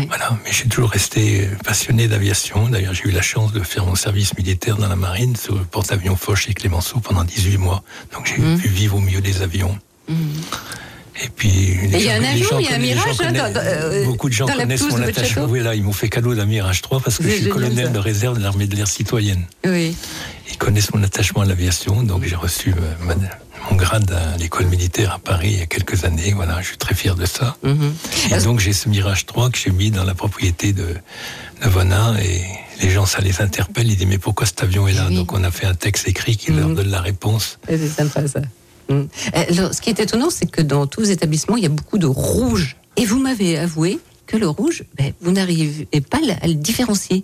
Voilà, 0.07 0.37
mais 0.43 0.51
j'ai 0.51 0.67
toujours 0.67 0.89
resté 0.91 1.47
passionné 1.63 2.07
d'aviation. 2.07 2.67
D'ailleurs, 2.67 2.93
j'ai 2.93 3.05
eu 3.09 3.11
la 3.11 3.21
chance 3.21 3.51
de 3.53 3.61
faire 3.61 3.85
mon 3.85 3.95
service 3.95 4.37
militaire 4.37 4.77
dans 4.77 4.87
la 4.89 4.95
marine 4.95 5.35
sur 5.35 5.55
le 5.55 5.63
porte-avions 5.63 6.15
Foch 6.15 6.47
et 6.49 6.53
Clémenceau 6.53 6.99
pendant 6.99 7.23
18 7.23 7.57
mois. 7.57 7.83
Donc 8.13 8.25
j'ai 8.27 8.41
Mhm. 8.41 8.59
pu 8.59 8.67
vivre 8.67 8.97
au 8.97 8.99
milieu 8.99 9.21
des 9.21 9.41
avions. 9.41 9.77
Et 11.23 11.27
puis, 11.29 11.49
il 11.83 11.99
y 12.01 12.09
a 12.09 12.15
un 12.15 12.23
avion, 12.23 12.59
il 12.59 12.65
y 12.65 12.69
a 12.69 12.75
un 12.75 12.77
mirage, 12.79 13.05
hein, 13.09 13.13
connaissent- 13.17 13.41
dans- 13.43 13.53
dans- 13.53 13.59
euh, 13.65 14.05
Beaucoup 14.05 14.29
de 14.29 14.33
gens 14.33 14.45
dans 14.45 14.53
connaissent 14.53 14.81
mon 14.89 14.97
château. 15.11 15.45
Oui, 15.49 15.59
là, 15.61 15.75
ils 15.75 15.83
m'ont 15.83 15.91
fait 15.93 16.07
cadeau 16.09 16.33
d'un 16.35 16.45
Mirage 16.45 16.81
3 16.81 16.99
parce 17.01 17.17
que 17.17 17.23
je 17.29 17.35
suis 17.35 17.49
colonel 17.49 17.85
ça. 17.87 17.91
de 17.91 17.99
réserve 17.99 18.37
de 18.37 18.43
l'armée 18.43 18.65
de 18.67 18.75
l'air 18.75 18.87
citoyenne. 18.87 19.43
Oui. 19.65 19.95
Ils 20.49 20.57
connaissent 20.57 20.93
mon 20.93 21.03
attachement 21.03 21.41
à 21.41 21.45
l'aviation, 21.45 22.03
donc 22.03 22.23
j'ai 22.25 22.35
reçu 22.35 22.71
euh, 22.71 23.13
mon 23.69 23.75
grade 23.75 24.11
à 24.11 24.37
l'école 24.37 24.65
militaire 24.67 25.13
à 25.13 25.19
Paris 25.19 25.49
il 25.53 25.59
y 25.59 25.61
a 25.61 25.65
quelques 25.65 26.03
années. 26.05 26.31
Voilà, 26.33 26.61
je 26.61 26.67
suis 26.67 26.77
très 26.77 26.95
fier 26.95 27.15
de 27.15 27.25
ça. 27.25 27.57
Mhm. 27.63 27.93
Et 28.33 28.39
donc 28.43 28.59
j'ai 28.59 28.73
ce 28.73 28.87
Mirage 28.89 29.25
3 29.25 29.49
que 29.49 29.57
j'ai 29.57 29.71
mis 29.71 29.91
dans 29.91 30.03
la 30.03 30.15
propriété 30.15 30.73
de, 30.73 30.87
de 31.63 31.69
Vonin 31.69 32.15
et 32.17 32.41
les 32.81 32.89
gens, 32.89 33.05
ça 33.05 33.19
les 33.21 33.41
interpelle. 33.41 33.87
Ils 33.89 33.95
disent 33.97 34.07
mais 34.07 34.17
pourquoi 34.17 34.45
cet 34.47 34.63
avion 34.63 34.87
est 34.87 34.93
là? 34.93 35.07
Oui. 35.09 35.15
Donc 35.15 35.33
on 35.33 35.43
a 35.43 35.51
fait 35.51 35.67
un 35.67 35.75
texte 35.75 36.07
écrit 36.07 36.35
qui 36.37 36.51
leur 36.51 36.69
Mhm. 36.69 36.75
donne 36.75 36.89
la 36.89 37.01
réponse. 37.01 37.59
Et 37.69 37.77
C'est 37.77 37.89
sympa 37.89 38.27
ça. 38.27 38.39
Mm. 38.91 39.07
Alors, 39.33 39.73
ce 39.73 39.81
qui 39.81 39.89
est 39.89 39.99
étonnant, 39.99 40.29
c'est 40.29 40.45
que 40.49 40.61
dans 40.61 40.87
tous 40.87 41.01
les 41.01 41.11
établissements, 41.11 41.57
il 41.57 41.63
y 41.63 41.65
a 41.65 41.69
beaucoup 41.69 41.97
de 41.97 42.07
rouge. 42.07 42.75
Et 42.97 43.05
vous 43.05 43.19
m'avez 43.19 43.57
avoué 43.57 43.99
que 44.27 44.37
le 44.37 44.47
rouge, 44.49 44.83
ben, 44.97 45.13
vous 45.21 45.31
n'arrivez 45.31 45.87
pas 46.01 46.19
à 46.41 46.47
le 46.47 46.53
différencier. 46.55 47.21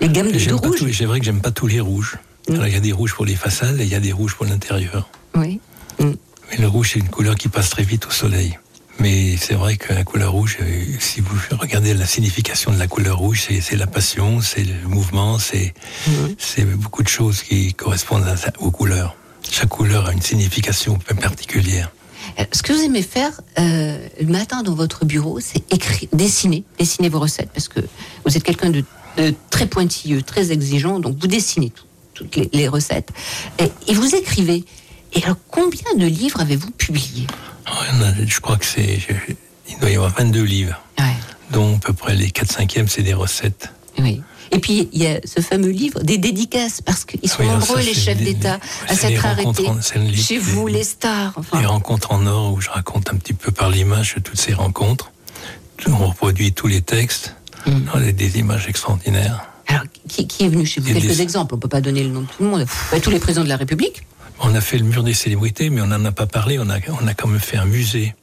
Les 0.00 0.08
gammes 0.08 0.32
de, 0.32 0.38
de 0.38 0.52
rouge. 0.54 0.84
C'est 0.96 1.04
vrai 1.04 1.18
que 1.20 1.24
j'aime 1.24 1.40
pas 1.40 1.50
tous 1.52 1.66
les 1.66 1.80
rouges. 1.80 2.16
Alors 2.48 2.66
il 2.66 2.72
y 2.72 2.76
a 2.76 2.80
des 2.80 2.92
rouges 2.92 3.14
pour 3.14 3.24
les 3.24 3.36
façades 3.36 3.78
et 3.80 3.84
il 3.84 3.88
y 3.88 3.94
a 3.94 4.00
des 4.00 4.10
rouges 4.10 4.34
pour 4.34 4.46
l'intérieur. 4.46 5.08
Oui. 5.36 5.60
Mais 6.00 6.56
le 6.58 6.66
rouge 6.66 6.90
c'est 6.94 6.98
une 6.98 7.08
couleur 7.08 7.36
qui 7.36 7.48
passe 7.48 7.70
très 7.70 7.84
vite 7.84 8.06
au 8.06 8.10
soleil. 8.10 8.58
Mais 8.98 9.36
c'est 9.36 9.54
vrai 9.54 9.76
que 9.76 9.92
la 9.92 10.02
couleur 10.04 10.32
rouge, 10.32 10.58
euh, 10.60 10.84
si 10.98 11.20
vous 11.20 11.34
regardez 11.58 11.94
la 11.94 12.04
signification 12.04 12.72
de 12.72 12.78
la 12.78 12.88
couleur 12.88 13.18
rouge, 13.18 13.44
c'est- 13.60 13.76
la 13.76 13.86
passion, 13.86 14.40
c'est 14.40 14.64
le 14.64 14.86
mouvement, 14.88 15.38
c'est 15.38 15.72
beaucoup 16.76 17.02
de 17.02 17.08
choses 17.08 17.42
qui 17.42 17.72
correspondent 17.74 18.24
à 18.26 18.34
aux 18.58 18.70
couleurs. 18.70 19.16
Chaque 19.52 19.68
couleur 19.68 20.06
a 20.08 20.12
une 20.14 20.22
signification 20.22 20.98
particulière. 21.20 21.90
Euh, 22.38 22.44
Ce 22.52 22.62
que 22.62 22.72
vous 22.72 22.80
aimez 22.82 23.02
faire 23.02 23.38
euh, 23.58 24.08
le 24.18 24.26
matin 24.28 24.62
dans 24.62 24.74
votre 24.74 25.04
bureau, 25.04 25.40
c'est 25.40 25.70
écrire, 25.70 26.08
dessiner, 26.14 26.64
dessiner 26.78 27.10
vos 27.10 27.20
recettes, 27.20 27.50
parce 27.52 27.68
que 27.68 27.80
vous 28.24 28.34
êtes 28.34 28.42
quelqu'un 28.44 28.70
de, 28.70 28.82
de 29.18 29.34
très 29.50 29.66
pointilleux, 29.66 30.22
très 30.22 30.52
exigeant, 30.52 31.00
donc 31.00 31.18
vous 31.20 31.26
dessinez 31.26 31.68
tout- 31.68 31.84
toutes 32.14 32.36
les, 32.36 32.48
les 32.54 32.66
recettes 32.68 33.10
et, 33.58 33.70
et 33.88 33.94
vous 33.94 34.14
écrivez. 34.14 34.64
Et 35.12 35.22
alors, 35.24 35.36
combien 35.50 35.94
de 35.98 36.06
livres 36.06 36.40
avez-vous 36.40 36.70
publié 36.70 37.26
Alors, 37.66 37.84
il 37.92 38.00
y 38.00 38.02
en 38.04 38.06
a- 38.06 38.26
je 38.26 38.40
crois 38.40 38.56
que 38.56 38.64
c'est. 38.64 39.00
Il 39.68 39.78
doit 39.80 39.90
y 39.90 39.96
avoir 39.96 40.12
22 40.14 40.42
livres, 40.44 40.80
Ouais. 40.98 41.14
dont 41.50 41.76
à 41.76 41.78
peu 41.78 41.92
près 41.92 42.14
les 42.14 42.30
4 42.30 42.50
5e, 42.50 42.86
c'est 42.88 43.02
des 43.02 43.12
recettes. 43.14 43.68
Oui. 43.98 44.22
Et 44.54 44.58
puis, 44.58 44.88
il 44.92 45.02
y 45.02 45.06
a 45.06 45.18
ce 45.24 45.40
fameux 45.40 45.70
livre 45.70 46.00
des 46.02 46.18
dédicaces, 46.18 46.80
parce 46.82 47.04
qu'ils 47.04 47.28
sont 47.28 47.40
Oui, 47.42 47.48
nombreux, 47.48 47.76
ça, 47.80 47.82
les 47.82 47.94
chefs 47.94 48.18
d'État, 48.22 48.58
à 48.86 48.94
s'être 48.94 49.24
arrêtés. 49.24 49.66
en- 49.68 49.80
Chez 50.14 50.38
vous, 50.38 50.66
les 50.66 50.84
stars. 50.84 51.32
Enfin, 51.36 51.58
Les 51.60 51.66
rencontres 51.66 52.12
en 52.12 52.26
or, 52.26 52.52
où 52.52 52.60
je 52.60 52.68
raconte 52.70 53.12
un 53.12 53.16
petit 53.16 53.32
peu 53.32 53.50
par 53.50 53.70
l'image 53.70 54.16
toutes 54.22 54.38
ces 54.40 54.52
rencontres. 54.52 55.10
On 55.88 55.96
reproduit 56.08 56.52
tous 56.52 56.66
les 56.68 56.82
textes. 56.82 57.34
Mm. 57.66 58.10
Des 58.12 58.38
images 58.38 58.66
extraordinaires. 58.68 59.46
alors, 59.68 59.84
qui, 60.08 60.26
qui 60.26 60.44
est 60.44 60.48
venu 60.48 60.66
chez 60.66 60.80
vous? 60.80 60.92
Quelques 60.92 61.06
des- 61.06 61.22
exemples, 61.22 61.54
on 61.54 61.56
ne 61.56 61.62
peut 61.62 61.68
pas 61.68 61.80
donner 61.80 62.02
le 62.02 62.10
nom 62.10 62.20
de 62.22 62.26
tout 62.26 62.42
le 62.42 62.48
monde. 62.50 62.66
Bah, 62.90 63.00
tous 63.00 63.10
les 63.10 63.20
présidents 63.20 63.44
de 63.44 63.48
la 63.48 63.56
République. 63.56 64.02
On 64.40 64.54
a 64.54 64.60
fait 64.60 64.76
le 64.78 64.84
mur 64.84 65.02
des 65.04 65.14
célébrités, 65.14 65.70
mais 65.70 65.80
on 65.80 65.86
n'en 65.86 66.04
a 66.04 66.10
pas 66.12 66.26
parlé. 66.26 66.58
On 66.58 66.68
a, 66.68 66.78
on 67.00 67.06
a 67.06 67.14
quand 67.14 67.28
même 67.28 67.38
fait 67.40 67.56
un 67.56 67.64
musée, 67.64 68.14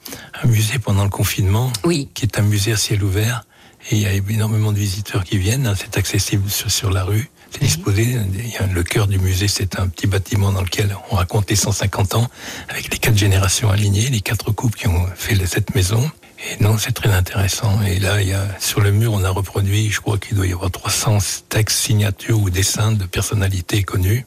un 0.44 0.48
musée 0.48 0.78
pendant 0.78 1.04
le 1.06 1.10
confinement, 1.10 1.72
Oui. 1.86 2.10
qui 2.14 2.26
est 2.26 2.38
un 2.38 2.42
musée 2.44 2.74
à 2.74 2.78
ciel 2.78 3.02
ouvert. 3.04 3.46
Et 3.92 3.96
il 3.96 4.02
y 4.02 4.06
a 4.06 4.14
énormément 4.14 4.72
de 4.72 4.78
visiteurs 4.78 5.24
qui 5.24 5.38
viennent. 5.38 5.68
hein. 5.68 5.74
C'est 5.78 5.98
accessible 5.98 6.50
sur, 6.50 6.70
sur 6.70 6.90
la 6.92 7.04
rue. 7.04 7.30
C'est 7.52 7.62
disposé. 7.62 8.04
Y 8.04 8.58
a 8.58 8.68
le 8.68 8.84
cœur 8.84 9.08
du 9.08 9.18
musée, 9.18 9.48
c'est 9.48 9.80
un 9.80 9.88
petit 9.88 10.06
bâtiment 10.06 10.52
dans 10.52 10.62
lequel 10.62 10.96
on 11.10 11.16
raconte 11.16 11.50
les 11.50 11.56
150 11.56 12.16
ans, 12.16 12.28
avec 12.70 12.92
les 12.92 13.00
quatre 13.00 13.18
générations 13.18 13.70
alignées, 13.72 14.10
les 14.10 14.22
quatre 14.22 14.52
couples 14.52 14.78
qui 14.78 14.88
ont 14.88 15.08
fait 15.16 15.36
cette 15.48 15.74
maison. 15.74 16.12
Et 16.40 16.64
non, 16.64 16.78
c'est 16.78 16.92
très 16.92 17.12
intéressant. 17.12 17.82
Et 17.82 18.00
là, 18.00 18.22
il 18.22 18.30
y 18.30 18.34
a, 18.34 18.48
sur 18.60 18.82
le 18.82 18.92
mur, 18.92 19.14
on 19.14 19.24
a 19.24 19.30
reproduit, 19.30 19.90
je 19.90 20.00
crois 20.00 20.18
qu'il 20.18 20.38
doit 20.38 20.46
y 20.48 20.54
avoir 20.54 20.70
300 20.72 21.18
textes, 21.50 21.80
signatures 21.80 22.40
ou 22.40 22.50
dessins 22.50 22.92
de 22.92 23.06
personnalités 23.06 23.84
connues. 23.84 24.26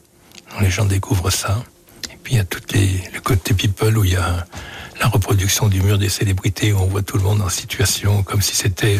Donc, 0.51 0.61
les 0.61 0.69
gens 0.69 0.85
découvrent 0.85 1.31
ça. 1.31 1.63
Et 2.11 2.17
puis 2.21 2.33
il 2.33 2.37
y 2.37 2.39
a 2.41 2.45
tout 2.45 2.61
les, 2.73 3.01
le 3.13 3.19
côté 3.21 3.53
people 3.53 3.97
où 3.97 4.03
il 4.03 4.11
y 4.11 4.15
a 4.15 4.45
la 4.99 5.07
reproduction 5.07 5.67
du 5.67 5.81
mur 5.81 5.97
des 5.97 6.09
célébrités 6.09 6.71
où 6.73 6.77
on 6.79 6.85
voit 6.87 7.01
tout 7.01 7.17
le 7.17 7.23
monde 7.23 7.41
en 7.41 7.49
situation 7.49 8.23
comme 8.23 8.41
si 8.41 8.55
c'était 8.55 8.99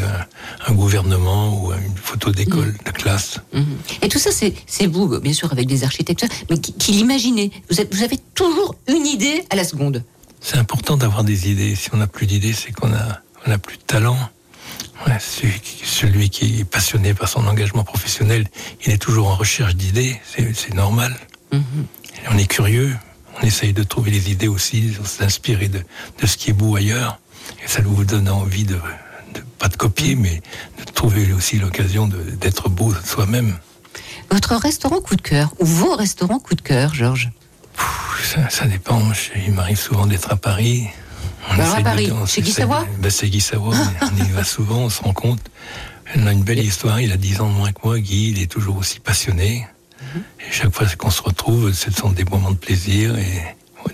un 0.68 0.74
gouvernement 0.74 1.62
ou 1.64 1.72
une 1.74 1.96
photo 1.96 2.32
d'école, 2.32 2.74
de 2.86 2.92
classe. 2.92 3.40
Mhm. 3.54 3.66
Et 4.02 4.10
tout 4.10 4.20
ça, 4.20 4.32
c'est 4.32 4.88
vous, 4.88 5.20
bien 5.20 5.34
sûr, 5.34 5.52
avec 5.52 5.68
des 5.68 5.84
architectes, 5.84 6.26
mais 6.50 6.58
qui, 6.60 6.74
qui 6.74 6.92
l'imaginez. 6.94 7.52
Vous, 7.70 7.80
avez 8.04 8.18
toujours 8.36 8.76
une 8.88 9.06
idée 9.06 9.44
à 9.50 9.56
la 9.56 9.64
seconde. 9.64 10.04
C'est 10.42 10.58
important 10.58 10.98
d'avoir 10.98 11.24
des 11.24 11.50
idées. 11.50 11.76
Si 11.76 11.90
on 11.94 11.98
n'a 11.98 12.08
plus 12.08 12.26
d'idées, 12.28 12.54
c'est 12.54 12.72
qu'on 12.72 12.92
a, 12.94 13.22
on 13.48 13.52
a 13.52 13.58
plus 13.58 13.78
de 13.78 13.84
talent. 13.84 14.18
Ouais, 15.08 15.18
celui, 15.20 15.60
qui- 15.60 15.86
celui 15.86 16.30
qui 16.30 16.60
est 16.62 16.66
passionné 16.66 17.14
par 17.14 17.28
son 17.30 17.46
engagement 17.48 17.84
professionnel, 17.84 18.48
il 18.86 18.92
est 18.94 18.98
toujours 18.98 19.28
en 19.30 19.36
recherche 19.36 19.76
d'idées. 19.76 20.20
C'est 20.26 20.74
normal. 20.74 21.16
Mhm. 21.52 21.62
Et 22.26 22.28
on 22.34 22.38
est 22.38 22.48
curieux. 22.48 22.96
On 23.42 23.46
essaye 23.46 23.74
de 23.74 23.84
trouver 23.84 24.12
les 24.12 24.32
idées 24.32 24.48
aussi, 24.48 24.82
de 25.00 25.06
s'inspirer 25.06 25.68
de, 25.68 25.80
de 26.22 26.28
ce 26.28 26.38
qui 26.38 26.52
est 26.52 26.54
beau 26.54 26.76
ailleurs. 26.76 27.20
Et 27.64 27.68
ça 27.68 27.82
vous 27.82 28.04
donne 28.06 28.30
envie 28.30 28.64
de, 28.64 28.76
de 29.34 29.42
pas 29.60 29.68
de 29.68 29.76
copier, 29.76 30.16
mais 30.16 30.42
de 30.86 30.92
trouver 30.92 31.34
aussi 31.34 31.58
l'occasion 31.58 32.08
d'être 32.08 32.70
beau 32.70 32.94
soi-même. 33.04 33.58
Votre 34.32 34.56
restaurant 34.56 35.02
coup 35.02 35.16
de 35.16 35.22
cœur, 35.22 35.54
ou 35.60 35.66
vos 35.66 35.96
restaurants 35.96 36.40
coup 36.40 36.56
de 36.56 36.62
cœur, 36.62 36.94
Georges? 36.94 37.32
Ça, 38.24 38.50
ça 38.50 38.66
dépend. 38.66 39.02
Il 39.46 39.54
m'arrive 39.54 39.78
souvent 39.80 40.06
d'être 40.08 40.32
à 40.32 40.36
Paris. 40.38 40.88
On 41.50 41.54
Alors, 41.54 41.76
à 41.76 41.82
Paris, 41.82 42.12
on 42.12 42.26
chez 42.26 42.42
Guy 42.42 42.52
Savoie? 42.52 42.86
Ben, 43.00 43.12
C'est 43.12 43.28
Guy 43.30 43.42
Savoie. 43.42 43.76
on 44.02 44.24
y 44.24 44.30
va 44.30 44.44
souvent, 44.44 44.78
on 44.80 44.90
se 44.90 45.02
rend 45.02 45.14
compte. 45.14 45.42
On 46.16 46.26
a 46.28 46.32
une 46.32 46.44
belle 46.44 46.60
histoire. 46.60 47.02
Il 47.02 47.12
a 47.12 47.18
10 47.18 47.42
ans 47.42 47.50
de 47.50 47.54
moins 47.54 47.72
que 47.72 47.80
moi. 47.84 48.00
Guy, 48.00 48.30
il 48.30 48.42
est 48.42 48.48
toujours 48.50 48.78
aussi 48.78 49.00
passionné. 49.00 49.68
Mhm. 50.16 50.24
Et 50.48 50.52
chaque 50.52 50.74
fois 50.74 50.86
qu'on 50.98 51.10
se 51.12 51.22
retrouve, 51.22 51.72
ce 51.74 51.92
sont 51.92 52.10
des 52.12 52.24
moments 52.26 52.52
de 52.52 52.58
plaisir 52.58 53.18
et 53.18 53.42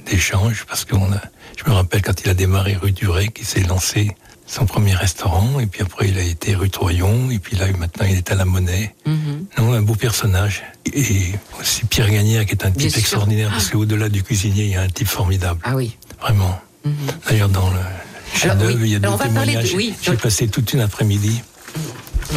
d'échange. 0.10 0.66
Parce 0.68 0.86
que 0.86 0.96
je 0.96 1.70
me 1.70 1.76
rappelle 1.76 2.02
quand 2.02 2.22
il 2.24 2.30
a 2.30 2.34
démarré 2.34 2.76
rue 2.76 2.92
Duret, 2.92 3.28
qu'il 3.30 3.46
s'est 3.46 3.62
lancé 3.64 4.12
son 4.46 4.66
premier 4.66 4.94
restaurant. 4.96 5.60
Et 5.60 5.68
puis 5.68 5.82
après, 5.82 6.10
il 6.10 6.18
a 6.18 6.24
été 6.24 6.56
rue 6.56 6.70
Troyon. 6.70 7.30
Et 7.32 7.40
puis 7.40 7.56
là, 7.56 7.66
maintenant, 7.78 8.06
il 8.10 8.16
est 8.18 8.32
à 8.32 8.36
la 8.36 8.46
Monnaie. 8.46 8.96
Mhm. 9.06 9.46
Non, 9.58 9.74
un 9.74 9.82
beau 9.82 9.96
personnage. 9.96 10.64
Et 10.92 11.34
aussi 11.60 11.86
Pierre 11.86 12.10
Gagnère, 12.10 12.46
qui 12.46 12.52
est 12.54 12.66
un 12.66 12.70
Bien 12.70 12.82
type 12.84 12.92
sûr. 12.92 13.00
extraordinaire, 13.00 13.50
parce 13.52 13.70
qu'au-delà 13.70 14.10
du 14.10 14.24
cuisinier, 14.24 14.64
il 14.66 14.72
y 14.72 14.76
a 14.76 14.82
un 14.82 14.88
type 14.90 15.08
formidable. 15.08 15.60
Ah 15.64 15.76
oui. 15.76 15.96
Vraiment. 16.22 16.60
D'ailleurs, 17.30 17.50
dans 17.50 17.70
le 17.70 17.80
chef-d'œuvre, 18.34 18.78
oui. 18.82 18.90
il 18.90 18.92
y 18.92 18.96
a 18.96 18.98
Alors, 19.00 19.18
deux 19.18 19.26
on 19.26 19.28
va 19.28 19.34
parler 19.34 19.54
de- 19.56 19.62
témoignages. 19.62 19.74
oui, 19.76 19.94
J'ai 20.02 20.18
passé 20.18 20.48
toute 20.48 20.74
une 20.74 20.80
après-midi 20.82 21.42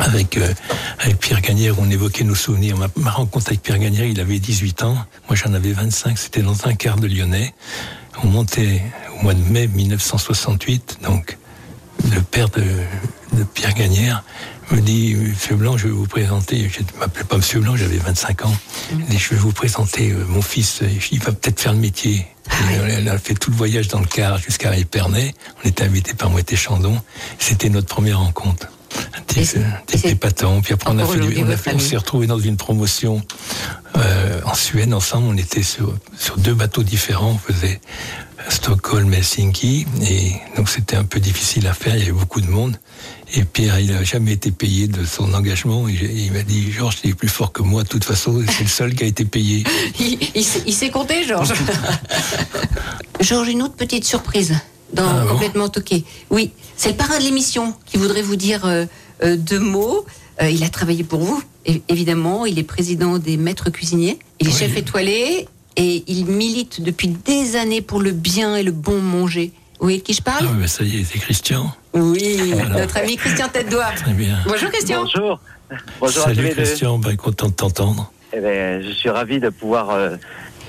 avec, 0.00 0.36
euh, 0.36 0.52
avec 0.98 1.18
Pierre 1.18 1.40
Gagnère, 1.40 1.78
on 1.78 1.90
évoquait 1.90 2.24
nos 2.24 2.34
souvenirs. 2.34 2.76
Ma, 2.76 2.88
ma 2.96 3.10
rencontre 3.10 3.48
avec 3.48 3.62
Pierre 3.62 3.78
Gagnère, 3.78 4.04
il 4.04 4.20
avait 4.20 4.38
18 4.38 4.82
ans, 4.82 4.96
moi 5.28 5.36
j'en 5.36 5.52
avais 5.54 5.72
25, 5.72 6.18
c'était 6.18 6.42
dans 6.42 6.66
un 6.66 6.74
quart 6.74 6.96
de 6.96 7.06
Lyonnais. 7.06 7.54
On 8.22 8.28
montait 8.28 8.82
au 9.18 9.22
mois 9.22 9.34
de 9.34 9.42
mai 9.42 9.66
1968, 9.66 10.98
donc 11.02 11.38
le 12.10 12.20
père 12.20 12.48
de, 12.50 12.64
de 13.32 13.44
Pierre 13.44 13.74
Gagnère 13.74 14.22
me 14.70 14.80
dit 14.80 15.14
Monsieur 15.14 15.56
Blanc, 15.56 15.76
je 15.76 15.88
vais 15.88 15.92
vous 15.92 16.06
présenter. 16.06 16.70
Je 16.72 16.80
ne 16.80 16.98
m'appelais 16.98 17.24
pas 17.24 17.36
Monsieur 17.36 17.60
Blanc, 17.60 17.76
j'avais 17.76 17.98
25 17.98 18.46
ans. 18.46 18.56
Dit 19.08 19.18
Je 19.18 19.30
vais 19.30 19.36
vous 19.36 19.52
présenter 19.52 20.12
euh, 20.12 20.24
mon 20.28 20.42
fils, 20.42 20.82
il 21.10 21.18
va 21.20 21.32
peut-être 21.32 21.60
faire 21.60 21.72
le 21.72 21.78
métier. 21.78 22.26
Et 22.70 22.74
Elle 22.74 23.08
a 23.08 23.18
fait 23.18 23.34
tout 23.34 23.50
le 23.50 23.56
voyage 23.56 23.88
dans 23.88 24.00
le 24.00 24.06
car 24.06 24.38
jusqu'à 24.38 24.76
Épernay. 24.76 25.34
On 25.62 25.68
était 25.68 25.84
invité 25.84 26.14
par 26.14 26.30
Moët 26.30 26.54
Chandon. 26.56 27.00
C'était 27.38 27.68
notre 27.68 27.88
première 27.88 28.20
rencontre. 28.20 28.68
Un 29.36 30.08
épatant. 30.08 30.60
Puis 30.60 30.74
après, 30.74 30.90
on, 30.92 30.98
a 30.98 31.06
fait 31.06 31.18
on, 31.18 31.22
a 31.22 31.24
votre 31.24 31.34
fait- 31.34 31.42
on 31.42 31.56
famille. 31.56 31.80
s'est 31.80 31.96
retrouvés 31.96 32.26
dans 32.26 32.38
une 32.38 32.56
promotion 32.56 33.22
euh, 33.96 34.40
en 34.44 34.54
Suède 34.54 34.92
ensemble. 34.92 35.26
On 35.30 35.36
était 35.36 35.62
sur, 35.62 35.94
sur 36.18 36.36
deux 36.36 36.54
bateaux 36.54 36.82
différents. 36.82 37.30
On 37.32 37.52
faisait 37.52 37.80
Stockholm, 38.48 39.12
Helsinki. 39.14 39.86
Et 40.02 40.32
donc, 40.56 40.68
c'était 40.68 40.96
un 40.96 41.04
peu 41.04 41.18
difficile 41.20 41.66
à 41.66 41.72
faire. 41.74 41.94
Il 41.96 42.00
y 42.00 42.02
avait 42.02 42.12
beaucoup 42.12 42.40
de 42.40 42.48
monde. 42.48 42.76
Et 43.34 43.44
Pierre, 43.44 43.80
il 43.80 43.90
n'a 43.92 44.04
jamais 44.04 44.32
été 44.32 44.50
payé 44.50 44.86
de 44.88 45.04
son 45.06 45.32
engagement. 45.32 45.88
Et 45.88 45.92
il 45.94 46.32
m'a 46.32 46.42
dit 46.42 46.70
Georges, 46.70 47.00
tu 47.00 47.08
es 47.08 47.14
plus 47.14 47.28
fort 47.28 47.52
que 47.52 47.62
moi. 47.62 47.84
De 47.84 47.88
toute 47.88 48.04
façon, 48.04 48.42
c'est 48.46 48.64
le 48.64 48.68
seul 48.68 48.94
qui 48.94 49.04
a 49.04 49.06
été 49.06 49.24
payé. 49.24 49.64
Il, 49.98 50.18
il 50.34 50.44
il 50.66 50.74
s'est 50.74 50.90
compté, 50.90 51.24
Georges. 51.26 51.54
Georges, 53.20 53.48
une 53.48 53.62
autre 53.62 53.74
petite 53.74 54.04
surprise 54.04 54.54
dans 54.92 55.04
Ah 55.08 55.22
bon 55.24 55.28
Complètement 55.32 55.68
Toqué. 55.68 56.04
Oui, 56.30 56.50
c'est 56.76 56.90
le 56.90 56.96
parrain 56.96 57.18
de 57.18 57.24
l'émission 57.24 57.74
qui 57.86 57.96
voudrait 57.96 58.22
vous 58.22 58.36
dire 58.36 58.64
euh, 58.64 58.84
euh, 59.24 59.36
deux 59.36 59.58
mots. 59.60 60.04
Euh, 60.40 60.48
il 60.50 60.62
a 60.64 60.68
travaillé 60.68 61.04
pour 61.04 61.20
vous, 61.20 61.42
é- 61.66 61.82
évidemment. 61.88 62.46
Il 62.46 62.58
est 62.58 62.62
président 62.64 63.18
des 63.18 63.36
maîtres 63.36 63.70
cuisiniers. 63.70 64.18
Il 64.40 64.48
est 64.48 64.52
Oui. 64.52 64.56
chef 64.58 64.76
étoilé 64.76 65.46
et 65.76 66.04
il 66.06 66.26
milite 66.26 66.82
depuis 66.82 67.08
des 67.08 67.56
années 67.56 67.80
pour 67.82 68.00
le 68.00 68.12
bien 68.12 68.56
et 68.56 68.62
le 68.62 68.72
bon 68.72 69.00
manger. 69.00 69.52
Vous 69.80 69.86
voyez 69.86 69.98
de 69.98 70.02
qui 70.02 70.12
je 70.14 70.22
parle 70.22 70.46
Ah, 70.48 70.54
mais 70.58 70.68
ça 70.68 70.84
y 70.84 71.00
est, 71.00 71.04
c'est 71.04 71.18
Christian. 71.18 71.72
Oui, 71.94 72.52
Voilà. 72.52 72.80
notre 72.80 72.96
ami 72.98 73.16
Christian 73.16 73.48
Tête-Doigt. 73.48 73.92
Très 73.96 74.12
bien. 74.12 74.38
Bonjour 74.46 74.70
Christian. 74.70 75.02
Bonjour. 75.02 75.40
Bonjour 76.00 76.22
à 76.26 76.30
tous 76.30 76.36
Salut. 76.36 76.50
Christian, 76.50 76.98
ben, 76.98 77.16
content 77.16 77.48
de 77.48 77.52
t'entendre. 77.54 78.12
Eh 78.34 78.40
ben, 78.40 78.82
je 78.82 78.90
suis 78.92 79.08
ravi 79.10 79.40
de 79.40 79.48
pouvoir 79.48 79.90
euh, 79.90 80.16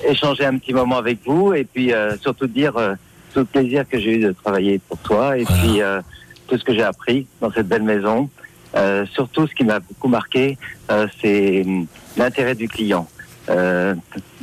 échanger 0.08 0.44
un 0.44 0.58
petit 0.58 0.72
moment 0.72 0.96
avec 0.98 1.18
vous 1.26 1.52
et 1.54 1.64
puis 1.64 1.92
euh, 1.92 2.16
surtout 2.20 2.46
dire 2.46 2.76
euh, 2.76 2.94
tout 3.34 3.40
le 3.40 3.44
plaisir 3.46 3.84
que 3.88 3.98
j'ai 3.98 4.12
eu 4.16 4.18
de 4.20 4.32
travailler 4.32 4.78
pour 4.88 4.96
toi 4.98 5.36
et 5.36 5.42
Voilà. 5.44 5.62
puis 5.62 5.82
euh, 5.82 6.00
tout 6.48 6.56
ce 6.56 6.64
que 6.64 6.72
j'ai 6.72 6.82
appris 6.84 7.26
dans 7.40 7.50
cette 7.52 7.66
belle 7.68 7.82
maison. 7.82 8.30
Euh, 8.76 9.04
surtout, 9.12 9.46
ce 9.46 9.54
qui 9.54 9.64
m'a 9.64 9.80
beaucoup 9.80 10.08
marqué, 10.08 10.56
euh, 10.90 11.06
c'est 11.20 11.62
hum, 11.66 11.86
l'intérêt 12.16 12.54
du 12.54 12.68
client. 12.68 13.08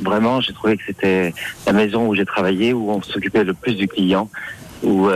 Vraiment, 0.00 0.40
j'ai 0.40 0.52
trouvé 0.52 0.76
que 0.76 0.82
c'était 0.86 1.34
la 1.66 1.72
maison 1.72 2.06
où 2.06 2.14
j'ai 2.14 2.24
travaillé, 2.24 2.72
où 2.72 2.90
on 2.90 3.02
s'occupait 3.02 3.42
le 3.44 3.52
plus 3.54 3.74
du 3.74 3.88
client, 3.88 4.30
où 4.84 5.08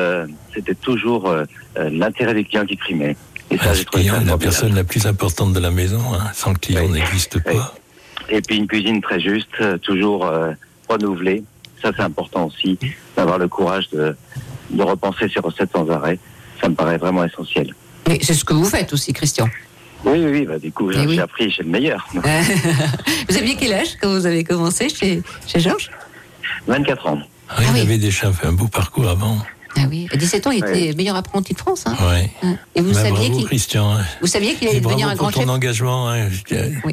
c'était 0.52 0.74
toujours 0.74 1.32
l'intérêt 1.76 2.34
du 2.34 2.44
client 2.44 2.66
qui 2.66 2.76
primait. 2.76 3.16
Et 3.52 3.58
ça, 3.58 3.66
Ah, 3.70 3.74
j'ai 3.74 3.84
trouvé 3.84 4.02
ça 4.04 4.10
client 4.10 4.22
est 4.22 4.30
la 4.30 4.38
personne 4.38 4.74
la 4.74 4.82
plus 4.82 5.06
importante 5.06 5.52
de 5.52 5.60
la 5.60 5.70
maison. 5.70 6.00
hein. 6.14 6.30
Sans 6.34 6.50
le 6.52 6.58
client, 6.58 6.82
Oui. 6.84 6.90
n'existe 6.98 7.36
Oui. 7.46 7.54
pas. 7.54 7.74
Et 8.28 8.40
puis 8.42 8.56
une 8.56 8.66
cuisine 8.66 9.00
très 9.00 9.20
juste, 9.20 9.56
toujours 9.82 10.28
renouvelée. 10.88 11.44
Ça, 11.82 11.90
c'est 11.96 12.02
important 12.02 12.46
aussi, 12.46 12.78
d'avoir 13.16 13.38
le 13.38 13.48
courage 13.48 13.88
de, 13.90 14.16
de 14.70 14.82
repenser 14.82 15.28
ses 15.32 15.40
recettes 15.40 15.70
sans 15.74 15.88
arrêt. 15.90 16.18
Ça 16.60 16.68
me 16.68 16.74
paraît 16.74 16.96
vraiment 16.96 17.24
essentiel. 17.24 17.74
Mais 18.08 18.18
c'est 18.22 18.34
ce 18.34 18.44
que 18.44 18.54
vous 18.54 18.64
faites 18.64 18.92
aussi, 18.92 19.12
Christian. 19.12 19.48
Oui, 20.04 20.18
oui, 20.18 20.30
oui. 20.30 20.46
Bah, 20.46 20.58
du 20.58 20.72
coup, 20.72 20.90
Eh 20.90 20.94
j'ai 20.94 21.06
oui. 21.06 21.20
appris 21.20 21.50
chez 21.50 21.62
le 21.62 21.68
meilleur. 21.70 22.06
vous 22.14 23.36
aviez 23.36 23.56
quel 23.56 23.72
âge 23.74 23.96
quand 24.00 24.08
vous 24.10 24.26
avez 24.26 24.44
commencé 24.44 24.88
chez, 24.88 25.22
chez 25.46 25.60
Georges? 25.60 25.90
24 26.66 27.06
ans. 27.08 27.18
Ah, 27.48 27.56
il 27.62 27.72
oui. 27.74 27.80
avait 27.80 27.98
déjà 27.98 28.32
fait 28.32 28.46
un 28.46 28.52
beau 28.52 28.68
parcours 28.68 29.08
avant. 29.08 29.38
Ah 29.78 29.86
oui, 29.90 30.08
à 30.12 30.16
17 30.16 30.46
ans, 30.46 30.50
il 30.50 30.58
était 30.58 30.70
Ouais. 30.88 30.94
meilleur 30.94 31.16
apprenti 31.16 31.52
de 31.52 31.58
France. 31.58 31.84
Hein. 31.86 31.96
Ouais. 32.00 32.30
Hein. 32.42 32.56
Et 32.74 32.80
vous 32.80 32.92
Bah, 32.92 33.02
saviez 33.02 33.28
bravo 33.28 33.36
qu'il 33.38 33.46
Christian. 33.46 33.92
hein. 33.94 34.04
vous 34.20 34.26
saviez 34.26 34.54
qu'il 34.54 34.68
allait 34.68 34.80
devenir 34.80 35.06
un 35.08 35.10
pour 35.12 35.18
grand 35.28 35.32
ton 35.32 35.40
chef? 35.40 35.48
engagement. 35.50 36.08
hein. 36.08 36.28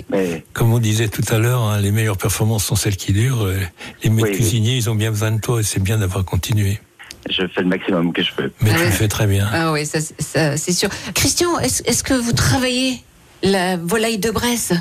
Mais 0.09 0.43
Comme 0.53 0.73
on 0.73 0.79
disait 0.79 1.07
tout 1.07 1.23
à 1.33 1.37
l'heure, 1.39 1.61
hein, 1.63 1.79
les 1.79 1.91
meilleures 1.91 2.17
performances 2.17 2.65
sont 2.65 2.75
celles 2.75 2.97
qui 2.97 3.13
durent. 3.13 3.45
Euh, 3.45 3.57
Les 4.03 4.09
maîtres 4.09 4.23
Oui, 4.27 4.31
oui. 4.31 4.35
cuisiniers, 4.37 4.75
ils 4.75 4.89
ont 4.89 4.95
bien 4.95 5.11
besoin 5.11 5.31
de 5.31 5.39
toi 5.39 5.59
et 5.59 5.63
c'est 5.63 5.81
bien 5.81 5.97
d'avoir 5.97 6.25
continué. 6.25 6.79
je 7.29 7.47
fais 7.47 7.61
le 7.61 7.67
maximum 7.67 8.11
que 8.11 8.21
je 8.21 8.33
peux. 8.35 8.51
Mais 8.61 8.71
Ah 8.71 8.73
tu 8.75 8.79
ouais. 8.81 8.85
le 8.87 8.91
fais 8.91 9.07
très 9.07 9.27
bien. 9.27 9.47
Ah 9.53 9.71
oui, 9.71 9.85
ça, 9.85 9.99
ça, 10.19 10.57
c'est 10.57 10.73
sûr. 10.73 10.89
Christian, 11.13 11.57
est-ce 11.59 11.81
est-ce 11.85 12.03
que 12.03 12.13
vous 12.13 12.33
travaillez 12.33 13.01
la 13.43 13.77
volaille 13.77 14.17
de 14.17 14.29
Bresse 14.29 14.73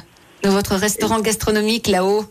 dans 0.42 0.50
votre 0.50 0.74
restaurant 0.74 1.20
gastronomique 1.20 1.86
là-haut? 1.86 2.24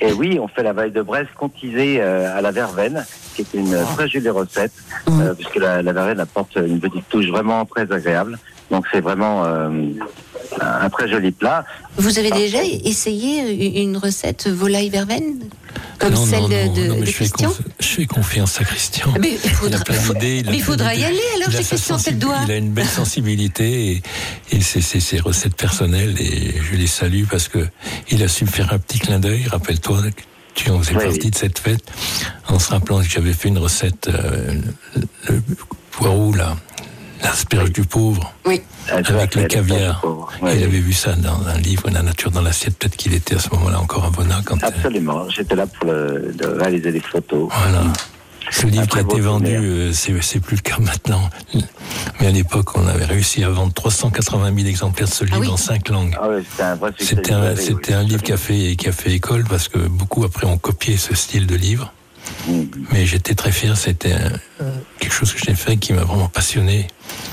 Et 0.00 0.12
oui, 0.12 0.38
on 0.40 0.46
fait 0.46 0.62
la 0.62 0.72
vaille 0.72 0.92
de 0.92 1.02
Bresse 1.02 1.26
contisée 1.36 1.96
euh, 2.00 2.36
à 2.38 2.40
la 2.40 2.52
verveine, 2.52 3.04
qui 3.44 3.56
est 3.56 3.58
une 3.60 3.76
très 3.96 4.08
jolie 4.08 4.28
recette, 4.28 4.72
euh, 5.08 5.34
puisque 5.34 5.56
la, 5.56 5.82
la 5.82 5.92
verveine 5.92 6.20
apporte 6.20 6.56
une 6.56 6.80
petite 6.80 7.08
touche 7.08 7.26
vraiment 7.26 7.64
très 7.66 7.90
agréable. 7.92 8.38
Donc 8.70 8.84
c'est 8.92 9.00
vraiment 9.00 9.44
euh, 9.46 9.70
un 10.60 10.90
très 10.90 11.08
joli 11.08 11.30
plat. 11.30 11.64
Vous 11.96 12.18
avez 12.18 12.30
déjà 12.30 12.58
essayé 12.84 13.82
une 13.82 13.96
recette 13.96 14.46
volaille 14.48 14.90
verveine 14.90 15.38
comme 15.98 16.12
Non, 16.14 16.26
celle 16.26 16.42
non, 16.42 16.48
non, 16.48 16.72
de, 16.74 16.80
de- 16.82 16.86
non, 16.88 16.94
mais 16.96 17.00
de 17.00 17.06
je 17.06 17.10
fais, 17.12 17.24
Christian 17.28 17.52
je 17.80 17.86
fais 17.86 18.06
confiance 18.06 18.60
à 18.60 18.64
Christian. 18.64 19.12
Mais 19.20 19.32
il 19.32 19.50
faudra, 19.50 19.78
il 19.78 19.80
a 19.80 19.84
plein 19.84 19.94
faut- 19.94 20.12
d'idées. 20.14 20.42
mais 20.50 20.56
il 20.58 20.62
faudra 20.62 20.94
y 20.94 21.02
aller 21.04 21.18
alors 21.36 21.48
il 21.50 21.56
a 21.56 21.58
chez 21.58 21.64
Christian 21.64 21.96
Tête-Doigt. 21.98 22.36
Il 22.46 22.52
a 22.52 22.56
une 22.56 22.70
belle 22.70 22.86
sensibilité 22.86 23.92
et, 23.92 24.02
et 24.56 24.60
c'est 24.60 24.80
c'est 24.82 25.00
ses 25.00 25.18
recettes 25.18 25.56
personnelles 25.56 26.14
et 26.20 26.54
je 26.60 26.76
les 26.76 26.86
salue 26.86 27.24
parce 27.30 27.48
que 27.48 27.66
il 28.10 28.22
a 28.22 28.28
su 28.28 28.44
me 28.44 28.50
faire 28.50 28.72
un 28.72 28.78
petit 28.78 28.98
clin 28.98 29.18
d'œil. 29.18 29.46
Rappelle-toi, 29.48 30.02
tu 30.64 30.70
en 30.70 30.78
faisais 30.80 30.96
Oui, 30.96 31.04
partie 31.04 31.20
oui. 31.24 31.30
de 31.30 31.36
cette 31.36 31.58
fête, 31.58 31.84
en 32.48 32.58
se 32.58 32.70
rappelant 32.70 32.98
que 33.00 33.08
j'avais 33.08 33.32
fait 33.32 33.48
une 33.48 33.58
recette, 33.58 34.08
euh, 34.08 34.54
le, 34.96 35.34
le 35.34 35.42
poireau, 35.92 36.32
là, 36.34 36.56
l'asperge 37.22 37.72
du 37.72 37.82
pauvre, 37.82 38.32
Oui. 38.44 38.62
Ah, 38.90 38.96
avec 39.08 39.34
le 39.34 39.44
caviar. 39.44 40.02
Il 40.42 40.48
avait 40.48 40.80
vu 40.80 40.92
ça 40.94 41.12
dans 41.14 41.46
un 41.46 41.58
livre, 41.58 41.90
La 41.90 42.02
nature 42.02 42.30
dans 42.30 42.40
l'assiette. 42.40 42.76
Peut-être 42.78 42.96
qu'il 42.96 43.12
était 43.12 43.34
à 43.34 43.38
ce 43.38 43.50
moment-là 43.50 43.80
encore 43.80 44.04
à 44.06 44.10
Bona 44.10 44.40
quand. 44.44 44.62
euh, 44.62 44.66
Absolument. 44.66 45.28
J'étais 45.28 45.54
là 45.54 45.66
pour 45.66 45.86
le, 45.92 46.32
de 46.32 46.46
réaliser 46.46 46.90
des 46.90 47.00
photos. 47.00 47.50
Voilà. 47.52 47.82
Ce 48.50 48.66
livre 48.66 48.86
qui 48.86 48.98
a 48.98 49.02
été 49.02 49.20
vendu, 49.20 49.54
euh, 49.56 49.92
c'est 49.92 50.20
c'est 50.22 50.40
plus 50.40 50.56
le 50.56 50.62
cas 50.62 50.78
maintenant. 50.78 51.28
Mais 52.20 52.26
à 52.28 52.30
l'époque, 52.30 52.76
on 52.76 52.86
avait 52.86 53.04
réussi 53.04 53.44
à 53.44 53.50
vendre 53.50 53.72
380 53.72 54.52
000 54.54 54.66
exemplaires 54.68 55.08
de 55.08 55.12
ce 55.12 55.24
livre 55.24 55.40
oui. 55.40 55.48
en 55.48 55.56
cinq 55.56 55.88
langues. 55.88 56.16
Ah 56.20 56.28
ouais, 56.28 56.42
c'était 56.48 56.62
un 56.62 56.74
vrai 56.74 56.90
succès. 56.98 57.16
C'était 57.16 57.94
un, 57.94 58.00
Oui, 58.02 58.08
livre 58.08 58.22
qui 58.22 58.32
a, 58.32 58.36
fait, 58.36 58.76
qui 58.76 58.88
a 58.88 58.92
fait 58.92 59.12
école 59.12 59.44
parce 59.48 59.68
que 59.68 59.78
beaucoup 59.78 60.24
après 60.24 60.46
ont 60.46 60.58
copié 60.58 60.96
ce 60.96 61.14
style 61.14 61.46
de 61.46 61.54
livre. 61.54 61.92
Mm. 62.46 62.62
Mais 62.92 63.06
j'étais 63.06 63.34
très 63.34 63.52
fier, 63.52 63.76
c'était 63.76 64.12
un- 64.12 64.64
quelque 64.98 65.12
chose 65.12 65.32
que 65.32 65.40
j'ai 65.44 65.54
fait 65.54 65.76
qui 65.76 65.92
m'a 65.92 66.02
vraiment 66.02 66.28
passionné. 66.28 66.86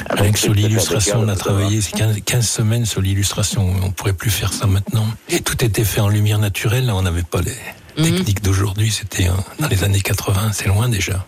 Ah, 0.09 0.15
Rien 0.15 0.31
que 0.31 0.39
sur 0.39 0.53
l'illustration, 0.53 1.19
on 1.19 1.27
a 1.27 1.35
travaillé 1.35 1.79
15, 1.81 2.17
15 2.25 2.47
semaines 2.47 2.85
sur 2.85 3.01
l'illustration. 3.01 3.73
On 3.83 3.91
pourrait 3.91 4.13
plus 4.13 4.29
faire 4.31 4.53
ça 4.53 4.67
maintenant. 4.67 5.05
Et 5.29 5.41
tout 5.41 5.63
était 5.63 5.83
fait 5.83 6.01
en 6.01 6.09
lumière 6.09 6.39
naturelle. 6.39 6.89
On 6.91 7.01
n'avait 7.01 7.23
pas 7.23 7.41
les 7.41 7.55
Mhm. 7.97 8.17
techniques 8.17 8.41
d'aujourd'hui. 8.43 8.91
C'était 8.91 9.27
euh, 9.29 9.33
dans 9.59 9.67
les 9.69 9.83
années 9.85 10.01
80. 10.01 10.51
C'est 10.53 10.67
loin 10.67 10.89
déjà. 10.89 11.25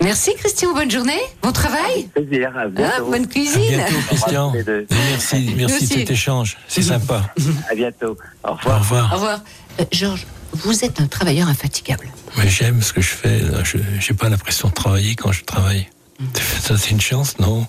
Merci 0.00 0.32
Christian, 0.36 0.72
bonne 0.72 0.90
journée, 0.90 1.18
bon 1.42 1.50
travail, 1.50 2.08
Plaisir, 2.14 2.56
à 2.56 2.68
bientôt. 2.68 3.10
bonne 3.10 3.24
À 3.24 3.26
cuisine. 3.26 3.60
bientôt, 3.68 3.94
Christian. 4.08 4.54
Et 4.54 4.86
merci, 5.10 5.54
merci 5.56 5.86
de 5.88 5.92
cet 5.94 6.10
échange. 6.10 6.56
C'est 6.68 6.82
sympa. 6.82 7.32
À 7.70 7.74
bientôt. 7.74 8.16
Au 8.44 8.50
Au 8.50 8.54
revoir. 8.54 8.76
Au 8.76 8.82
revoir. 8.82 9.10
revoir. 9.12 9.40
Euh, 9.80 9.84
Georges, 9.90 10.26
vous 10.52 10.84
êtes 10.84 11.00
un 11.00 11.06
travailleur 11.08 11.48
infatigable. 11.48 12.06
Mais 12.36 12.48
j'aime 12.48 12.80
ce 12.82 12.92
que 12.92 13.00
je 13.00 13.08
fais. 13.08 13.40
Je 13.64 13.78
n'ai 13.78 14.16
pas 14.16 14.28
l'impression 14.28 14.68
de 14.68 14.74
travailler 14.74 15.16
quand 15.16 15.32
je 15.32 15.42
travaille. 15.44 15.88
Ça, 16.62 16.76
c'est 16.78 16.90
une 16.92 17.00
chance, 17.00 17.38
non 17.40 17.66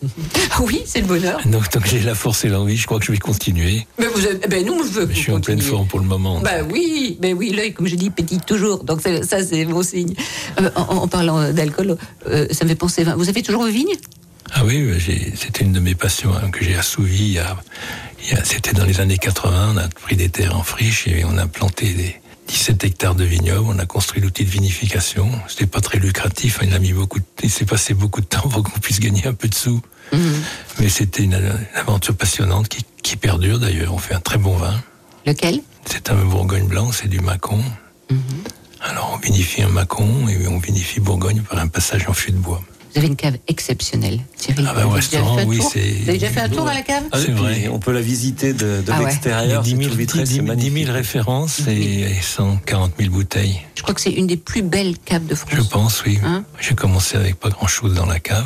Ah 0.52 0.60
oui, 0.62 0.82
c'est 0.86 1.02
le 1.02 1.08
bonheur. 1.08 1.42
Donc, 1.46 1.70
tant 1.70 1.80
que 1.80 1.88
j'ai 1.90 2.00
la 2.00 2.16
force 2.16 2.46
et 2.46 2.50
l'envie, 2.50 2.78
je 2.78 2.86
crois 2.86 3.00
que 3.00 3.06
je 3.06 3.12
vais 3.12 3.18
continuer. 3.18 3.86
Mais 4.00 4.06
vous 4.08 4.26
êtes, 4.26 4.50
ben 4.50 4.66
nous, 4.66 4.84
je 4.84 4.90
veux 4.90 5.08
Je 5.10 5.16
suis 5.20 5.32
en 5.32 5.42
pleine 5.42 5.62
forme 5.62 5.88
pour 5.88 6.00
le 6.00 6.06
moment. 6.06 6.40
Bah 6.40 6.62
oui, 6.72 7.18
ben 7.20 7.34
oui, 7.36 7.52
l'œil, 7.52 7.74
comme 7.74 7.88
je 7.88 7.96
dis, 7.96 8.10
pétille 8.10 8.40
toujours. 8.40 8.84
Donc 8.84 9.02
ça, 9.02 9.44
c'est 9.44 9.66
bon 9.66 9.84
signe. 9.84 10.14
Euh, 10.62 10.70
en, 10.76 10.82
en 10.98 11.08
parlant 11.08 11.52
d'alcool, 11.52 11.98
euh, 12.28 12.48
ça 12.52 12.64
me 12.66 12.70
fait 12.70 12.76
penser. 12.76 13.04
Vous 13.04 13.30
avez 13.30 13.42
toujours 13.42 13.64
vos 13.64 13.70
vignes? 13.72 13.96
Ah 14.54 14.64
oui, 14.64 14.88
c'était 15.36 15.64
une 15.66 15.74
de 15.74 15.80
mes 15.80 15.96
passions 15.96 16.32
hein, 16.34 16.50
que 16.52 16.64
j'ai 16.64 16.76
assouvies. 16.76 17.24
il 17.26 17.32
y 17.34 17.40
a- 17.40 17.58
il 18.24 18.36
y 18.36 18.40
a- 18.40 18.44
C'était 18.46 18.74
dans 18.74 18.86
les 18.86 19.00
années 19.02 19.18
80, 19.18 19.72
on 19.74 19.78
a 19.78 19.88
pris 19.90 20.16
des 20.16 20.30
terres 20.30 20.56
en 20.56 20.62
friche 20.64 21.08
et 21.08 21.26
on 21.26 21.36
a 21.38 21.48
planté 21.48 21.94
des 21.94 22.16
17 22.48 22.84
hectares 22.84 23.16
de 23.16 23.24
vignobles. 23.24 23.68
On 23.68 23.80
a 23.80 23.86
construit 23.86 24.22
l'outil 24.22 24.46
de 24.46 24.50
vinification. 24.50 25.30
C'était 25.48 25.66
pas 25.66 25.82
très 25.82 25.98
lucratif. 26.00 26.60
hein, 26.62 26.66
Il 26.68 26.74
a 26.74 26.80
mis 26.80 26.94
beaucoup. 26.94 27.20
de- 27.20 27.26
Il 27.44 27.50
s'est 27.50 27.66
passé 27.66 27.94
beaucoup 27.94 28.22
de 28.22 28.26
temps 28.28 28.48
pour 28.50 28.64
qu'on 28.64 28.80
puisse 28.80 29.00
gagner 29.00 29.26
un 29.28 29.34
peu 29.34 29.48
de 29.48 29.56
sous. 29.56 29.82
Mais 30.80 30.90
c'était 30.90 31.24
une, 31.24 31.34
une 31.34 31.58
aventure 31.76 32.16
passionnante 32.16 32.68
qui, 32.70 32.86
qui 33.02 33.16
perdure 33.18 33.60
d'ailleurs. 33.60 33.94
On 33.94 33.98
fait 33.98 34.14
un 34.14 34.20
très 34.20 34.38
bon 34.38 34.56
vin. 34.56 34.76
Lequel? 35.26 35.62
C'est 35.86 36.10
un 36.12 36.16
Bourgogne 36.26 36.68
blanc, 36.68 36.92
c'est 36.92 37.08
du 37.08 37.20
Macon. 37.20 37.62
Alors 38.82 39.12
on 39.14 39.18
vinifie 39.18 39.64
un 39.64 39.70
Macon 39.70 40.28
et 40.28 40.48
on 40.48 40.60
vinifie 40.60 41.00
Bourgogne 41.00 41.42
par 41.42 41.58
un 41.60 41.68
passage 41.68 42.08
en 42.08 42.14
fût 42.14 42.32
de 42.32 42.38
bois. 42.38 42.62
Vous 42.96 43.00
avez 43.00 43.08
une 43.10 43.18
cave 43.18 43.36
exceptionnelle, 43.50 44.22
Thierry. 44.38 44.64
Ah 44.66 44.74
bah, 44.74 44.86
au 44.86 44.90
restaurant, 44.90 45.38
oui, 45.46 45.60
c'est- 45.70 45.80
Vous 45.82 46.10
avez 46.10 46.18
déjà 46.18 46.30
fait 46.30 46.40
un 46.40 46.48
tour 46.48 46.66
à 46.66 46.74
la 46.74 46.82
cave 46.82 47.04
Ah, 47.12 47.18
C'est 47.20 47.32
vrai. 47.34 47.68
On 47.70 47.78
peut 47.78 47.92
la 47.92 48.00
visiter 48.00 48.54
de, 48.54 48.82
de 48.82 48.84
Ah 48.90 49.00
ouais. 49.00 49.08
l'extérieur. 49.08 49.44
Il 49.46 49.50
y 49.52 49.54
a 49.54 49.62
10 49.62 49.70
c'est 49.72 49.76
000, 49.78 49.90
tout 49.92 49.98
vitré, 49.98 50.20
10 50.24 50.28
c'est 50.30 50.36
000 50.36 50.48
magnifique. 50.48 50.88
références 50.90 51.60
et 51.68 52.08
140 52.22 52.94
000 52.98 53.12
bouteilles. 53.12 53.60
Je 53.76 53.82
crois 53.82 53.94
que 53.94 54.00
c'est 54.00 54.12
une 54.14 54.28
des 54.28 54.38
plus 54.38 54.62
belles 54.62 54.98
caves 54.98 55.26
de 55.26 55.36
France. 55.36 55.52
Je 55.54 55.62
pense, 55.62 56.04
oui. 56.06 56.20
Hein 56.24 56.46
J'ai 56.62 56.74
commencé 56.74 57.18
avec 57.18 57.36
pas 57.36 57.50
grand-chose 57.50 57.94
dans 57.96 58.06
la 58.06 58.20
cave. 58.22 58.46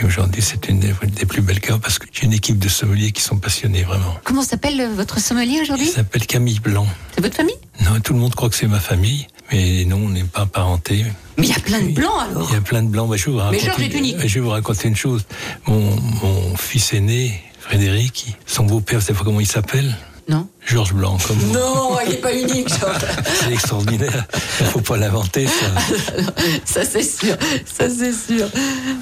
Et 0.00 0.04
aujourd'hui, 0.04 0.40
c'est 0.42 0.68
une 0.68 0.78
des, 0.78 0.92
des 1.14 1.26
plus 1.26 1.42
belles 1.42 1.60
caves 1.60 1.80
parce 1.80 1.98
que 1.98 2.06
j'ai 2.12 2.24
une 2.24 2.32
équipe 2.32 2.58
de 2.58 2.68
sommeliers 2.68 3.12
qui 3.12 3.20
sont 3.22 3.36
passionnés 3.36 3.82
vraiment. 3.82 4.14
Comment 4.24 4.42
s'appelle 4.42 4.80
euh, 4.80 4.88
votre 4.94 5.18
sommelier 5.20 5.54
Il 5.56 5.62
aujourd'hui 5.62 5.86
s'appelle 5.88 6.26
Camille 6.26 6.60
Blanc. 6.60 6.86
C'est 7.14 7.20
votre 7.22 7.34
famille? 7.36 7.54
Non, 7.84 7.98
tout 8.00 8.12
le 8.14 8.18
monde 8.20 8.34
croit 8.34 8.48
que 8.48 8.54
c'est 8.56 8.66
ma 8.68 8.78
famille, 8.78 9.26
mais 9.52 9.84
non, 9.84 9.96
on 10.04 10.08
n'est 10.08 10.24
pas 10.24 10.46
parenté. 10.46 11.04
Mais 11.36 11.46
il 11.46 11.50
y 11.50 11.56
a 11.56 11.60
plein 11.60 11.80
de 11.80 11.92
blancs 11.92 12.20
alors. 12.30 12.48
Il 12.50 12.54
y 12.54 12.58
a 12.58 12.60
plein 12.60 12.82
de 12.82 12.88
blancs. 12.88 13.08
Bah, 13.08 13.16
je, 13.16 13.26
vais 13.26 13.32
vous 13.32 13.38
raconter, 13.38 13.60
Georges 13.60 13.82
est 13.82 13.94
unique. 13.94 14.16
je 14.26 14.34
vais 14.34 14.40
vous 14.40 14.50
raconter 14.50 14.88
une 14.88 14.96
chose. 14.96 15.24
Mon, 15.66 15.96
mon 16.22 16.56
fils 16.56 16.92
aîné, 16.92 17.42
Frédéric, 17.58 18.36
son 18.46 18.64
beau-père, 18.64 19.00
vous 19.00 19.06
savez 19.06 19.18
pas 19.18 19.24
comment 19.24 19.40
il 19.40 19.46
s'appelle 19.46 19.96
Non 20.28 20.46
Georges 20.64 20.92
Blanc, 20.94 21.18
comme. 21.26 21.38
Non, 21.52 21.96
il 22.06 22.10
n'est 22.12 22.16
pas 22.18 22.32
unique, 22.32 22.68
Georges. 22.68 23.02
C'est 23.40 23.52
extraordinaire. 23.52 24.24
Il 24.60 24.66
faut 24.66 24.80
pas 24.80 24.96
l'inventer, 24.96 25.46
ça. 25.46 25.66
ça 26.64 26.84
c'est 26.84 27.02
sûr, 27.02 27.34
ça 27.66 27.88
c'est 27.90 28.12
sûr. 28.12 28.46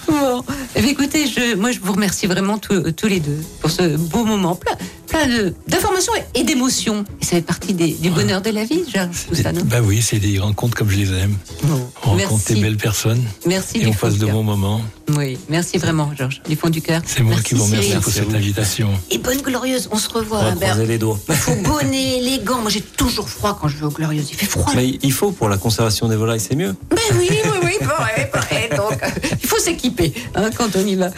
Bon, 0.09 0.43
Eh 0.75 0.81
bien, 0.81 0.91
écoutez, 0.91 1.27
je, 1.27 1.55
moi 1.57 1.71
je 1.73 1.81
vous 1.81 1.93
remercie 1.93 2.27
vraiment 2.27 2.57
tous, 2.57 2.91
tous 2.93 3.07
les 3.09 3.21
deux 3.21 3.39
pour 3.61 3.71
ce 3.71 3.97
beau 3.99 4.25
moment, 4.25 4.55
plein, 4.55 4.73
plein 5.07 5.27
de- 5.27 5.55
d'informations 5.69 6.15
et, 6.35 6.41
et 6.41 6.45
d'émotions. 6.45 7.05
Et 7.21 7.25
ça 7.27 7.33
fait 7.33 7.43
partie 7.43 7.75
des, 7.75 7.93
du 7.93 8.09
bonheur 8.09 8.41
de 8.41 8.49
la 8.51 8.65
vie, 8.65 8.83
Georges, 8.93 9.27
tout 9.29 9.35
ça, 9.35 9.53
non? 9.53 9.61
Bah 9.67 9.81
oui, 9.83 10.01
c'est 10.01 10.19
des 10.19 10.39
rencontres 10.39 10.75
comme 10.79 10.89
je 10.89 10.97
les 10.97 11.13
aime. 11.13 11.37
Bon, 11.65 11.91
On 12.00 12.00
rencontre 12.11 12.31
Merci. 12.31 12.55
des 12.55 12.61
belles 12.61 12.77
personnes 12.77 13.23
Merci 13.47 13.79
et 13.79 13.87
on 13.87 13.93
passe 13.93 14.19
de 14.19 14.27
bons 14.27 14.43
moments. 14.43 14.81
Oui, 15.17 15.39
merci 15.49 15.79
vraiment, 15.79 16.11
Georges, 16.17 16.41
du 16.49 16.57
fond 16.57 16.69
du 16.69 16.83
cœur. 16.83 17.03
C'est 17.05 17.23
moi 17.23 17.35
Merci, 17.35 17.45
qui 17.45 17.55
vous 17.55 17.65
remercie 17.65 17.97
pour 17.97 18.13
cette 18.13 18.33
invitation. 18.35 18.91
Et 19.11 19.19
bonne 19.19 19.41
glorieuse, 19.41 19.89
on 19.93 19.97
se 19.97 20.09
revoit. 20.09 20.41
On 20.41 20.55
va 20.55 20.75
les 20.85 20.99
doigts. 20.99 21.19
Faux 21.29 21.57
bonnet, 21.57 22.21
les 22.21 22.41
gants. 22.45 22.61
Moi 22.61 22.71
j'ai 22.71 22.81
toujours 22.81 23.29
froid 23.29 23.59
quand 23.61 23.69
je 23.69 23.77
vais 23.77 23.85
aux 23.85 23.91
glorieuses. 23.91 24.29
Il 24.31 24.37
fait 24.37 24.47
froid. 24.47 24.73
Mais 24.77 24.99
il 25.03 25.13
faut 25.13 25.33
pour 25.33 25.49
la 25.49 25.59
conservation 25.59 26.09
des 26.09 26.17
volailles, 26.17 26.41
c'est 26.41 26.57
mieux. 26.57 26.75
Ben 26.91 26.99
oui, 27.19 27.29
oui, 27.31 27.51
oui, 27.65 27.87
pareil, 27.87 28.27
pareil. 28.33 28.69
Donc, 28.77 28.99
il 29.41 29.47
faut 29.47 29.59
s'équiper 29.59 30.13
hein, 30.35 30.51
quand 30.57 30.77
on 30.77 30.87
y 30.87 30.95
va. 30.95 31.11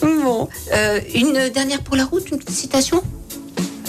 Bon, 0.00 0.48
euh, 0.72 1.00
une 1.14 1.50
dernière 1.52 1.82
pour 1.82 1.96
la 1.96 2.04
route, 2.04 2.30
une 2.30 2.38
petite 2.38 2.56
citation? 2.56 3.02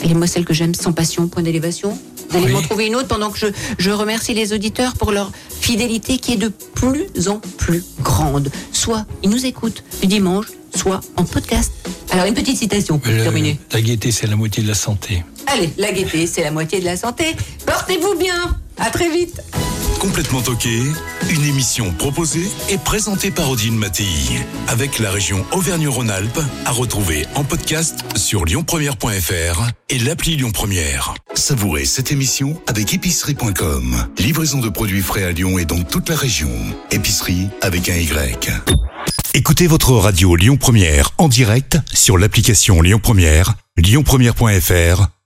Et 0.03 0.13
moi, 0.13 0.27
celle 0.27 0.45
que 0.45 0.53
j'aime, 0.53 0.73
sans 0.75 0.93
passion, 0.93 1.27
point 1.27 1.43
d'élévation. 1.43 1.97
Vous 2.29 2.37
allez 2.37 2.47
Oui. 2.47 2.51
m'en 2.53 2.61
trouver 2.61 2.87
une 2.87 2.95
autre 2.95 3.07
pendant 3.07 3.29
que 3.31 3.37
je, 3.39 3.47
je 3.79 3.91
remercie 3.91 4.33
les 4.33 4.53
auditeurs 4.53 4.93
pour 4.93 5.11
leur 5.11 5.31
fidélité 5.61 6.17
qui 6.17 6.33
est 6.33 6.37
de 6.37 6.49
plus 6.75 7.27
en 7.27 7.39
plus 7.57 7.83
grande. 8.01 8.49
Soit 8.71 9.05
ils 9.23 9.29
nous 9.29 9.45
écoutent 9.45 9.83
du 10.01 10.07
dimanche, 10.07 10.47
soit 10.75 10.99
en 11.15 11.23
podcast. 11.23 11.71
Alors, 12.11 12.25
une 12.25 12.33
petite 12.33 12.57
citation 12.57 12.99
pour 12.99 13.11
terminer. 13.11 13.59
la 13.73 13.81
gaieté, 13.81 14.11
c'est 14.11 14.27
la 14.27 14.35
moitié 14.35 14.63
de 14.63 14.67
la 14.67 14.73
santé. 14.75 15.23
Allez, 15.47 15.69
la 15.77 15.91
gaieté, 15.91 16.27
c'est 16.27 16.43
la 16.43 16.51
moitié 16.51 16.79
de 16.79 16.85
la 16.85 16.97
santé. 16.97 17.35
Portez-vous 17.65 18.15
bien. 18.17 18.57
À 18.77 18.89
très 18.89 19.09
vite. 19.09 19.41
Complètement 19.99 20.41
toqué, 20.41 20.81
une 21.29 21.43
émission 21.43 21.91
proposée 21.91 22.47
et 22.69 22.77
présentée 22.77 23.31
par 23.31 23.49
Odile 23.49 23.73
Mattei, 23.73 24.05
avec 24.67 24.99
la 24.99 25.09
région 25.09 25.43
Auvergne-Rhône-Alpes, 25.51 26.39
à 26.65 26.71
retrouver 26.71 27.25
en 27.33 27.43
podcast 27.43 27.99
sur 28.15 28.45
lyonpremière.fr 28.45 29.71
et 29.89 29.99
l'appli 29.99 30.35
Lyon 30.35 30.51
Première. 30.51 31.15
Savourez 31.33 31.85
cette 31.85 32.11
émission 32.11 32.61
avec 32.67 32.93
épicerie.com. 32.93 34.07
Livraison 34.19 34.59
de 34.59 34.69
produits 34.69 35.01
frais 35.01 35.23
à 35.23 35.31
Lyon 35.31 35.57
et 35.57 35.65
dans 35.65 35.81
toute 35.81 36.09
la 36.09 36.15
région. 36.15 36.51
Épicerie 36.91 37.49
avec 37.61 37.89
un 37.89 37.95
Y. 37.95 38.51
Écoutez 39.33 39.67
votre 39.67 39.93
radio 39.93 40.35
Lyon 40.35 40.57
Première 40.57 41.11
en 41.17 41.27
direct 41.27 41.77
sur 41.93 42.17
l'application 42.17 42.81
Lyon 42.81 42.99
Première, 43.01 43.55
lyonpremière.fr 43.77 45.16